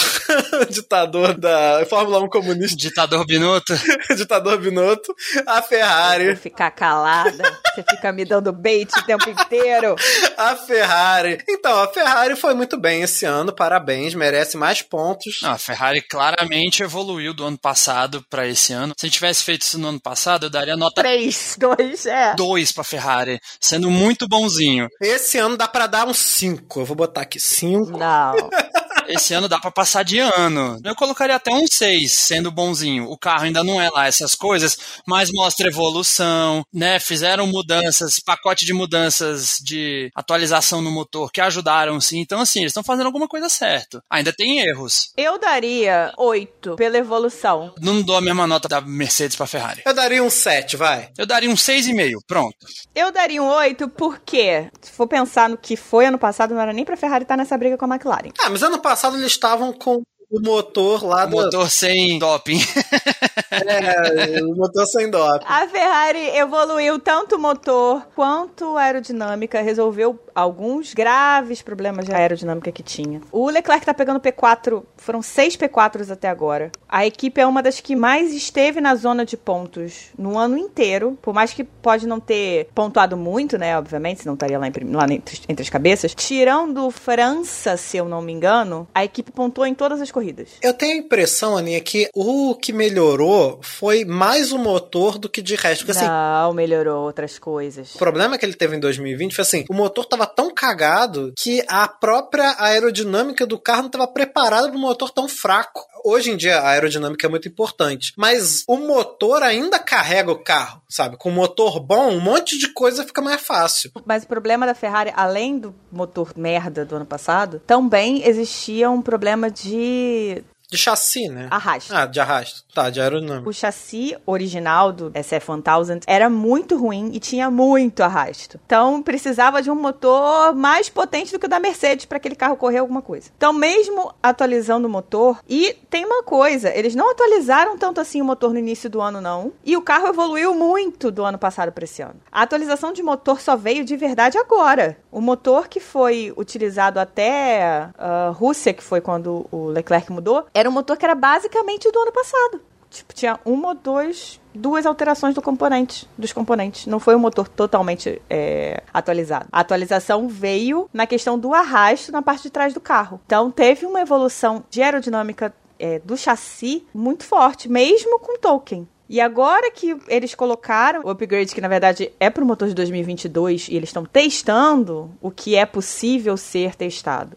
o 0.62 0.66
ditador 0.74 1.38
da 1.38 1.86
Fórmula 1.88 2.20
1 2.22 2.30
comunista, 2.30 2.76
Ditador 2.76 3.24
Binotto. 3.28 3.74
ditador 4.18 4.58
Binotto, 4.58 5.14
a 5.46 5.62
Ferrari. 5.62 6.28
Vou 6.30 6.38
ficar 6.38 6.72
calada. 6.72 7.44
Você 7.76 7.84
fica 7.88 8.12
me 8.12 8.26
dando 8.26 8.52
bait 8.52 8.90
o 8.98 9.06
tempo 9.06 9.30
inteiro. 9.30 9.96
A 10.36 10.56
Ferrari. 10.56 11.38
Então, 11.48 11.82
a 11.82 11.88
Ferrari 11.88 12.36
foi 12.36 12.56
muito 12.56 12.78
bem 12.80 13.04
esse 13.04 13.26
ano, 13.26 13.54
parabéns, 13.54 14.16
merece 14.16 14.58
mais 14.58 14.82
pontos. 14.82 15.42
Ah, 15.44 15.52
a 15.52 15.58
Ferrari 15.60 16.02
claramente 16.02 16.82
evoluiu 16.82 17.32
do 17.32 17.46
ano 17.46 17.60
passado 17.60 18.26
para 18.28 18.48
esse 18.48 18.74
ano. 18.74 18.96
Se 18.98 19.06
a 19.06 19.08
gente 19.08 19.16
tivesse 19.16 19.44
feito 19.44 19.62
isso 19.62 19.78
no 19.78 19.90
ano 19.90 20.00
passado, 20.00 20.48
eu 20.48 20.50
daria 20.50 20.76
nota 20.76 21.02
3, 21.02 21.43
2, 21.58 22.06
é. 22.08 22.36
2 22.36 22.72
pra 22.72 22.84
Ferrari, 22.84 23.40
sendo 23.60 23.90
muito 23.90 24.28
bonzinho. 24.28 24.88
Esse 25.02 25.38
ano 25.38 25.58
dá 25.58 25.68
pra 25.68 25.88
dar 25.88 26.08
um 26.08 26.14
5. 26.14 26.82
Eu 26.82 26.86
vou 26.86 26.96
botar 26.96 27.22
aqui 27.22 27.40
5. 27.40 27.98
Não. 27.98 28.34
Esse 29.08 29.34
ano 29.34 29.48
dá 29.48 29.60
pra 29.60 29.72
passar 29.72 30.04
de 30.04 30.20
ano. 30.20 30.80
Eu 30.84 30.96
colocaria 30.96 31.36
até 31.36 31.52
um 31.52 31.66
6, 31.68 32.12
sendo 32.12 32.52
bonzinho. 32.52 33.10
O 33.10 33.18
carro 33.18 33.44
ainda 33.44 33.64
não 33.64 33.82
é 33.82 33.90
lá 33.90 34.08
essas 34.08 34.36
coisas, 34.36 34.78
mas 35.06 35.32
mostra 35.32 35.68
evolução, 35.68 36.66
né? 36.74 37.00
Fizeram 37.00 37.46
mudanças, 37.48 38.20
pacote 38.20 38.66
de 38.66 38.74
mudanças 38.74 39.58
de 39.64 40.10
atualização 40.16 40.82
no 40.82 40.92
motor 40.92 41.32
que 41.32 41.42
ajudaram 41.42 42.00
sim. 42.00 42.20
Então, 42.20 42.40
assim, 42.40 42.60
eles 42.60 42.72
estão 42.72 42.84
fazendo 42.84 43.08
alguma 43.08 43.28
coisa 43.28 43.50
certa. 43.50 44.02
Ainda 44.10 44.34
tem 44.34 44.60
erros. 44.60 45.12
Eu 45.18 45.40
daria 45.40 46.14
8 46.18 46.76
pela 46.76 46.98
evolução. 46.98 47.74
Não 47.80 48.02
dou 48.02 48.18
a 48.18 48.22
mesma 48.22 48.48
nota 48.48 48.68
da 48.68 48.82
Mercedes 48.82 49.36
pra 49.36 49.48
Ferrari. 49.48 49.82
Eu 49.86 49.94
daria 49.94 50.24
um 50.24 50.30
7, 50.30 50.78
vai. 50.78 51.10
Eu 51.18 51.26
daria 51.26 51.50
um 51.50 51.56
6,5, 51.56 52.20
pronto. 52.26 52.56
Eu 52.96 53.12
daria 53.12 53.42
um 53.42 53.48
8 53.48 53.90
porque, 53.90 54.70
se 54.82 54.92
for 54.92 55.08
pensar 55.08 55.50
no 55.50 55.58
que 55.58 55.76
foi 55.76 56.06
ano 56.06 56.18
passado, 56.18 56.54
não 56.54 56.62
era 56.62 56.74
nem 56.74 56.86
pra 56.86 56.98
Ferrari 56.98 57.24
estar 57.24 57.38
nessa 57.38 57.58
briga 57.58 57.78
com 57.78 57.86
a 57.86 57.96
McLaren. 57.96 58.32
Ah, 58.40 58.50
mas 58.50 58.64
ano 58.64 58.80
passado 58.80 58.93
eles 59.20 59.32
estavam 59.32 59.74
com 59.74 60.02
o 60.30 60.40
motor 60.40 61.04
lá 61.06 61.26
do. 61.26 61.38
Motor 61.38 61.70
sem 61.70 62.18
doping. 62.18 62.60
É, 63.54 64.44
o 64.44 64.56
motor 64.56 64.86
sem 64.86 65.10
doping. 65.10 65.46
A 65.46 65.68
Ferrari 65.68 66.38
evoluiu 66.38 67.00
tanto 67.00 67.36
o 67.36 67.40
motor 67.40 68.06
quanto 68.16 68.78
a 68.78 68.82
aerodinâmica, 68.82 69.62
resolveu 69.62 70.20
alguns 70.34 70.94
graves 70.94 71.62
problemas 71.62 72.06
de 72.06 72.14
aerodinâmica 72.14 72.72
que 72.72 72.84
tinha. 72.84 73.22
O 73.32 73.50
Leclerc 73.50 73.86
tá 73.86 73.94
pegando 73.94 74.20
P4, 74.20 74.84
foram 74.98 75.22
seis 75.22 75.56
P4s 75.56 76.12
até 76.12 76.28
agora. 76.28 76.72
A 76.88 77.06
equipe 77.06 77.40
é 77.40 77.46
uma 77.46 77.62
das 77.62 77.80
que 77.80 77.96
mais 77.96 78.34
esteve 78.34 78.82
na 78.82 78.96
zona 78.96 79.26
de 79.26 79.38
pontos 79.38 80.12
no 80.18 80.38
ano 80.38 80.58
inteiro, 80.58 81.18
por 81.22 81.34
mais 81.34 81.54
que 81.54 81.64
pode 81.64 82.08
não 82.08 82.20
ter 82.20 82.68
pontuado 82.74 83.16
muito, 83.16 83.58
né, 83.58 83.78
obviamente, 83.78 84.22
senão 84.22 84.34
estaria 84.34 84.58
lá, 84.58 84.68
em 84.68 84.74
lá 84.92 85.06
entre, 85.12 85.40
entre 85.48 85.64
as 85.64 85.70
cabeças. 85.70 86.14
Tirando 86.16 86.90
França, 86.92 87.78
se 87.78 87.98
eu 87.98 88.06
não 88.06 88.22
me 88.22 88.32
engano, 88.32 88.88
a 88.94 89.04
equipe 89.04 89.32
pontuou 89.32 89.68
em 89.68 89.74
todas 89.74 90.02
as 90.02 90.12
corridas. 90.12 90.50
Eu 90.62 90.74
tenho 90.74 90.94
a 90.94 90.98
impressão, 90.98 91.58
Aninha, 91.58 91.82
que 91.82 92.10
o 92.14 92.56
que 92.56 92.74
melhorou 92.74 93.43
foi 93.62 94.06
mais 94.06 94.52
o 94.52 94.58
motor 94.58 95.18
do 95.18 95.30
que 95.30 95.42
de 95.42 95.56
resto. 95.56 95.86
Porque 95.86 95.98
assim, 95.98 96.08
Não, 96.08 96.54
melhorou 96.54 97.04
outras 97.06 97.38
coisas. 97.40 97.94
o 97.96 97.98
problema 97.98 98.38
que 98.38 98.46
ele 98.46 98.54
teve 98.54 98.76
em 98.76 98.80
2020 98.80 99.36
foi 99.36 99.42
assim: 99.42 99.66
o 99.70 99.74
motor 99.74 100.06
tava 100.06 100.26
tão 100.26 100.54
cagado 100.54 101.34
que 101.38 101.64
a 101.68 101.88
própria 101.88 102.56
aerodinâmica 102.60 103.46
do 103.46 103.60
carro 103.60 103.82
não 103.82 103.88
estava 103.88 104.08
preparada 104.08 104.70
para 104.70 104.78
um 104.78 104.82
motor 104.82 105.10
tão 105.12 105.28
fraco. 105.28 105.82
Hoje 106.06 106.32
em 106.32 106.38
dia 106.38 106.60
a 106.60 106.70
aerodinâmica 106.72 107.26
é 107.26 107.30
muito 107.30 107.48
importante, 107.48 108.14
mas 108.18 108.64
o 108.68 108.76
motor 108.78 109.42
ainda 109.42 109.80
carrega 109.80 110.32
o 110.32 110.44
carro, 110.44 110.82
sabe? 110.90 111.16
Com 111.16 111.32
motor 111.32 111.80
bom, 111.80 112.10
um 112.12 112.20
monte 112.20 112.58
de 112.58 112.68
coisa 112.74 113.06
fica 113.06 113.22
mais 113.22 113.42
fácil. 113.42 113.92
Mas 114.06 114.24
o 114.24 114.28
problema 114.28 114.66
da 114.66 114.74
Ferrari, 114.76 115.14
além 115.16 115.58
do 115.58 115.74
motor 115.92 116.34
merda 116.36 116.84
do 116.84 116.96
ano 116.98 117.06
passado, 117.06 117.62
também 117.66 118.28
existia 118.28 118.90
um 118.90 119.02
problema 119.02 119.50
de 119.50 120.44
De 120.74 120.78
chassi, 120.80 121.30
né? 121.30 121.48
arrasto. 121.52 121.96
Ah, 121.96 122.08
de 122.08 122.20
arrasto. 122.20 122.64
Tá, 122.74 122.90
de 122.90 123.00
aerodinâmica. 123.00 123.48
O 123.48 123.54
chassi 123.54 124.18
original 124.26 124.92
do 124.92 125.12
SF1000 125.12 126.02
era 126.08 126.32
muito 126.32 126.76
ruim 126.76 127.12
e 127.14 127.20
tinha 127.20 127.52
muito 127.52 128.02
arrasto. 128.02 128.60
Então 128.66 129.04
precisava 129.04 129.62
de 129.62 129.70
um 129.70 129.76
motor 129.76 130.56
mais 130.56 130.90
potente 130.90 131.32
do 131.32 131.38
que 131.38 131.46
o 131.46 131.50
da 131.50 131.60
Mercedes 131.60 132.06
para 132.06 132.18
aquele 132.18 132.34
carro 132.36 132.56
correr 132.56 132.80
alguma 132.80 133.04
coisa. 133.04 133.30
Então, 133.38 133.54
mesmo 133.54 134.12
atualizando 134.24 134.88
o 134.88 134.90
motor, 134.90 135.38
e 135.48 135.78
tem 135.92 136.06
uma 136.06 136.24
coisa, 136.24 136.76
eles 136.76 136.96
não 136.96 137.12
atualizaram 137.12 137.78
tanto 137.78 138.02
assim 138.02 138.20
o 138.20 138.26
motor 138.26 138.52
no 138.52 138.58
início 138.58 138.90
do 138.90 139.00
ano, 139.00 139.22
não. 139.22 139.54
E 139.64 139.78
o 139.78 139.82
carro 139.84 140.08
evoluiu 140.08 140.56
muito 140.56 141.12
do 141.12 141.24
ano 141.24 141.38
passado 141.38 141.72
para 141.72 141.84
esse 141.84 142.02
ano. 142.02 142.16
A 142.32 142.42
atualização 142.42 142.92
de 142.92 143.04
motor 143.04 143.40
só 143.40 143.56
veio 143.56 143.86
de 143.86 143.96
verdade 143.96 144.40
agora. 144.40 144.98
O 145.12 145.22
motor 145.22 145.68
que 145.68 145.80
foi 145.80 146.34
utilizado 146.36 147.00
até 147.00 147.92
a 147.96 148.30
Rússia, 148.34 148.74
que 148.74 148.84
foi 148.84 149.02
quando 149.02 149.46
o 149.52 149.68
Leclerc 149.68 150.12
mudou, 150.12 150.48
era 150.64 150.70
um 150.70 150.74
motor 150.74 150.96
que 150.96 151.06
era 151.06 151.14
basicamente 151.14 151.92
do 151.92 152.00
ano 152.00 152.12
passado. 152.12 152.62
Tipo, 152.90 153.14
tinha 153.14 153.40
uma 153.44 153.70
ou 153.70 153.76
dois, 153.76 154.40
duas 154.54 154.86
alterações 154.86 155.34
do 155.36 155.42
componente, 155.42 156.08
dos 156.18 156.32
componentes. 156.32 156.86
Não 156.86 157.00
foi 157.00 157.16
um 157.16 157.20
motor 157.20 157.48
totalmente 157.48 158.22
é, 158.30 158.84
atualizado. 158.94 159.48
A 159.52 159.60
atualização 159.60 160.28
veio 160.28 160.88
na 160.94 161.06
questão 161.06 161.38
do 161.38 161.54
arrasto 161.54 162.12
na 162.12 162.22
parte 162.22 162.44
de 162.44 162.50
trás 162.50 162.74
do 162.74 162.80
carro. 162.80 163.20
Então, 163.26 163.52
teve 163.52 163.86
uma 163.86 164.00
evolução 164.00 164.64
de 164.70 164.82
aerodinâmica 164.82 165.54
é, 165.80 166.00
do 166.00 166.16
chassi 166.16 166.86
muito 166.94 167.24
forte, 167.26 167.68
mesmo 167.68 168.20
com 168.20 168.38
Tolkien. 168.38 168.88
E 169.10 169.20
agora 169.20 169.70
que 169.72 169.98
eles 170.08 170.34
colocaram 170.34 171.02
o 171.04 171.10
upgrade, 171.10 171.54
que 171.54 171.62
na 171.62 171.68
verdade 171.68 172.12
é 172.20 172.30
para 172.30 172.44
o 172.44 172.48
motor 172.48 172.68
de 172.68 172.74
2022, 172.74 173.68
e 173.68 173.76
eles 173.76 173.90
estão 173.90 174.06
testando 174.06 175.12
o 175.20 175.30
que 175.30 175.56
é 175.56 175.66
possível 175.66 176.38
ser 176.38 176.76
testado 176.76 177.36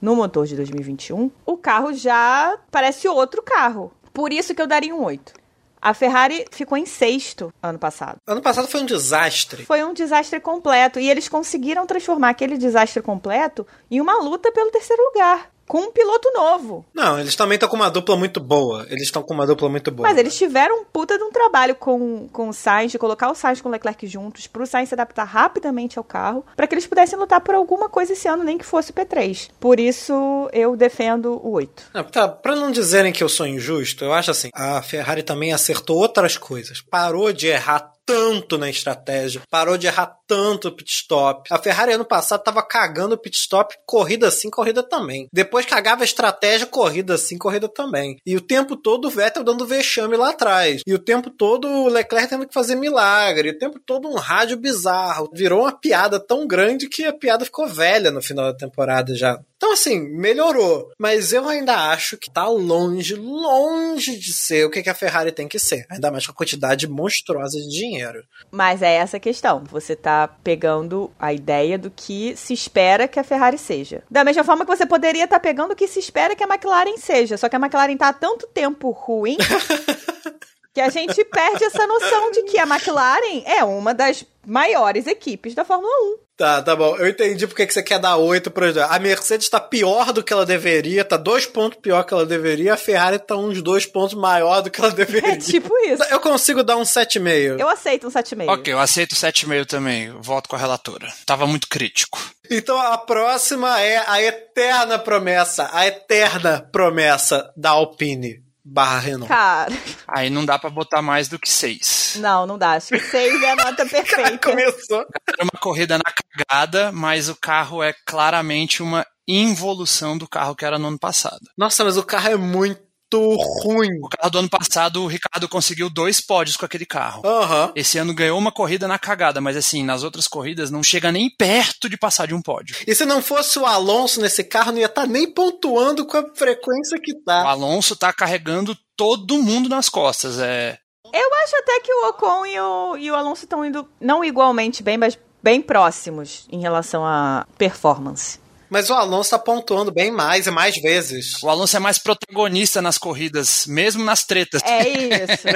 no 0.00 0.16
motor 0.16 0.46
de 0.46 0.56
2021, 0.56 1.30
o 1.44 1.56
carro 1.56 1.92
já 1.92 2.58
parece 2.70 3.08
outro 3.08 3.42
carro. 3.42 3.92
Por 4.12 4.32
isso 4.32 4.54
que 4.54 4.62
eu 4.62 4.66
daria 4.66 4.94
um 4.94 5.02
8. 5.04 5.32
A 5.80 5.94
Ferrari 5.94 6.44
ficou 6.50 6.76
em 6.76 6.84
sexto 6.84 7.52
ano 7.62 7.78
passado. 7.78 8.18
Ano 8.26 8.42
passado 8.42 8.66
foi 8.66 8.80
um 8.80 8.86
desastre. 8.86 9.64
Foi 9.64 9.82
um 9.84 9.94
desastre 9.94 10.40
completo. 10.40 10.98
E 10.98 11.08
eles 11.08 11.28
conseguiram 11.28 11.86
transformar 11.86 12.30
aquele 12.30 12.58
desastre 12.58 13.00
completo 13.00 13.66
em 13.90 14.00
uma 14.00 14.20
luta 14.20 14.50
pelo 14.50 14.72
terceiro 14.72 15.02
lugar. 15.04 15.50
Com 15.68 15.78
um 15.78 15.92
piloto 15.92 16.32
novo. 16.34 16.84
Não, 16.94 17.20
eles 17.20 17.36
também 17.36 17.54
estão 17.56 17.68
com 17.68 17.76
uma 17.76 17.90
dupla 17.90 18.16
muito 18.16 18.40
boa. 18.40 18.86
Eles 18.88 19.04
estão 19.04 19.22
com 19.22 19.34
uma 19.34 19.46
dupla 19.46 19.68
muito 19.68 19.90
boa. 19.90 20.08
Mas 20.08 20.18
eles 20.18 20.36
tiveram 20.36 20.80
um 20.80 20.84
puta 20.84 21.18
de 21.18 21.22
um 21.22 21.30
trabalho 21.30 21.74
com, 21.74 22.26
com 22.32 22.48
o 22.48 22.52
Sainz, 22.52 22.90
de 22.90 22.98
colocar 22.98 23.30
o 23.30 23.34
Sainz 23.34 23.60
com 23.60 23.68
o 23.68 23.72
Leclerc 23.72 24.06
juntos, 24.06 24.46
pro 24.46 24.66
Sainz 24.66 24.88
se 24.88 24.94
adaptar 24.94 25.24
rapidamente 25.24 25.98
ao 25.98 26.04
carro, 26.04 26.44
para 26.56 26.66
que 26.66 26.74
eles 26.74 26.86
pudessem 26.86 27.18
lutar 27.18 27.40
por 27.42 27.54
alguma 27.54 27.88
coisa 27.88 28.14
esse 28.14 28.26
ano, 28.26 28.42
nem 28.42 28.56
que 28.56 28.64
fosse 28.64 28.90
o 28.90 28.94
P3. 28.94 29.50
Por 29.60 29.78
isso, 29.78 30.48
eu 30.52 30.74
defendo 30.74 31.40
o 31.44 31.52
8. 31.52 31.90
Não, 31.92 32.04
tá, 32.04 32.26
pra 32.26 32.56
não 32.56 32.70
dizerem 32.70 33.12
que 33.12 33.22
eu 33.22 33.28
sou 33.28 33.46
injusto, 33.46 34.04
eu 34.04 34.12
acho 34.12 34.30
assim, 34.30 34.48
a 34.54 34.80
Ferrari 34.80 35.22
também 35.22 35.52
acertou 35.52 35.98
outras 35.98 36.38
coisas. 36.38 36.80
Parou 36.80 37.32
de 37.32 37.46
errar 37.48 37.97
tanto 38.08 38.56
na 38.56 38.70
estratégia, 38.70 39.42
parou 39.50 39.76
de 39.76 39.86
errar 39.86 40.16
tanto 40.26 40.68
o 40.68 40.72
pit 40.72 40.90
stop. 40.90 41.46
A 41.52 41.58
Ferrari 41.58 41.92
ano 41.92 42.06
passado 42.06 42.42
tava 42.42 42.62
cagando 42.62 43.14
o 43.14 43.18
pit 43.18 43.36
stop, 43.36 43.76
corrida 43.84 44.30
sim, 44.30 44.48
corrida 44.48 44.82
também. 44.82 45.28
Depois 45.30 45.66
cagava 45.66 46.02
a 46.02 46.06
estratégia, 46.06 46.66
corrida 46.66 47.18
sim, 47.18 47.36
corrida 47.36 47.68
também. 47.68 48.16
E 48.24 48.34
o 48.34 48.40
tempo 48.40 48.76
todo 48.76 49.08
o 49.08 49.10
Vettel 49.10 49.44
dando 49.44 49.66
vexame 49.66 50.16
lá 50.16 50.30
atrás. 50.30 50.80
E 50.86 50.94
o 50.94 50.98
tempo 50.98 51.28
todo 51.28 51.68
o 51.68 51.88
Leclerc 51.88 52.30
tendo 52.30 52.48
que 52.48 52.54
fazer 52.54 52.76
milagre. 52.76 53.50
E 53.50 53.52
o 53.52 53.58
tempo 53.58 53.78
todo 53.78 54.08
um 54.08 54.14
rádio 54.14 54.56
bizarro. 54.56 55.28
Virou 55.34 55.60
uma 55.60 55.72
piada 55.72 56.18
tão 56.18 56.46
grande 56.46 56.88
que 56.88 57.04
a 57.04 57.12
piada 57.12 57.44
ficou 57.44 57.68
velha 57.68 58.10
no 58.10 58.22
final 58.22 58.46
da 58.46 58.56
temporada 58.56 59.14
já. 59.14 59.38
Então, 59.58 59.72
assim, 59.72 59.98
melhorou. 59.98 60.92
Mas 60.96 61.32
eu 61.32 61.48
ainda 61.48 61.90
acho 61.90 62.16
que 62.16 62.30
tá 62.30 62.46
longe, 62.46 63.16
longe 63.16 64.16
de 64.16 64.32
ser 64.32 64.64
o 64.64 64.70
que 64.70 64.88
a 64.88 64.94
Ferrari 64.94 65.32
tem 65.32 65.48
que 65.48 65.58
ser. 65.58 65.84
Ainda 65.90 66.12
mais 66.12 66.24
com 66.24 66.30
a 66.30 66.34
quantidade 66.34 66.86
monstruosa 66.86 67.58
de 67.58 67.68
dinheiro. 67.68 68.22
Mas 68.52 68.82
é 68.82 68.94
essa 68.94 69.16
a 69.16 69.20
questão. 69.20 69.64
Você 69.64 69.96
tá 69.96 70.28
pegando 70.28 71.10
a 71.18 71.32
ideia 71.32 71.76
do 71.76 71.90
que 71.90 72.36
se 72.36 72.54
espera 72.54 73.08
que 73.08 73.18
a 73.18 73.24
Ferrari 73.24 73.58
seja. 73.58 74.04
Da 74.08 74.22
mesma 74.22 74.44
forma 74.44 74.64
que 74.64 74.76
você 74.76 74.86
poderia 74.86 75.24
estar 75.24 75.36
tá 75.36 75.40
pegando 75.40 75.72
o 75.72 75.76
que 75.76 75.88
se 75.88 75.98
espera 75.98 76.36
que 76.36 76.44
a 76.44 76.48
McLaren 76.48 76.96
seja. 76.96 77.36
Só 77.36 77.48
que 77.48 77.56
a 77.56 77.58
McLaren 77.58 77.96
tá 77.96 78.08
há 78.08 78.12
tanto 78.12 78.46
tempo 78.46 78.90
ruim. 78.90 79.36
que 80.72 80.80
a 80.80 80.88
gente 80.88 81.24
perde 81.24 81.64
essa 81.64 81.84
noção 81.84 82.30
de 82.30 82.44
que 82.44 82.58
a 82.60 82.62
McLaren 82.62 83.42
é 83.44 83.64
uma 83.64 83.92
das 83.92 84.24
maiores 84.46 85.08
equipes 85.08 85.52
da 85.52 85.64
Fórmula 85.64 85.92
1. 86.24 86.27
Tá, 86.38 86.62
tá 86.62 86.76
bom. 86.76 86.96
Eu 86.96 87.08
entendi 87.08 87.48
porque 87.48 87.66
que 87.66 87.74
você 87.74 87.82
quer 87.82 87.98
dar 87.98 88.16
8 88.16 88.48
pro 88.52 88.64
A 88.84 88.96
Mercedes 89.00 89.48
tá 89.48 89.58
pior 89.58 90.12
do 90.12 90.22
que 90.22 90.32
ela 90.32 90.46
deveria, 90.46 91.04
tá 91.04 91.16
dois 91.16 91.46
pontos 91.46 91.80
pior 91.82 92.04
que 92.04 92.14
ela 92.14 92.24
deveria, 92.24 92.74
a 92.74 92.76
Ferrari 92.76 93.18
tá 93.18 93.36
uns 93.36 93.60
dois 93.60 93.84
pontos 93.84 94.14
maior 94.14 94.60
do 94.62 94.70
que 94.70 94.80
ela 94.80 94.90
deveria. 94.94 95.32
É 95.32 95.36
tipo 95.36 95.76
isso. 95.78 96.04
Eu 96.04 96.20
consigo 96.20 96.62
dar 96.62 96.76
um 96.76 96.82
7,5. 96.82 97.58
Eu 97.58 97.68
aceito 97.68 98.06
um 98.06 98.10
7,5. 98.10 98.48
Ok, 98.50 98.72
eu 98.72 98.78
aceito 98.78 99.16
7,5 99.16 99.66
também. 99.66 100.10
Voto 100.20 100.48
com 100.48 100.54
a 100.54 100.60
relatora. 100.60 101.12
Tava 101.26 101.44
muito 101.44 101.66
crítico. 101.66 102.20
Então 102.48 102.80
a 102.80 102.96
próxima 102.96 103.80
é 103.80 104.00
a 104.06 104.22
eterna 104.22 104.96
promessa, 104.96 105.68
a 105.72 105.88
eterna 105.88 106.68
promessa 106.70 107.52
da 107.56 107.70
Alpine 107.70 108.47
barra 108.68 108.98
Renault. 108.98 109.28
Cara. 109.28 109.72
Aí 110.06 110.30
não 110.30 110.44
dá 110.44 110.58
para 110.58 110.70
botar 110.70 111.02
mais 111.02 111.28
do 111.28 111.38
que 111.38 111.50
6. 111.50 112.16
Não, 112.20 112.46
não 112.46 112.58
dá. 112.58 112.72
Acho 112.72 112.88
que 112.88 113.00
6 113.00 113.42
é 113.42 113.50
a 113.50 113.56
nota 113.56 113.84
perfeita. 113.86 114.38
começou. 114.50 115.06
Era 115.28 115.42
uma 115.42 115.60
corrida 115.60 115.98
na 115.98 116.04
cagada, 116.12 116.92
mas 116.92 117.28
o 117.28 117.36
carro 117.36 117.82
é 117.82 117.94
claramente 118.06 118.82
uma 118.82 119.06
involução 119.26 120.16
do 120.16 120.26
carro 120.28 120.54
que 120.56 120.64
era 120.64 120.78
no 120.78 120.88
ano 120.88 120.98
passado. 120.98 121.40
Nossa, 121.56 121.84
mas 121.84 121.96
o 121.96 122.02
carro 122.02 122.28
é 122.30 122.36
muito 122.36 122.80
ruim. 123.16 123.88
O 124.02 124.08
carro 124.08 124.30
do 124.30 124.38
ano 124.38 124.50
passado, 124.50 125.02
o 125.02 125.06
Ricardo 125.06 125.48
conseguiu 125.48 125.88
dois 125.88 126.20
pódios 126.20 126.56
com 126.56 126.66
aquele 126.66 126.84
carro. 126.84 127.22
Uhum. 127.24 127.72
Esse 127.74 127.98
ano 127.98 128.14
ganhou 128.14 128.38
uma 128.38 128.52
corrida 128.52 128.86
na 128.86 128.98
cagada, 128.98 129.40
mas 129.40 129.56
assim, 129.56 129.82
nas 129.82 130.02
outras 130.02 130.28
corridas 130.28 130.70
não 130.70 130.82
chega 130.82 131.10
nem 131.10 131.30
perto 131.30 131.88
de 131.88 131.96
passar 131.96 132.26
de 132.26 132.34
um 132.34 132.42
pódio. 132.42 132.76
E 132.86 132.94
se 132.94 133.04
não 133.04 133.22
fosse 133.22 133.58
o 133.58 133.66
Alonso 133.66 134.20
nesse 134.20 134.44
carro, 134.44 134.72
não 134.72 134.78
ia 134.78 134.86
estar 134.86 135.02
tá 135.02 135.06
nem 135.06 135.32
pontuando 135.32 136.06
com 136.06 136.16
a 136.16 136.24
frequência 136.34 136.98
que 137.02 137.14
tá. 137.22 137.44
O 137.44 137.48
Alonso 137.48 137.96
tá 137.96 138.12
carregando 138.12 138.76
todo 138.96 139.42
mundo 139.42 139.68
nas 139.68 139.88
costas. 139.88 140.38
É. 140.38 140.78
Eu 141.12 141.34
acho 141.44 141.56
até 141.56 141.80
que 141.80 141.92
o 141.92 142.08
Ocon 142.08 142.46
e 142.46 142.60
o, 142.60 142.96
e 142.96 143.10
o 143.10 143.14
Alonso 143.14 143.44
estão 143.44 143.64
indo 143.64 143.88
não 144.00 144.24
igualmente 144.24 144.82
bem, 144.82 144.98
mas 144.98 145.18
bem 145.42 145.62
próximos 145.62 146.46
em 146.50 146.60
relação 146.60 147.06
à 147.06 147.46
performance. 147.56 148.38
Mas 148.70 148.90
o 148.90 148.94
Alonso 148.94 149.30
tá 149.30 149.38
pontuando 149.38 149.92
bem 149.92 150.10
mais 150.10 150.46
e 150.46 150.50
mais 150.50 150.76
vezes. 150.80 151.42
O 151.42 151.48
Alonso 151.48 151.76
é 151.76 151.80
mais 151.80 151.98
protagonista 151.98 152.82
nas 152.82 152.98
corridas, 152.98 153.66
mesmo 153.66 154.04
nas 154.04 154.24
tretas. 154.24 154.62
É 154.64 154.88
isso. 154.88 155.46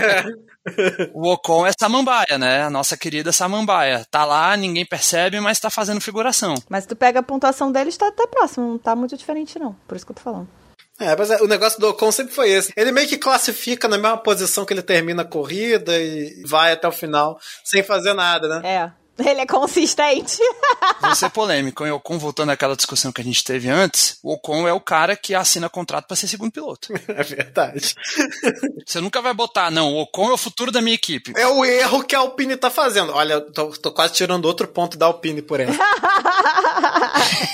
o 1.13 1.31
Ocon 1.31 1.67
é 1.67 1.73
samambaia, 1.79 2.39
né? 2.39 2.63
A 2.63 2.71
nossa 2.71 2.97
querida 2.97 3.33
samambaia. 3.33 4.07
Tá 4.11 4.25
lá, 4.25 4.57
ninguém 4.57 4.87
percebe, 4.87 5.41
mas 5.41 5.61
tá 5.61 5.71
fazendo 5.71 6.01
figuração. 6.01 6.55
Mas 6.69 6.87
tu 6.87 6.97
pega 6.97 7.21
a 7.21 7.23
pontuação 7.23 7.71
dele, 7.71 7.91
está 7.91 8.09
até 8.09 8.27
próximo, 8.27 8.69
não 8.69 8.79
tá 8.79 8.95
muito 8.95 9.17
diferente 9.17 9.59
não. 9.59 9.75
Por 9.87 9.97
isso 9.97 10.07
que 10.07 10.13
eu 10.13 10.17
tô 10.17 10.23
falando. 10.23 10.49
É, 11.01 11.17
mas 11.17 11.31
é, 11.31 11.43
o 11.43 11.49
negócio 11.49 11.81
do 11.81 11.89
Ocon 11.89 12.13
sempre 12.13 12.35
foi 12.35 12.51
esse. 12.51 12.73
Ele 12.77 12.93
meio 12.93 13.09
que 13.09 13.17
classifica 13.17 13.89
na 13.89 13.99
mesma 13.99 14.19
posição 14.19 14.65
que 14.65 14.73
ele 14.73 14.83
termina 14.83 15.23
a 15.23 15.27
corrida 15.27 15.99
e 15.99 16.43
vai 16.47 16.73
até 16.73 16.87
o 16.87 16.93
final 16.93 17.39
sem 17.65 17.83
fazer 17.83 18.15
nada, 18.15 18.49
né? 18.49 18.69
É. 18.69 19.02
Ele 19.27 19.41
é 19.41 19.47
consistente. 19.47 20.39
Vou 21.01 21.15
ser 21.15 21.31
polêmico, 21.31 21.85
hein? 21.85 21.93
Ocon, 21.93 22.19
voltando 22.19 22.51
àquela 22.51 22.77
discussão 22.77 23.13
que 23.13 23.21
a 23.21 23.25
gente 23.25 23.43
teve 23.45 23.69
antes, 23.69 24.19
o 24.23 24.33
Ocon 24.35 24.67
é 24.67 24.73
o 24.73 24.81
cara 24.81 25.17
que 25.17 25.35
assina 25.35 25.69
contrato 25.69 26.07
para 26.07 26.17
ser 26.17 26.29
segundo 26.29 26.53
piloto. 26.53 26.89
É 27.13 27.23
verdade. 27.23 27.95
Você 28.87 29.01
nunca 29.01 29.21
vai 29.21 29.35
botar, 29.35 29.71
não, 29.71 29.93
o 29.93 30.01
Ocon 30.01 30.31
é 30.31 30.33
o 30.33 30.39
futuro 30.39 30.73
da 30.73 30.81
minha 30.81 30.95
equipe. 30.95 31.33
É 31.37 31.47
o 31.47 31.65
erro 31.65 32.03
que 32.03 32.17
a 32.17 32.21
Alpine 32.21 32.57
tá 32.57 32.71
fazendo. 32.71 33.13
Olha, 33.13 33.41
tô, 33.41 33.67
tô 33.69 33.93
quase 33.93 34.15
tirando 34.15 34.47
outro 34.47 34.67
ponto 34.67 34.97
da 34.97 35.07
Alpine 35.07 35.43
por 35.43 35.61
ela. 35.61 35.75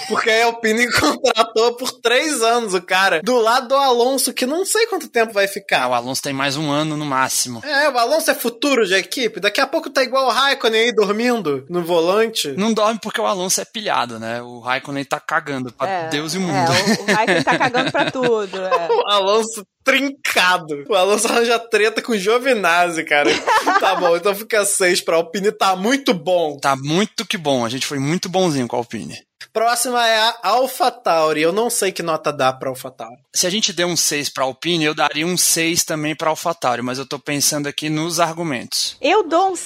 Porque 0.09 0.31
a 0.31 0.47
Alpine 0.47 0.91
contratou 0.93 1.75
por 1.75 1.91
três 1.93 2.41
anos 2.41 2.73
o 2.73 2.81
cara 2.81 3.21
do 3.23 3.37
lado 3.39 3.69
do 3.69 3.75
Alonso, 3.75 4.33
que 4.33 4.47
não 4.47 4.65
sei 4.65 4.87
quanto 4.87 5.09
tempo 5.09 5.33
vai 5.33 5.49
ficar. 5.49 5.83
Ah, 5.83 5.89
o 5.89 5.95
Alonso 5.95 6.23
tem 6.23 6.33
mais 6.33 6.57
um 6.57 6.71
ano 6.71 6.97
no 6.97 7.05
máximo. 7.05 7.61
É, 7.65 7.89
o 7.89 7.99
Alonso 7.99 8.31
é 8.31 8.35
futuro 8.35 8.87
de 8.87 8.95
equipe. 8.95 9.41
Daqui 9.41 9.61
a 9.61 9.67
pouco 9.67 9.91
tá 9.91 10.03
igual 10.03 10.27
o 10.27 10.31
Raikkonen 10.31 10.81
aí 10.81 10.93
dormindo 10.93 11.58
no 11.69 11.85
volante. 11.85 12.49
Não 12.57 12.73
dorme 12.73 12.99
porque 13.03 13.21
o 13.21 13.27
Alonso 13.27 13.61
é 13.61 13.65
pilhado, 13.65 14.19
né? 14.19 14.43
O 14.43 14.61
Raikkonen 14.61 15.05
tá 15.05 15.21
cagando 15.21 15.73
pra 15.73 15.89
é, 15.89 16.09
Deus 16.09 16.35
e 16.35 16.39
o 16.39 16.41
mundo. 16.41 16.73
É, 16.73 17.01
o, 17.01 17.03
o 17.03 17.15
Raikkonen 17.15 17.43
tá 17.43 17.59
cagando 17.59 17.93
pra 17.93 18.11
tudo. 18.11 18.59
É. 18.59 18.89
o 18.93 19.09
Alonso 19.09 19.67
trincado. 19.85 20.85
O 20.89 20.95
Alonso 20.95 21.27
arranja 21.29 21.59
treta 21.59 22.03
com 22.03 22.13
o 22.13 22.19
Giovinazzi, 22.19 23.05
cara. 23.05 23.31
tá 23.81 23.97
bom, 23.97 24.17
então 24.17 24.35
fica 24.35 24.65
seis 24.65 25.01
pra 25.01 25.17
Alpine, 25.17 25.51
tá 25.51 25.75
muito 25.75 26.13
bom. 26.13 26.59
Tá 26.59 26.77
muito 26.77 27.27
que 27.27 27.39
bom, 27.39 27.65
a 27.65 27.69
gente 27.69 27.87
foi 27.87 27.99
muito 27.99 28.29
bonzinho 28.29 28.69
com 28.69 28.77
a 28.77 28.79
Alpine. 28.79 29.19
Próxima 29.53 30.07
é 30.07 30.19
a 30.19 30.37
AlphaTauri. 30.43 31.41
Eu 31.41 31.53
não 31.53 31.71
sei 31.71 31.91
que 31.91 32.03
nota 32.03 32.33
dá 32.33 32.53
pra 32.53 32.69
AlphaTauri. 32.69 33.17
Se 33.35 33.47
a 33.47 33.51
gente 33.51 33.73
der 33.73 33.87
um 33.87 33.97
6 33.97 34.29
pra 34.29 34.45
Alpine, 34.45 34.85
eu 34.85 34.95
daria 34.95 35.27
um 35.27 35.37
6 35.37 35.85
também 35.85 36.15
pra 36.15 36.31
AlphaTauri, 36.31 36.83
mas 36.83 36.99
eu 36.99 37.07
tô 37.07 37.19
pensando 37.19 37.67
aqui 37.67 37.89
nos 37.89 38.21
argumentos. 38.21 38.97
Eu 39.01 39.27
dou 39.27 39.53
um 39.53 39.57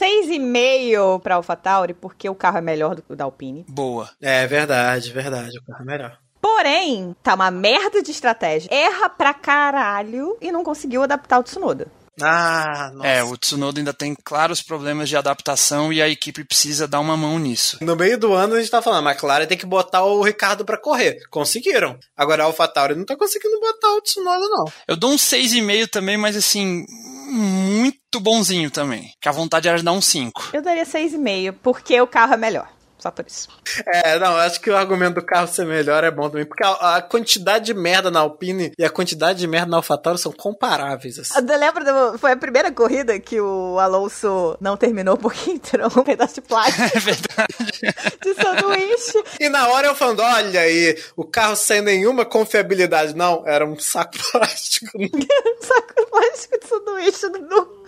6,5 0.00 1.20
pra 1.20 1.34
AlphaTauri, 1.34 1.94
porque 1.94 2.28
o 2.28 2.34
carro 2.34 2.58
é 2.58 2.62
melhor 2.62 2.94
do 2.94 3.02
que 3.02 3.12
o 3.12 3.16
da 3.16 3.24
Alpine. 3.24 3.64
Boa. 3.68 4.08
É 4.20 4.46
verdade, 4.46 5.12
verdade. 5.12 5.58
O 5.58 5.64
carro 5.66 5.82
é 5.82 5.84
melhor. 5.84 6.18
Porém, 6.40 7.14
tá 7.22 7.34
uma 7.34 7.50
merda 7.50 8.02
de 8.02 8.10
estratégia. 8.10 8.72
Erra 8.72 9.10
pra 9.10 9.34
caralho 9.34 10.38
e 10.40 10.50
não 10.50 10.64
conseguiu 10.64 11.02
adaptar 11.02 11.38
o 11.38 11.42
Tsunoda. 11.42 11.88
Ah, 12.22 12.90
nossa. 12.94 13.08
É, 13.08 13.22
o 13.22 13.36
Tsunoda 13.36 13.80
ainda 13.80 13.94
tem 13.94 14.14
claros 14.14 14.62
problemas 14.62 15.08
de 15.08 15.16
adaptação 15.16 15.92
e 15.92 16.02
a 16.02 16.08
equipe 16.08 16.44
precisa 16.44 16.86
dar 16.86 17.00
uma 17.00 17.16
mão 17.16 17.38
nisso. 17.38 17.78
No 17.80 17.96
meio 17.96 18.18
do 18.18 18.32
ano 18.32 18.54
a 18.54 18.60
gente 18.60 18.70
tá 18.70 18.82
falando, 18.82 19.06
a 19.06 19.10
McLaren 19.10 19.46
tem 19.46 19.56
que 19.56 19.66
botar 19.66 20.04
o 20.04 20.22
Ricardo 20.22 20.64
para 20.64 20.76
correr. 20.78 21.20
Conseguiram. 21.30 21.98
Agora 22.16 22.42
a 22.42 22.46
AlphaTauri 22.46 22.94
não 22.94 23.04
tá 23.04 23.16
conseguindo 23.16 23.58
botar 23.60 23.94
o 23.94 24.02
Tsunoda, 24.02 24.48
não. 24.48 24.64
Eu 24.86 24.96
dou 24.96 25.12
um 25.12 25.16
6,5 25.16 25.88
também, 25.88 26.16
mas 26.16 26.36
assim, 26.36 26.84
muito 27.30 28.20
bonzinho 28.20 28.70
também. 28.70 29.12
Que 29.20 29.28
a 29.28 29.32
vontade 29.32 29.68
era 29.68 29.78
de 29.78 29.84
dar 29.84 29.92
um 29.92 30.00
5. 30.00 30.50
Eu 30.52 30.62
daria 30.62 30.84
6,5, 30.84 31.54
porque 31.62 32.00
o 32.00 32.06
carro 32.06 32.34
é 32.34 32.36
melhor. 32.36 32.68
Só 33.00 33.10
por 33.10 33.24
isso. 33.26 33.48
É, 33.86 34.18
não, 34.18 34.36
acho 34.36 34.60
que 34.60 34.70
o 34.70 34.76
argumento 34.76 35.14
do 35.14 35.22
carro 35.22 35.48
ser 35.48 35.64
melhor 35.64 36.04
é 36.04 36.10
bom 36.10 36.28
também. 36.28 36.44
Porque 36.44 36.62
a, 36.62 36.96
a 36.96 37.02
quantidade 37.02 37.64
de 37.66 37.74
merda 37.74 38.10
na 38.10 38.20
Alpine 38.20 38.72
e 38.78 38.84
a 38.84 38.90
quantidade 38.90 39.38
de 39.38 39.46
merda 39.46 39.70
na 39.70 39.78
AlphaTauri 39.78 40.18
são 40.18 40.32
comparáveis. 40.32 41.18
Assim. 41.18 41.34
Eu 41.36 41.58
lembro, 41.58 41.84
do, 41.84 42.18
foi 42.18 42.32
a 42.32 42.36
primeira 42.36 42.70
corrida 42.70 43.18
que 43.18 43.40
o 43.40 43.78
Alonso 43.78 44.56
não 44.60 44.76
terminou 44.76 45.16
porque 45.16 45.50
entrou 45.52 45.90
um 45.96 46.02
pedaço 46.02 46.34
de 46.34 46.40
plástico. 46.42 46.80
É 46.94 46.98
verdade. 46.98 47.50
De 48.22 48.34
sanduíche. 48.34 49.22
E 49.38 49.48
na 49.48 49.68
hora 49.68 49.88
eu 49.88 49.94
falando, 49.94 50.20
olha 50.20 50.60
aí, 50.60 50.98
o 51.16 51.24
carro 51.24 51.56
sem 51.56 51.80
nenhuma 51.80 52.24
confiabilidade. 52.24 53.16
Não, 53.16 53.46
era 53.46 53.64
um 53.64 53.78
saco 53.78 54.18
plástico. 54.30 54.90
um 54.98 55.62
saco 55.62 56.10
plástico 56.10 56.58
de 56.60 56.66
sanduíche 56.66 57.26
no... 57.28 57.80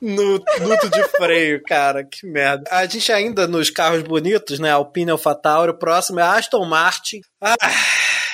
no 0.00 0.38
duto 0.38 0.88
de 0.90 1.02
freio, 1.08 1.62
cara. 1.64 2.04
Que 2.04 2.26
merda. 2.26 2.64
A 2.70 2.86
gente 2.86 3.10
ainda 3.12 3.46
nos 3.46 3.70
carros 3.70 4.02
bonitos 4.02 4.35
favoritos, 4.36 4.58
né? 4.58 4.70
Alpine 4.70 5.10
AlphaTauri. 5.10 5.70
O 5.70 5.78
próximo 5.78 6.20
é 6.20 6.22
Aston 6.22 6.64
Martin. 6.64 7.20
Ah. 7.40 7.56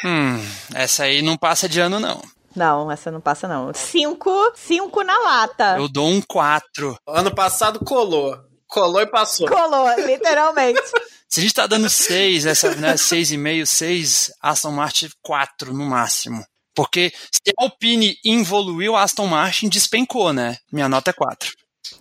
Hum, 0.04 0.44
essa 0.74 1.04
aí 1.04 1.22
não 1.22 1.36
passa 1.36 1.68
de 1.68 1.80
ano, 1.80 2.00
não. 2.00 2.20
Não, 2.54 2.90
essa 2.90 3.10
não 3.10 3.20
passa, 3.20 3.48
não. 3.48 3.72
Cinco, 3.72 4.30
cinco 4.54 5.02
na 5.02 5.16
lata. 5.18 5.76
Eu 5.78 5.88
dou 5.88 6.08
um 6.08 6.20
quatro. 6.20 6.96
Ano 7.06 7.34
passado 7.34 7.78
colou. 7.84 8.36
Colou 8.66 9.00
e 9.00 9.06
passou. 9.06 9.48
Colou, 9.48 9.88
literalmente. 10.04 10.80
Se 11.28 11.40
a 11.40 11.42
gente 11.42 11.54
tá 11.54 11.66
dando 11.66 11.88
6, 11.88 12.44
essa, 12.44 12.74
né, 12.74 12.94
6,5, 12.94 13.64
6, 13.64 14.32
Aston 14.42 14.72
Martin 14.72 15.08
4 15.22 15.72
no 15.72 15.84
máximo. 15.84 16.44
Porque 16.74 17.10
se 17.30 17.52
a 17.58 17.64
Alpine 17.64 18.16
evoluiu, 18.24 18.96
a 18.96 19.02
Aston 19.02 19.26
Martin 19.26 19.68
despencou, 19.68 20.32
né? 20.32 20.56
Minha 20.70 20.88
nota 20.88 21.10
é 21.10 21.14
4. 21.14 21.52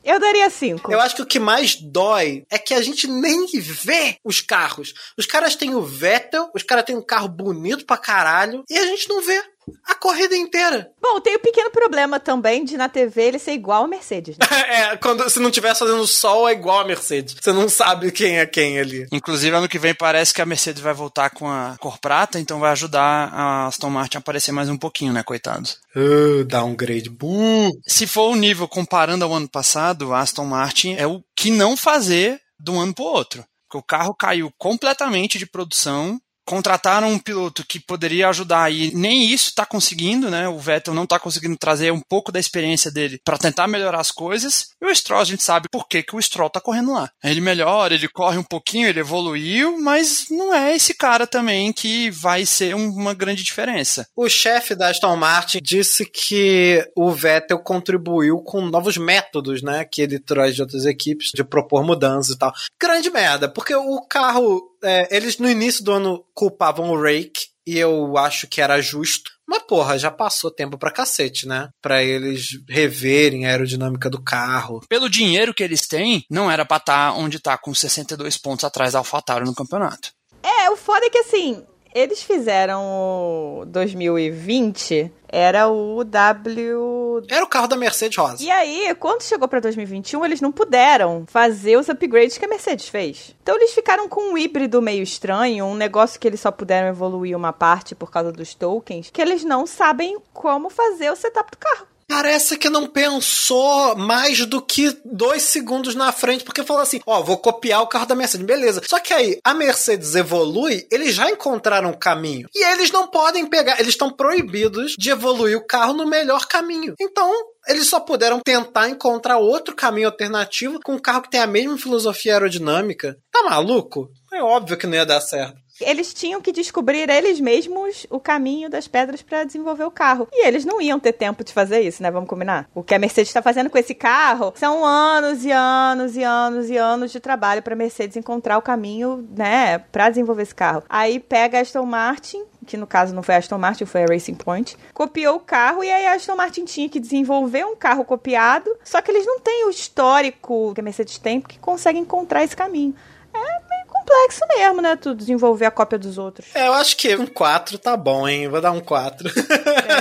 Eu 0.04 0.20
daria 0.20 0.50
5. 0.50 0.92
Eu 0.92 1.00
acho 1.00 1.16
que 1.16 1.22
o 1.22 1.26
que 1.26 1.40
mais 1.40 1.76
dói 1.76 2.44
é 2.50 2.58
que 2.58 2.74
a 2.74 2.82
gente 2.82 3.08
nem 3.08 3.46
vê 3.48 4.18
os 4.24 4.42
carros. 4.42 4.94
Os 5.18 5.26
caras 5.26 5.56
têm 5.56 5.76
o 5.76 5.82
Vettel, 5.82 6.50
os 6.56 6.64
caras 6.64 6.86
têm 6.86 6.96
um 6.96 7.06
carro 7.06 7.28
bonito 7.28 7.86
pra 7.86 7.98
caralho, 7.98 8.64
e 8.70 8.78
a 8.78 8.86
gente 8.86 9.08
não 9.08 9.22
vê 9.22 9.42
a 9.86 9.96
corrida 9.96 10.36
inteira. 10.36 10.92
Bom, 11.02 11.20
tem 11.20 11.36
o 11.36 11.40
um 11.40 11.42
pequeno 11.42 11.70
problema 11.70 12.20
também 12.20 12.64
de 12.64 12.78
na 12.78 12.90
TV 12.90 13.24
ele 13.24 13.40
ser 13.40 13.54
igual 13.54 13.84
a 13.84 13.88
Mercedes. 13.88 14.38
Né? 14.38 14.46
é, 14.68 14.98
quando 14.98 15.30
se 15.30 15.40
não 15.40 15.50
estiver 15.50 15.76
fazendo 15.76 16.06
sol 16.08 16.48
é 16.48 16.54
igual 16.54 16.80
a 16.80 16.86
Mercedes. 16.86 17.36
Você 17.40 17.52
não 17.52 17.70
sabe 17.70 18.12
quem 18.12 18.40
é 18.40 18.46
quem 18.46 18.80
ali. 18.80 19.08
Inclusive, 19.12 19.56
ano 19.56 19.70
que 19.70 19.80
vem 19.80 19.94
parece 19.94 20.34
que 20.34 20.42
a 20.42 20.46
Mercedes 20.46 20.82
vai 20.82 20.94
voltar 20.94 21.30
com 21.30 21.48
a 21.48 21.76
cor 21.80 22.00
prata, 22.00 22.40
então 22.40 22.60
vai 22.60 22.72
ajudar 22.72 23.30
a 23.34 23.68
Aston 23.68 23.90
Martin 23.90 24.18
a 24.18 24.20
aparecer 24.20 24.52
mais 24.52 24.70
um 24.70 24.78
pouquinho, 24.78 25.14
né, 25.14 25.24
coitados? 25.24 25.78
Uh, 25.96 26.44
downgrade. 26.46 27.10
Buh. 27.10 27.70
Se 27.88 28.08
for 28.08 28.30
o 28.30 28.36
nível 28.36 28.68
comparando 28.68 29.26
ao 29.26 29.34
ano 29.34 29.50
passado, 29.50 30.14
a 30.14 30.20
Aston 30.20 30.46
Martin 30.46 30.96
é 30.96 31.06
o 31.06 31.24
que 31.36 31.52
não 31.52 31.78
fazer 31.78 32.40
de 32.60 32.72
um 32.72 32.80
ano 32.80 32.94
pro 32.94 33.04
outro. 33.04 33.44
Porque 33.68 33.78
o 33.78 33.84
carro 33.84 34.14
caiu 34.14 34.52
completamente 34.58 35.38
de 35.38 35.46
produção 35.46 36.20
contrataram 36.52 37.10
um 37.10 37.18
piloto 37.18 37.66
que 37.66 37.80
poderia 37.80 38.28
ajudar 38.28 38.70
e 38.70 38.94
nem 38.94 39.26
isso 39.32 39.48
está 39.48 39.66
conseguindo, 39.66 40.30
né? 40.30 40.50
O 40.50 40.60
Vettel 40.60 40.94
não 40.94 41.06
está 41.06 41.18
conseguindo 41.18 41.56
trazer 41.56 41.94
um 41.94 42.02
pouco 42.02 42.30
da 42.30 42.42
experiência 42.42 42.92
dele 42.92 43.22
para 43.24 43.38
tentar 43.38 43.70
melhorar 43.70 44.02
as 44.02 44.12
coisas. 44.12 44.72
E 44.82 44.86
o 44.86 44.94
Stroll, 44.94 45.22
a 45.22 45.24
gente 45.24 45.42
sabe 45.42 45.70
por 45.72 45.88
que, 45.88 46.04
que 46.04 46.14
o 46.14 46.22
Stroll 46.22 46.48
está 46.48 46.60
correndo 46.60 46.92
lá. 46.92 47.10
Ele 47.24 47.40
melhora, 47.40 47.94
ele 47.94 48.10
corre 48.10 48.38
um 48.38 48.44
pouquinho, 48.44 48.90
ele 48.90 49.00
evoluiu, 49.00 49.80
mas 49.80 50.26
não 50.30 50.54
é 50.54 50.76
esse 50.76 50.94
cara 50.94 51.26
também 51.26 51.72
que 51.72 52.12
vai 52.12 52.46
ser 52.46 52.76
uma 52.76 53.14
grande 53.14 53.44
diferença. 53.44 54.06
O 54.14 54.28
chefe 54.28 54.76
da 54.76 54.90
Aston 54.90 55.16
Martin 55.16 55.62
disse 55.64 56.06
que 56.06 56.86
o 56.98 57.14
Vettel 57.14 57.60
contribuiu 57.60 58.40
com 58.40 58.60
novos 58.66 58.98
métodos, 58.98 59.62
né? 59.62 59.86
Que 59.86 60.02
ele 60.02 60.20
traz 60.20 60.54
de 60.54 60.62
outras 60.62 60.86
equipes, 60.86 61.32
de 61.34 61.46
propor 61.46 61.86
mudanças 61.86 62.36
e 62.36 62.38
tal. 62.38 62.52
Grande 62.78 63.10
merda, 63.10 63.48
porque 63.48 63.74
o 63.74 64.02
carro 64.02 64.71
é, 64.84 65.16
eles 65.16 65.38
no 65.38 65.50
início 65.50 65.84
do 65.84 65.92
ano 65.92 66.26
culpavam 66.34 66.90
o 66.90 67.02
Rake, 67.02 67.52
e 67.66 67.78
eu 67.78 68.18
acho 68.18 68.48
que 68.48 68.62
era 68.62 68.82
justo. 68.82 69.32
Mas, 69.48 69.64
porra, 69.64 69.98
já 69.98 70.10
passou 70.10 70.50
tempo 70.50 70.78
pra 70.78 70.92
cacete, 70.92 71.48
né? 71.48 71.70
Pra 71.82 72.04
eles 72.04 72.60
reverem 72.68 73.46
a 73.46 73.50
aerodinâmica 73.50 74.10
do 74.10 74.22
carro. 74.22 74.82
Pelo 74.88 75.10
dinheiro 75.10 75.54
que 75.54 75.64
eles 75.64 75.88
têm, 75.88 76.26
não 76.30 76.50
era 76.50 76.66
pra 76.66 76.78
estar 76.78 77.12
tá 77.12 77.18
onde 77.18 77.40
tá, 77.40 77.58
com 77.58 77.74
62 77.74 78.38
pontos 78.38 78.64
atrás 78.64 78.94
da 78.94 79.00
AlphaTauri 79.00 79.46
no 79.46 79.56
campeonato. 79.56 80.12
É, 80.42 80.70
o 80.70 80.76
foda 80.76 81.06
é 81.06 81.10
que 81.10 81.20
assim, 81.20 81.64
eles 81.94 82.24
fizeram 82.24 82.84
o 82.84 83.66
2020, 83.68 85.12
era 85.28 85.68
o 85.70 86.04
W. 86.04 87.24
Era 87.30 87.44
o 87.44 87.48
carro 87.48 87.68
da 87.68 87.76
Mercedes 87.76 88.18
Rosa. 88.18 88.44
E 88.44 88.50
aí, 88.50 88.94
quando 88.96 89.24
chegou 89.24 89.48
para 89.48 89.60
2021, 89.60 90.26
eles 90.26 90.42
não 90.42 90.52
puderam 90.52 91.26
fazer 91.28 91.78
os 91.78 91.90
upgrades 91.90 92.38
que 92.38 92.46
a 92.46 92.50
Mercedes 92.50 92.90
fez. 92.90 93.36
Então 93.42 93.56
eles 93.56 93.74
ficaram 93.74 94.10
com 94.10 94.34
um 94.34 94.38
híbrido 94.38 94.82
meio 94.82 95.04
estranho, 95.04 95.66
um 95.66 95.76
negócio 95.76 96.20
que 96.20 96.28
eles 96.28 96.40
só 96.40 96.52
puderam 96.52 96.88
evoluir 96.88 97.36
uma 97.36 97.54
parte 97.54 97.96
por 97.96 98.12
causa 98.12 98.32
dos 98.32 98.54
tokens, 98.54 99.10
que 99.12 99.22
eles 99.22 99.44
não 99.44 99.66
sabem 99.66 100.18
como 100.34 100.70
fazer 100.70 101.12
o 101.12 101.16
setup 101.16 101.52
do 101.52 101.58
carro. 101.58 101.88
Parece 102.12 102.58
que 102.58 102.70
não 102.70 102.88
pensou 102.88 103.96
mais 103.96 104.46
do 104.46 104.62
que 104.62 105.00
dois 105.06 105.44
segundos 105.44 105.96
na 105.96 106.12
frente, 106.12 106.44
porque 106.44 106.62
falou 106.62 106.82
assim: 106.82 107.00
ó, 107.06 107.22
vou 107.22 107.38
copiar 107.38 107.82
o 107.82 107.88
carro 107.88 108.06
da 108.06 108.14
Mercedes, 108.14 108.46
beleza. 108.46 108.82
Só 108.86 109.00
que 109.00 109.14
aí 109.14 109.40
a 109.42 109.54
Mercedes 109.54 110.14
evolui, 110.14 110.86
eles 110.92 111.16
já 111.16 111.32
encontraram 111.32 111.90
um 111.90 111.98
caminho. 111.98 112.50
E 112.54 112.64
eles 112.74 112.92
não 112.92 113.08
podem 113.08 113.46
pegar, 113.46 113.80
eles 113.80 113.94
estão 113.94 114.12
proibidos 114.12 114.96
de 114.98 115.10
evoluir 115.10 115.58
o 115.58 115.66
carro 115.66 115.94
no 115.94 116.06
melhor 116.06 116.48
caminho. 116.48 116.96
Então, 117.00 117.32
eles 117.66 117.88
só 117.88 118.02
puderam 118.02 118.42
tentar 118.42 118.90
encontrar 118.90 119.38
outro 119.38 119.74
caminho 119.74 120.08
alternativo 120.08 120.82
com 120.84 120.96
um 120.96 121.00
carro 121.00 121.22
que 121.22 121.32
tem 121.32 121.40
a 121.40 121.48
mesma 121.48 121.78
filosofia 121.78 122.34
aerodinâmica. 122.34 123.18
Tá 123.32 123.44
maluco? 123.44 124.10
É 124.34 124.44
óbvio 124.44 124.78
que 124.78 124.86
não 124.86 124.96
ia 124.96 125.06
dar 125.06 125.22
certo 125.22 125.62
eles 125.84 126.14
tinham 126.14 126.42
que 126.42 126.52
descobrir 126.52 127.10
eles 127.10 127.40
mesmos 127.40 128.06
o 128.10 128.20
caminho 128.20 128.70
das 128.70 128.88
pedras 128.88 129.22
para 129.22 129.44
desenvolver 129.44 129.84
o 129.84 129.92
carro. 129.92 130.28
E 130.32 130.46
eles 130.46 130.66
não 130.66 130.82
iam 130.82 131.00
ter 131.00 131.14
tempo 131.14 131.44
de 131.44 131.54
fazer 131.54 131.82
isso, 131.82 132.02
né? 132.02 132.12
Vamos 132.12 132.30
combinar? 132.30 132.70
O 132.74 132.84
que 132.84 132.96
a 132.96 133.00
Mercedes 133.00 133.30
está 133.30 133.42
fazendo 133.42 133.70
com 133.70 133.78
esse 133.78 133.94
carro 133.94 134.54
são 134.56 134.86
anos 134.86 135.44
e 135.46 135.52
anos 135.52 136.16
e 136.16 136.24
anos 136.24 136.70
e 136.70 136.78
anos 136.78 137.12
de 137.12 137.20
trabalho 137.20 137.62
para 137.62 137.76
Mercedes 137.76 138.18
encontrar 138.18 138.58
o 138.58 138.62
caminho, 138.62 139.28
né, 139.36 139.80
para 139.92 140.10
desenvolver 140.10 140.44
esse 140.44 140.56
carro. 140.56 140.84
Aí 140.90 141.20
pega 141.20 141.58
a 141.58 141.62
Aston 141.62 141.86
Martin 141.86 142.44
que 142.66 142.78
no 142.78 142.86
caso 142.86 143.14
não 143.14 143.24
foi 143.24 143.36
a 143.36 143.38
Aston 143.40 143.58
Martin, 143.58 143.86
foi 143.86 144.04
a 144.04 144.06
Racing 144.06 144.36
Point, 144.36 144.78
copiou 144.94 145.38
o 145.38 145.40
carro 145.40 145.84
e 145.84 145.92
aí 145.92 146.06
a 146.06 146.14
Aston 146.14 146.36
Martin 146.36 146.66
tinha 146.66 146.88
que 146.88 147.00
desenvolver 147.00 147.66
um 147.66 147.76
carro 147.76 148.06
copiado, 148.06 148.70
só 148.84 149.02
que 149.02 149.10
eles 149.10 149.26
não 149.26 149.40
têm 149.40 149.66
o 149.66 149.70
histórico 149.70 150.74
que 150.74 150.80
a 150.80 150.84
Mercedes 150.84 151.18
tem, 151.18 151.42
porque 151.42 151.58
conseguem 151.60 152.04
encontrar 152.04 152.44
esse 152.44 152.56
caminho. 152.56 152.96
É 153.34 153.62
complexo 153.92 154.42
mesmo, 154.50 154.82
né? 154.82 154.96
Tu 154.96 155.14
desenvolver 155.14 155.66
a 155.66 155.72
cópia 155.72 156.00
dos 156.00 156.18
outros. 156.18 156.48
É, 156.56 156.68
eu 156.68 156.74
acho 156.74 156.98
que 156.98 157.16
um 157.16 157.28
4 157.28 157.78
tá 157.78 157.96
bom, 157.96 158.28
hein? 158.28 158.48
Vou 158.48 158.62
dar 158.62 158.72
um 158.72 158.80
4. 158.80 159.30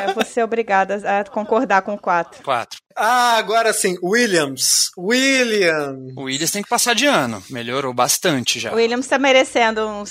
é, 0.08 0.12
vou 0.14 0.24
ser 0.24 0.42
obrigada 0.42 0.96
a 0.96 1.24
concordar 1.24 1.82
com 1.82 1.98
4. 1.98 2.42
4. 2.42 2.78
Ah, 2.96 3.36
agora 3.36 3.72
sim, 3.72 3.96
Williams. 4.02 4.90
William. 4.98 5.96
O 6.16 6.24
Williams 6.24 6.50
tem 6.50 6.62
que 6.62 6.68
passar 6.68 6.94
de 6.94 7.06
ano. 7.06 7.42
Melhorou 7.50 7.92
bastante 7.94 8.60
já. 8.60 8.72
O 8.72 8.76
Williams 8.76 9.06
tá 9.06 9.18
merecendo 9.18 9.86
uns 9.86 10.10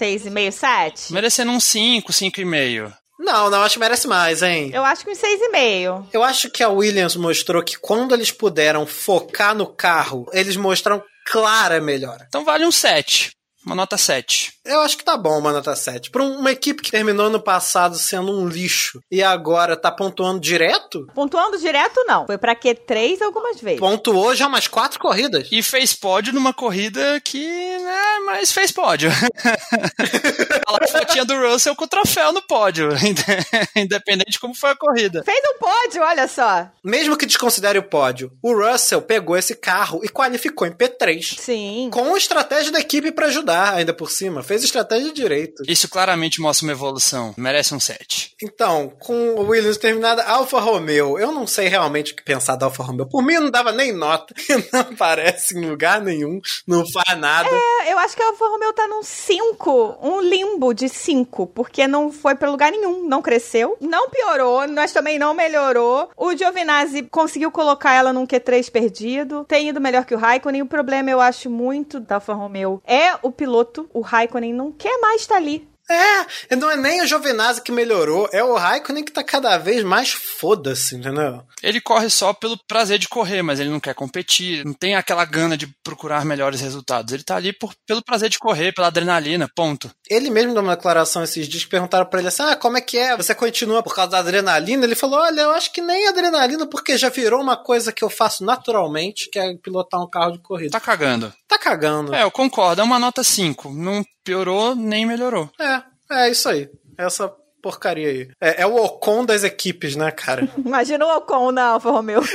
6,5, 0.00 0.52
7? 0.52 1.12
Merecendo 1.12 1.52
uns 1.52 1.64
5, 1.64 2.12
5,5. 2.12 2.92
Não, 3.18 3.48
não, 3.50 3.62
acho 3.62 3.74
que 3.74 3.80
merece 3.80 4.06
mais, 4.06 4.42
hein? 4.42 4.70
Eu 4.72 4.84
acho 4.84 5.04
que 5.04 5.10
uns 5.10 5.18
6,5. 5.18 6.08
Eu 6.12 6.22
acho 6.22 6.50
que 6.50 6.62
a 6.62 6.68
Williams 6.68 7.16
mostrou 7.16 7.62
que 7.62 7.78
quando 7.78 8.14
eles 8.14 8.30
puderam 8.30 8.86
focar 8.86 9.54
no 9.54 9.66
carro, 9.66 10.26
eles 10.32 10.56
mostraram 10.56 11.02
clara 11.26 11.80
melhora. 11.80 12.26
Então 12.28 12.44
vale 12.44 12.64
um 12.64 12.72
7. 12.72 13.32
Uma 13.64 13.74
nota 13.74 13.96
7. 13.96 14.52
Eu 14.66 14.80
acho 14.80 14.98
que 14.98 15.04
tá 15.04 15.16
bom 15.16 15.38
uma 15.38 15.52
nota 15.52 15.74
7. 15.74 16.10
Pra 16.10 16.22
uma 16.22 16.50
equipe 16.50 16.82
que 16.82 16.90
terminou 16.90 17.30
no 17.30 17.40
passado 17.40 17.96
sendo 17.96 18.32
um 18.32 18.48
lixo 18.48 19.00
e 19.10 19.22
agora 19.22 19.76
tá 19.76 19.90
pontuando 19.90 20.40
direto? 20.40 21.06
Pontuando 21.14 21.58
direto, 21.58 22.04
não. 22.06 22.26
Foi 22.26 22.38
pra 22.38 22.54
Q3 22.54 23.22
algumas 23.22 23.60
vezes. 23.60 23.80
Pontuou 23.80 24.34
já 24.34 24.46
umas 24.46 24.66
quatro 24.66 24.98
corridas. 24.98 25.48
E 25.50 25.62
fez 25.62 25.94
pódio 25.94 26.32
numa 26.32 26.52
corrida 26.52 27.20
que, 27.20 27.46
né, 27.46 28.18
mas 28.26 28.52
fez 28.52 28.72
pódio. 28.72 29.10
a 30.66 30.86
fotinha 30.88 31.24
do 31.24 31.36
Russell 31.36 31.76
com 31.76 31.84
o 31.84 31.88
troféu 31.88 32.32
no 32.32 32.42
pódio, 32.42 32.90
independente 33.76 34.32
de 34.32 34.40
como 34.40 34.54
foi 34.54 34.70
a 34.70 34.76
corrida. 34.76 35.22
Fez 35.24 35.40
um 35.54 35.58
pódio, 35.58 36.02
olha 36.02 36.26
só. 36.28 36.68
Mesmo 36.82 37.16
que 37.16 37.26
desconsidere 37.26 37.78
o 37.78 37.82
pódio, 37.82 38.32
o 38.42 38.52
Russell 38.52 39.02
pegou 39.02 39.36
esse 39.36 39.54
carro 39.54 40.00
e 40.02 40.08
qualificou 40.08 40.66
em 40.66 40.72
P3. 40.72 41.38
Sim. 41.38 41.90
Com 41.92 42.16
estratégia 42.16 42.72
da 42.72 42.80
equipe 42.80 43.12
para 43.12 43.26
ajudar 43.26 43.74
ainda 43.74 43.92
por 43.92 44.10
cima. 44.10 44.42
Fez 44.42 44.55
estratégia 44.64 45.12
direito. 45.12 45.62
Isso 45.66 45.88
claramente 45.88 46.40
mostra 46.40 46.66
uma 46.66 46.72
evolução. 46.72 47.34
Merece 47.36 47.74
um 47.74 47.80
7. 47.80 48.34
Então, 48.42 48.92
com 48.98 49.34
o 49.34 49.48
Williams 49.48 49.76
terminada, 49.76 50.22
Alfa 50.24 50.60
Romeo. 50.60 51.18
Eu 51.18 51.32
não 51.32 51.46
sei 51.46 51.68
realmente 51.68 52.12
o 52.12 52.16
que 52.16 52.22
pensar 52.22 52.56
da 52.56 52.66
Alfa 52.66 52.82
Romeo. 52.82 53.06
Por 53.06 53.22
mim, 53.22 53.34
não 53.34 53.50
dava 53.50 53.72
nem 53.72 53.92
nota. 53.92 54.34
Não 54.72 54.80
aparece 54.80 55.56
em 55.56 55.68
lugar 55.68 56.00
nenhum. 56.00 56.40
Não 56.66 56.84
faz 56.90 57.18
nada. 57.18 57.48
É, 57.48 57.92
eu 57.92 57.98
acho 57.98 58.16
que 58.16 58.22
a 58.22 58.26
Alfa 58.26 58.46
Romeo 58.46 58.72
tá 58.72 58.86
num 58.88 59.02
5. 59.02 59.98
Um 60.02 60.20
limbo 60.20 60.72
de 60.72 60.88
5. 60.88 61.46
Porque 61.48 61.86
não 61.86 62.10
foi 62.10 62.34
pra 62.34 62.50
lugar 62.50 62.70
nenhum. 62.70 63.06
Não 63.06 63.22
cresceu. 63.22 63.76
Não 63.80 64.10
piorou. 64.10 64.66
Mas 64.68 64.92
também 64.92 65.18
não 65.18 65.34
melhorou. 65.34 66.10
O 66.16 66.36
Giovinazzi 66.36 67.02
conseguiu 67.02 67.50
colocar 67.50 67.92
ela 67.94 68.12
num 68.12 68.26
Q3 68.26 68.70
perdido. 68.70 69.44
Tem 69.44 69.68
ido 69.68 69.80
melhor 69.80 70.04
que 70.04 70.14
o 70.14 70.18
Raikkonen. 70.18 70.62
O 70.62 70.66
problema, 70.66 71.10
eu 71.10 71.20
acho 71.20 71.48
muito 71.48 72.00
da 72.00 72.16
Alfa 72.16 72.34
Romeo 72.34 72.82
é 72.86 73.14
o 73.22 73.30
piloto 73.30 73.66
piloto, 73.66 73.88
o 73.92 74.00
Raikkonen 74.00 74.45
não 74.52 74.72
quer 74.72 74.98
mais 75.00 75.22
estar 75.22 75.34
tá 75.34 75.40
ali. 75.40 75.68
É, 75.88 76.56
não 76.56 76.68
é 76.68 76.76
nem 76.76 77.00
o 77.00 77.06
Giovinazzi 77.06 77.62
que 77.62 77.70
melhorou, 77.70 78.28
é 78.32 78.42
o 78.42 78.54
Raikkonen 78.54 79.04
que 79.04 79.12
tá 79.12 79.22
cada 79.22 79.56
vez 79.56 79.84
mais 79.84 80.10
foda-se, 80.10 80.96
entendeu? 80.96 81.42
Ele 81.62 81.80
corre 81.80 82.10
só 82.10 82.32
pelo 82.32 82.58
prazer 82.66 82.98
de 82.98 83.08
correr, 83.08 83.40
mas 83.42 83.60
ele 83.60 83.70
não 83.70 83.78
quer 83.78 83.94
competir, 83.94 84.64
não 84.64 84.72
tem 84.72 84.96
aquela 84.96 85.24
gana 85.24 85.56
de 85.56 85.68
procurar 85.84 86.24
melhores 86.24 86.60
resultados. 86.60 87.12
Ele 87.12 87.22
tá 87.22 87.36
ali 87.36 87.52
por, 87.52 87.72
pelo 87.86 88.02
prazer 88.02 88.28
de 88.28 88.38
correr, 88.38 88.72
pela 88.72 88.88
adrenalina, 88.88 89.48
ponto. 89.54 89.88
Ele 90.10 90.28
mesmo 90.28 90.54
deu 90.54 90.62
uma 90.62 90.74
declaração 90.74 91.22
esses 91.22 91.48
dias 91.48 91.64
que 91.64 91.70
perguntaram 91.70 92.06
pra 92.06 92.18
ele 92.18 92.28
assim: 92.28 92.42
ah, 92.42 92.56
como 92.56 92.76
é 92.76 92.80
que 92.80 92.98
é? 92.98 93.16
Você 93.16 93.34
continua 93.34 93.82
por 93.82 93.94
causa 93.94 94.10
da 94.10 94.18
adrenalina? 94.18 94.84
Ele 94.84 94.96
falou: 94.96 95.20
olha, 95.20 95.42
eu 95.42 95.50
acho 95.52 95.72
que 95.72 95.80
nem 95.80 96.08
adrenalina, 96.08 96.66
porque 96.66 96.98
já 96.98 97.08
virou 97.08 97.40
uma 97.40 97.56
coisa 97.56 97.92
que 97.92 98.02
eu 98.02 98.10
faço 98.10 98.44
naturalmente, 98.44 99.30
que 99.30 99.38
é 99.38 99.54
pilotar 99.56 100.02
um 100.02 100.10
carro 100.10 100.32
de 100.32 100.38
corrida. 100.40 100.72
Tá 100.72 100.80
cagando. 100.80 101.32
Tá 101.46 101.58
cagando. 101.58 102.12
É, 102.12 102.24
eu 102.24 102.30
concordo, 102.30 102.80
é 102.80 102.84
uma 102.84 102.98
nota 102.98 103.22
5. 103.22 103.70
Não 103.72 104.04
piorou 104.26 104.74
nem 104.74 105.06
melhorou. 105.06 105.48
É, 105.58 105.82
é 106.10 106.30
isso 106.30 106.48
aí. 106.48 106.68
Essa 106.98 107.32
porcaria 107.62 108.08
aí. 108.08 108.28
É, 108.40 108.62
é 108.62 108.66
o 108.66 108.74
Ocon 108.74 109.24
das 109.24 109.44
equipes, 109.44 109.94
né, 109.94 110.10
cara? 110.10 110.48
Imagina 110.58 111.06
o 111.06 111.16
Ocon 111.18 111.52
na 111.52 111.68
Alfa 111.68 111.90
Romeo. 111.90 112.22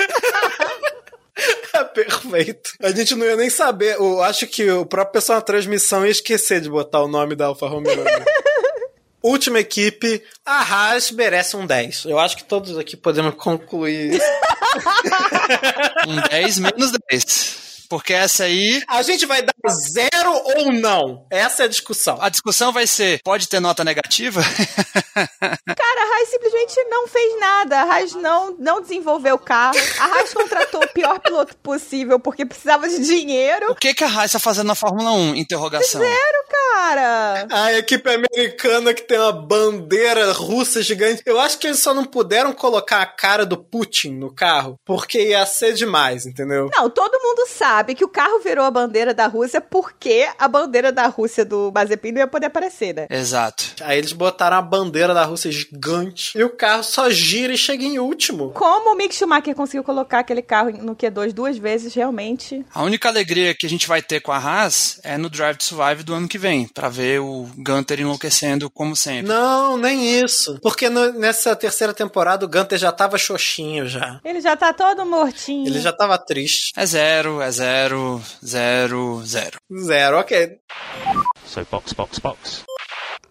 Perfeito. 1.94 2.72
A 2.82 2.92
gente 2.92 3.16
não 3.16 3.26
ia 3.26 3.36
nem 3.36 3.50
saber. 3.50 3.96
Eu 3.96 4.24
acho 4.24 4.48
que 4.48 4.70
o 4.72 4.86
próprio 4.86 5.14
pessoal 5.14 5.40
na 5.40 5.42
transmissão 5.42 6.06
ia 6.06 6.12
esquecer 6.12 6.62
de 6.62 6.70
botar 6.70 7.02
o 7.02 7.08
nome 7.08 7.36
da 7.36 7.48
Alfa 7.48 7.68
Romeo. 7.68 8.04
né? 8.04 8.26
Última 9.22 9.60
equipe, 9.60 10.24
a 10.46 10.62
Haas 10.62 11.12
merece 11.12 11.56
um 11.58 11.66
10. 11.66 12.06
Eu 12.06 12.18
acho 12.18 12.38
que 12.38 12.44
todos 12.44 12.78
aqui 12.78 12.96
podemos 12.96 13.36
concluir 13.36 14.14
isso. 14.14 14.26
Um 16.08 16.22
10 16.30 16.60
menos 16.60 16.92
10. 17.10 17.71
Porque 17.92 18.14
essa 18.14 18.46
aí, 18.46 18.82
A 18.88 19.02
gente 19.04 19.26
vai 19.26 19.42
dar 19.42 19.54
zero 19.92 20.32
ou 20.32 20.72
não? 20.72 21.28
Essa 21.30 21.64
é 21.64 21.66
a 21.66 21.68
discussão. 21.68 22.18
a 22.22 22.30
discussão 22.30 22.72
vai 22.72 22.88
ser: 22.88 23.20
pode 23.22 23.50
ter 23.50 23.60
nota 23.60 23.84
negativa? 23.84 24.42
Haas 26.22 26.30
simplesmente 26.30 26.84
não 26.90 27.08
fez 27.08 27.40
nada. 27.40 27.82
A 27.82 27.84
Haas 27.84 28.14
não, 28.14 28.56
não 28.58 28.82
desenvolveu 28.82 29.36
o 29.36 29.40
carro. 29.40 29.78
A 30.00 30.06
Haas 30.06 30.34
contratou 30.34 30.84
o 30.84 30.88
pior 30.88 31.20
piloto 31.20 31.56
possível 31.58 32.20
porque 32.20 32.46
precisava 32.46 32.88
de 32.88 33.00
dinheiro. 33.00 33.72
o 33.72 33.76
que, 33.76 33.94
que 33.94 34.04
a 34.04 34.08
Haas 34.08 34.26
está 34.26 34.40
fazendo 34.40 34.68
na 34.68 34.76
Fórmula 34.76 35.12
1? 35.12 35.36
Interrogação. 35.36 36.02
Zero, 36.02 36.44
cara. 36.50 37.48
A 37.50 37.74
equipe 37.74 38.10
americana 38.10 38.94
que 38.94 39.02
tem 39.02 39.18
uma 39.18 39.32
bandeira 39.32 40.32
russa 40.32 40.82
gigante. 40.82 41.22
Eu 41.26 41.40
acho 41.40 41.58
que 41.58 41.68
eles 41.68 41.80
só 41.80 41.94
não 41.94 42.06
puderam 42.06 42.54
colocar 42.54 43.02
a 43.02 43.06
cara 43.06 43.46
do 43.46 43.58
Putin 43.58 44.12
no 44.12 44.34
carro, 44.34 44.80
porque 44.86 45.30
ia 45.30 45.46
ser 45.46 45.74
demais, 45.74 46.26
entendeu? 46.26 46.70
Não, 46.76 46.90
todo 46.90 47.20
mundo 47.22 47.48
sabe 47.48 47.96
que 47.96 48.06
o 48.06 48.10
carro 48.10 48.40
virou 48.40 48.66
a 48.66 48.72
bandeira 48.72 49.14
da 49.14 49.28
Rússia 49.28 49.62
porque 49.62 50.28
a 50.38 50.48
bandeira 50.48 50.92
da 50.92 51.08
Rússia 51.08 51.46
do 51.46 51.72
Mazepin 51.74 52.12
não 52.12 52.20
ia 52.20 52.28
poder 52.28 52.48
aparecer, 52.48 52.94
né? 52.94 53.08
Exato. 53.10 53.66
Aí 53.82 53.98
eles 53.98 54.12
botaram 54.12 54.58
a 54.58 54.62
bandeira 54.62 55.14
da 55.14 55.24
Rússia 55.24 55.52
gigante 55.52 56.11
e 56.36 56.44
o 56.44 56.50
carro 56.50 56.84
só 56.84 57.10
gira 57.10 57.54
e 57.54 57.58
chega 57.58 57.84
em 57.84 58.00
último. 58.00 58.52
Como 58.52 58.94
o 58.94 58.96
Mick 58.98 59.14
Schumacher 59.16 59.56
conseguiu 59.56 59.84
colocar 59.84 60.20
aquele 60.20 60.42
carro 60.42 60.72
no 60.72 60.96
Q2 60.96 61.32
duas 61.34 61.58
vezes, 61.58 61.94
realmente. 61.94 62.66
A 62.74 62.84
única 62.84 63.10
alegria 63.10 63.54
que 63.56 63.66
a 63.66 63.70
gente 63.70 63.88
vai 63.88 64.02
ter 64.02 64.20
com 64.22 64.32
a 64.32 64.38
Haas 64.38 65.00
é 65.04 65.18
no 65.18 65.30
Drive 65.30 65.58
to 65.58 65.64
Survive 65.64 66.04
do 66.04 66.14
ano 66.14 66.28
que 66.28 66.38
vem, 66.38 66.68
pra 66.68 66.90
ver 66.90 67.20
o 67.22 67.48
Gunter 67.58 68.00
enlouquecendo 68.00 68.70
como 68.70 68.96
sempre. 68.96 69.28
Não, 69.28 69.78
nem 69.78 70.20
isso. 70.22 70.60
Porque 70.62 70.90
no- 70.90 71.14
nessa 71.14 71.56
terceira 71.56 71.94
temporada 71.94 72.46
o 72.46 72.50
Gunter 72.50 72.78
já 72.78 72.92
tava 72.92 73.18
xoxinho 73.18 73.88
já. 73.88 74.20
Ele 74.24 74.42
já 74.42 74.56
tá 74.56 74.74
todo 74.74 75.06
mortinho. 75.06 75.68
Ele 75.68 75.80
já 75.80 75.92
tava 75.94 76.18
triste. 76.18 76.72
É 76.76 76.86
zero, 76.86 77.42
é 77.42 77.52
zero, 77.52 78.22
zero, 78.46 79.22
zero. 79.26 79.58
Zero, 79.84 80.18
ok. 80.20 80.58
So 81.46 81.66
box, 81.70 81.94
box, 81.94 82.20
box. 82.20 82.64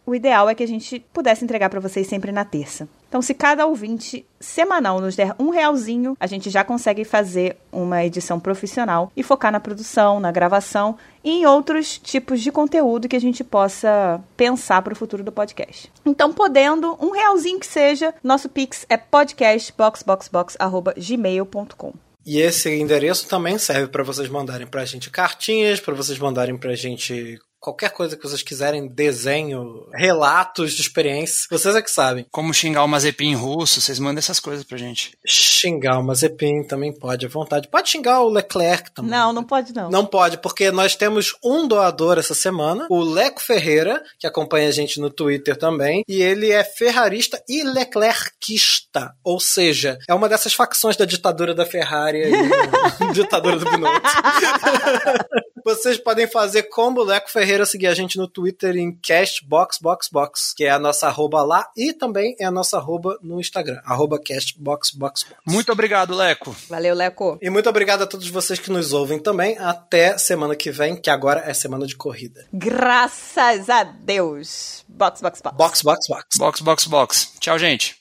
o 0.04 0.14
ideal 0.14 0.48
é 0.48 0.54
que 0.54 0.62
a 0.62 0.68
gente 0.68 1.04
pudesse 1.12 1.44
entregar 1.44 1.68
para 1.70 1.80
vocês 1.80 2.06
sempre 2.06 2.30
na 2.32 2.44
terça. 2.44 2.88
Então, 3.08 3.22
se 3.22 3.34
cada 3.34 3.66
ouvinte 3.66 4.24
semanal 4.40 5.00
nos 5.00 5.14
der 5.14 5.34
um 5.38 5.50
realzinho, 5.50 6.16
a 6.18 6.26
gente 6.26 6.50
já 6.50 6.64
consegue 6.64 7.04
fazer 7.04 7.56
uma 7.70 8.04
edição 8.04 8.40
profissional 8.40 9.12
e 9.16 9.22
focar 9.22 9.52
na 9.52 9.60
produção, 9.60 10.18
na 10.18 10.32
gravação 10.32 10.96
e 11.22 11.30
em 11.30 11.46
outros 11.46 11.98
tipos 11.98 12.40
de 12.40 12.50
conteúdo 12.50 13.08
que 13.08 13.16
a 13.16 13.20
gente 13.20 13.44
possa 13.44 14.20
pensar 14.36 14.82
para 14.82 14.94
o 14.94 14.96
futuro 14.96 15.22
do 15.22 15.30
podcast. 15.30 15.92
Então, 16.06 16.32
podendo, 16.32 16.96
um 17.00 17.10
realzinho 17.10 17.60
que 17.60 17.66
seja, 17.66 18.14
nosso 18.24 18.48
pix 18.48 18.86
é 18.88 18.96
podcastboxboxbox.gmail.com. 18.96 21.92
E 22.24 22.40
esse 22.40 22.72
endereço 22.74 23.28
também 23.28 23.58
serve 23.58 23.88
para 23.88 24.04
vocês 24.04 24.28
mandarem 24.28 24.66
pra 24.66 24.84
gente 24.84 25.10
cartinhas, 25.10 25.80
para 25.80 25.94
vocês 25.94 26.18
mandarem 26.18 26.56
pra 26.56 26.74
gente 26.74 27.38
qualquer 27.62 27.90
coisa 27.90 28.16
que 28.16 28.22
vocês 28.24 28.42
quiserem, 28.42 28.88
desenho, 28.88 29.86
relatos 29.94 30.72
de 30.72 30.82
experiência. 30.82 31.46
Vocês 31.48 31.76
é 31.76 31.80
que 31.80 31.90
sabem. 31.90 32.26
Como 32.30 32.52
xingar 32.52 32.82
o 32.82 32.88
Mazepin 32.88 33.28
em 33.28 33.34
russo, 33.34 33.80
vocês 33.80 34.00
mandam 34.00 34.18
essas 34.18 34.40
coisas 34.40 34.64
pra 34.64 34.76
gente. 34.76 35.16
Xingar 35.24 36.00
o 36.00 36.02
Mazepin 36.02 36.64
também 36.64 36.92
pode, 36.92 37.24
à 37.24 37.28
vontade. 37.28 37.68
Pode 37.68 37.88
xingar 37.88 38.20
o 38.20 38.28
Leclerc 38.28 38.90
também. 38.90 39.12
Não, 39.12 39.32
não 39.32 39.44
pode 39.44 39.72
não. 39.72 39.88
Não 39.88 40.04
pode, 40.04 40.38
porque 40.38 40.72
nós 40.72 40.96
temos 40.96 41.36
um 41.42 41.68
doador 41.68 42.18
essa 42.18 42.34
semana, 42.34 42.86
o 42.90 43.00
Leco 43.00 43.40
Ferreira, 43.40 44.02
que 44.18 44.26
acompanha 44.26 44.68
a 44.68 44.72
gente 44.72 45.00
no 45.00 45.08
Twitter 45.08 45.56
também, 45.56 46.02
e 46.08 46.20
ele 46.20 46.50
é 46.50 46.64
ferrarista 46.64 47.40
e 47.48 47.62
leclerquista, 47.62 49.14
ou 49.22 49.38
seja, 49.38 49.98
é 50.08 50.14
uma 50.14 50.28
dessas 50.28 50.52
facções 50.52 50.96
da 50.96 51.04
ditadura 51.04 51.54
da 51.54 51.64
Ferrari 51.64 52.24
aí, 52.24 52.32
ditadura 53.14 53.56
do 53.56 53.70
Binotto. 53.70 54.02
Vocês 55.64 55.96
podem 55.96 56.26
fazer 56.26 56.64
como 56.64 57.00
o 57.00 57.04
Leco 57.04 57.30
Ferreira 57.30 57.51
seguir 57.66 57.86
a 57.86 57.94
gente 57.94 58.16
no 58.16 58.26
Twitter 58.26 58.76
em 58.76 58.92
castboxboxbox, 58.92 60.54
que 60.54 60.64
é 60.64 60.70
a 60.70 60.78
nossa 60.78 61.08
arroba 61.08 61.42
lá, 61.42 61.68
e 61.76 61.92
também 61.92 62.34
é 62.38 62.44
a 62.44 62.50
nossa 62.50 62.78
arroba 62.78 63.18
no 63.22 63.40
Instagram, 63.40 63.80
arroba 63.84 64.18
castboxboxbox. 64.18 65.26
Muito 65.46 65.70
obrigado, 65.72 66.14
Leco. 66.14 66.54
Valeu, 66.68 66.94
Leco. 66.94 67.38
E 67.40 67.50
muito 67.50 67.68
obrigado 67.68 68.02
a 68.02 68.06
todos 68.06 68.28
vocês 68.28 68.58
que 68.58 68.70
nos 68.70 68.92
ouvem 68.92 69.18
também. 69.18 69.58
Até 69.58 70.16
semana 70.18 70.56
que 70.56 70.70
vem, 70.70 70.96
que 70.96 71.10
agora 71.10 71.42
é 71.44 71.54
semana 71.54 71.86
de 71.86 71.96
corrida. 71.96 72.46
Graças 72.52 73.68
a 73.68 73.84
Deus. 73.84 74.84
Box, 74.88 75.20
box, 75.20 75.40
box. 75.40 75.56
Box, 75.56 75.82
box, 75.82 76.06
box. 76.08 76.38
Box, 76.38 76.60
box, 76.60 76.86
box. 76.86 77.32
Tchau, 77.40 77.58
gente. 77.58 77.96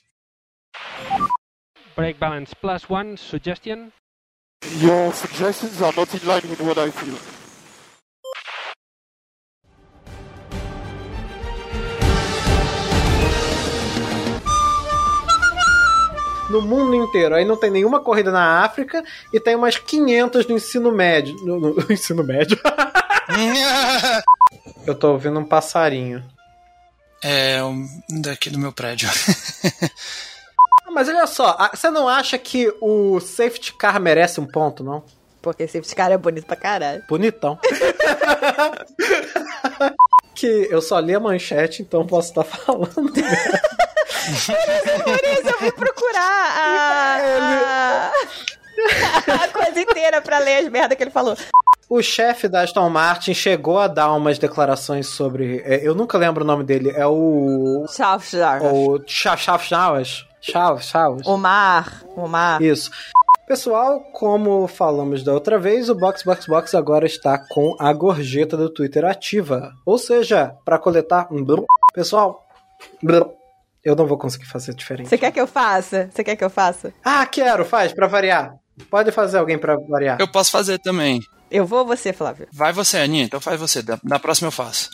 Brake 1.94 2.18
balance 2.18 2.54
plus 2.54 2.88
one. 2.88 3.16
Suggestion. 3.16 3.92
Your 4.80 5.12
suggestions 5.12 5.82
are 5.82 5.92
not 5.96 6.14
in 6.14 6.26
line 6.26 6.48
with 6.48 6.60
what 6.60 6.78
I 6.78 6.90
feel. 6.90 7.18
No 16.52 16.62
mundo 16.62 16.94
inteiro. 16.94 17.34
Aí 17.34 17.44
não 17.44 17.56
tem 17.56 17.70
nenhuma 17.70 18.00
corrida 18.00 18.30
na 18.30 18.62
África 18.62 19.02
e 19.32 19.40
tem 19.40 19.56
umas 19.56 19.76
500 19.78 20.46
no 20.46 20.54
ensino 20.56 20.92
médio. 20.92 21.34
No, 21.44 21.58
no- 21.58 21.74
no 21.74 21.92
ensino 21.92 22.22
médio. 22.22 22.58
Eu 24.86 24.94
tô 24.94 25.12
ouvindo 25.12 25.38
um 25.40 25.44
passarinho. 25.44 26.22
É 27.22 27.62
um 27.62 27.86
daqui 28.20 28.50
do 28.50 28.58
meu 28.58 28.72
prédio. 28.72 29.08
Mas 30.92 31.08
olha 31.08 31.26
só, 31.26 31.56
você 31.72 31.88
não 31.88 32.06
acha 32.06 32.36
que 32.36 32.72
o 32.80 33.18
safety 33.20 33.72
car 33.74 33.98
merece 34.00 34.40
um 34.40 34.46
ponto, 34.46 34.84
não? 34.84 35.02
Porque 35.40 35.62
esse 35.62 35.94
cara 35.94 36.14
é 36.14 36.18
bonito 36.18 36.46
pra 36.46 36.56
caralho. 36.56 37.02
Bonitão. 37.08 37.58
que 40.34 40.68
eu 40.70 40.82
só 40.82 40.98
li 40.98 41.14
a 41.14 41.20
manchete, 41.20 41.82
então 41.82 42.06
posso 42.06 42.28
estar 42.30 42.44
falando. 42.44 43.12
Isso 44.30 44.52
eu 44.52 45.58
vim 45.60 45.70
procurar 45.72 46.52
a, 46.56 48.10
a, 49.30 49.44
a 49.44 49.48
coisa 49.48 49.80
inteira 49.80 50.20
pra 50.20 50.38
ler 50.38 50.58
as 50.58 50.68
merdas 50.68 50.96
que 50.96 51.04
ele 51.04 51.10
falou. 51.10 51.36
O 51.88 52.00
chefe 52.02 52.48
da 52.48 52.62
Aston 52.62 52.88
Martin 52.88 53.34
chegou 53.34 53.78
a 53.78 53.86
dar 53.86 54.12
umas 54.14 54.38
declarações 54.38 55.08
sobre. 55.08 55.62
é, 55.64 55.86
eu 55.86 55.94
nunca 55.94 56.16
lembro 56.16 56.42
o 56.42 56.46
nome 56.46 56.64
dele. 56.64 56.90
É 56.90 57.06
o. 57.06 57.84
Tchau. 57.86 58.18
O. 58.62 59.02
Chaves 59.06 59.66
Chaves. 60.86 61.26
Omar, 61.26 62.02
Omar. 62.16 62.62
Isso. 62.62 62.90
Pessoal, 63.46 64.00
como 64.12 64.66
falamos 64.66 65.22
da 65.22 65.34
outra 65.34 65.58
vez, 65.58 65.90
o 65.90 65.94
Box 65.94 66.22
Box 66.22 66.46
Box 66.46 66.74
agora 66.74 67.04
está 67.04 67.36
com 67.36 67.76
a 67.78 67.92
gorjeta 67.92 68.56
do 68.56 68.70
Twitter 68.70 69.04
ativa. 69.04 69.72
Ou 69.84 69.98
seja, 69.98 70.54
para 70.64 70.78
coletar. 70.78 71.28
um. 71.30 71.44
Pessoal. 71.92 72.46
Eu 73.84 73.96
não 73.96 74.06
vou 74.06 74.16
conseguir 74.16 74.46
fazer 74.46 74.74
diferente. 74.74 75.08
Você 75.08 75.18
quer 75.18 75.32
que 75.32 75.40
eu 75.40 75.46
faça? 75.46 76.08
Você 76.12 76.22
quer 76.22 76.36
que 76.36 76.44
eu 76.44 76.50
faça? 76.50 76.92
Ah, 77.04 77.26
quero, 77.26 77.64
faz, 77.64 77.92
para 77.92 78.06
variar. 78.06 78.54
Pode 78.88 79.10
fazer 79.10 79.38
alguém 79.38 79.58
para 79.58 79.76
variar. 79.76 80.18
Eu 80.20 80.30
posso 80.30 80.50
fazer 80.50 80.78
também. 80.78 81.20
Eu 81.50 81.66
vou 81.66 81.80
ou 81.80 81.86
você, 81.86 82.12
Flávio? 82.12 82.48
Vai 82.52 82.72
você, 82.72 82.98
Aninha, 82.98 83.24
então 83.24 83.40
faz 83.40 83.60
você. 83.60 83.82
Da, 83.82 83.98
da 84.02 84.18
próxima 84.18 84.48
eu 84.48 84.52
faço. 84.52 84.88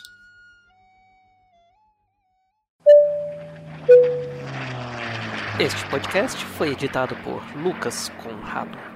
Este 5.59 5.85
podcast 5.89 6.43
foi 6.45 6.71
editado 6.71 7.15
por 7.17 7.43
Lucas 7.57 8.09
Conrado. 8.23 8.88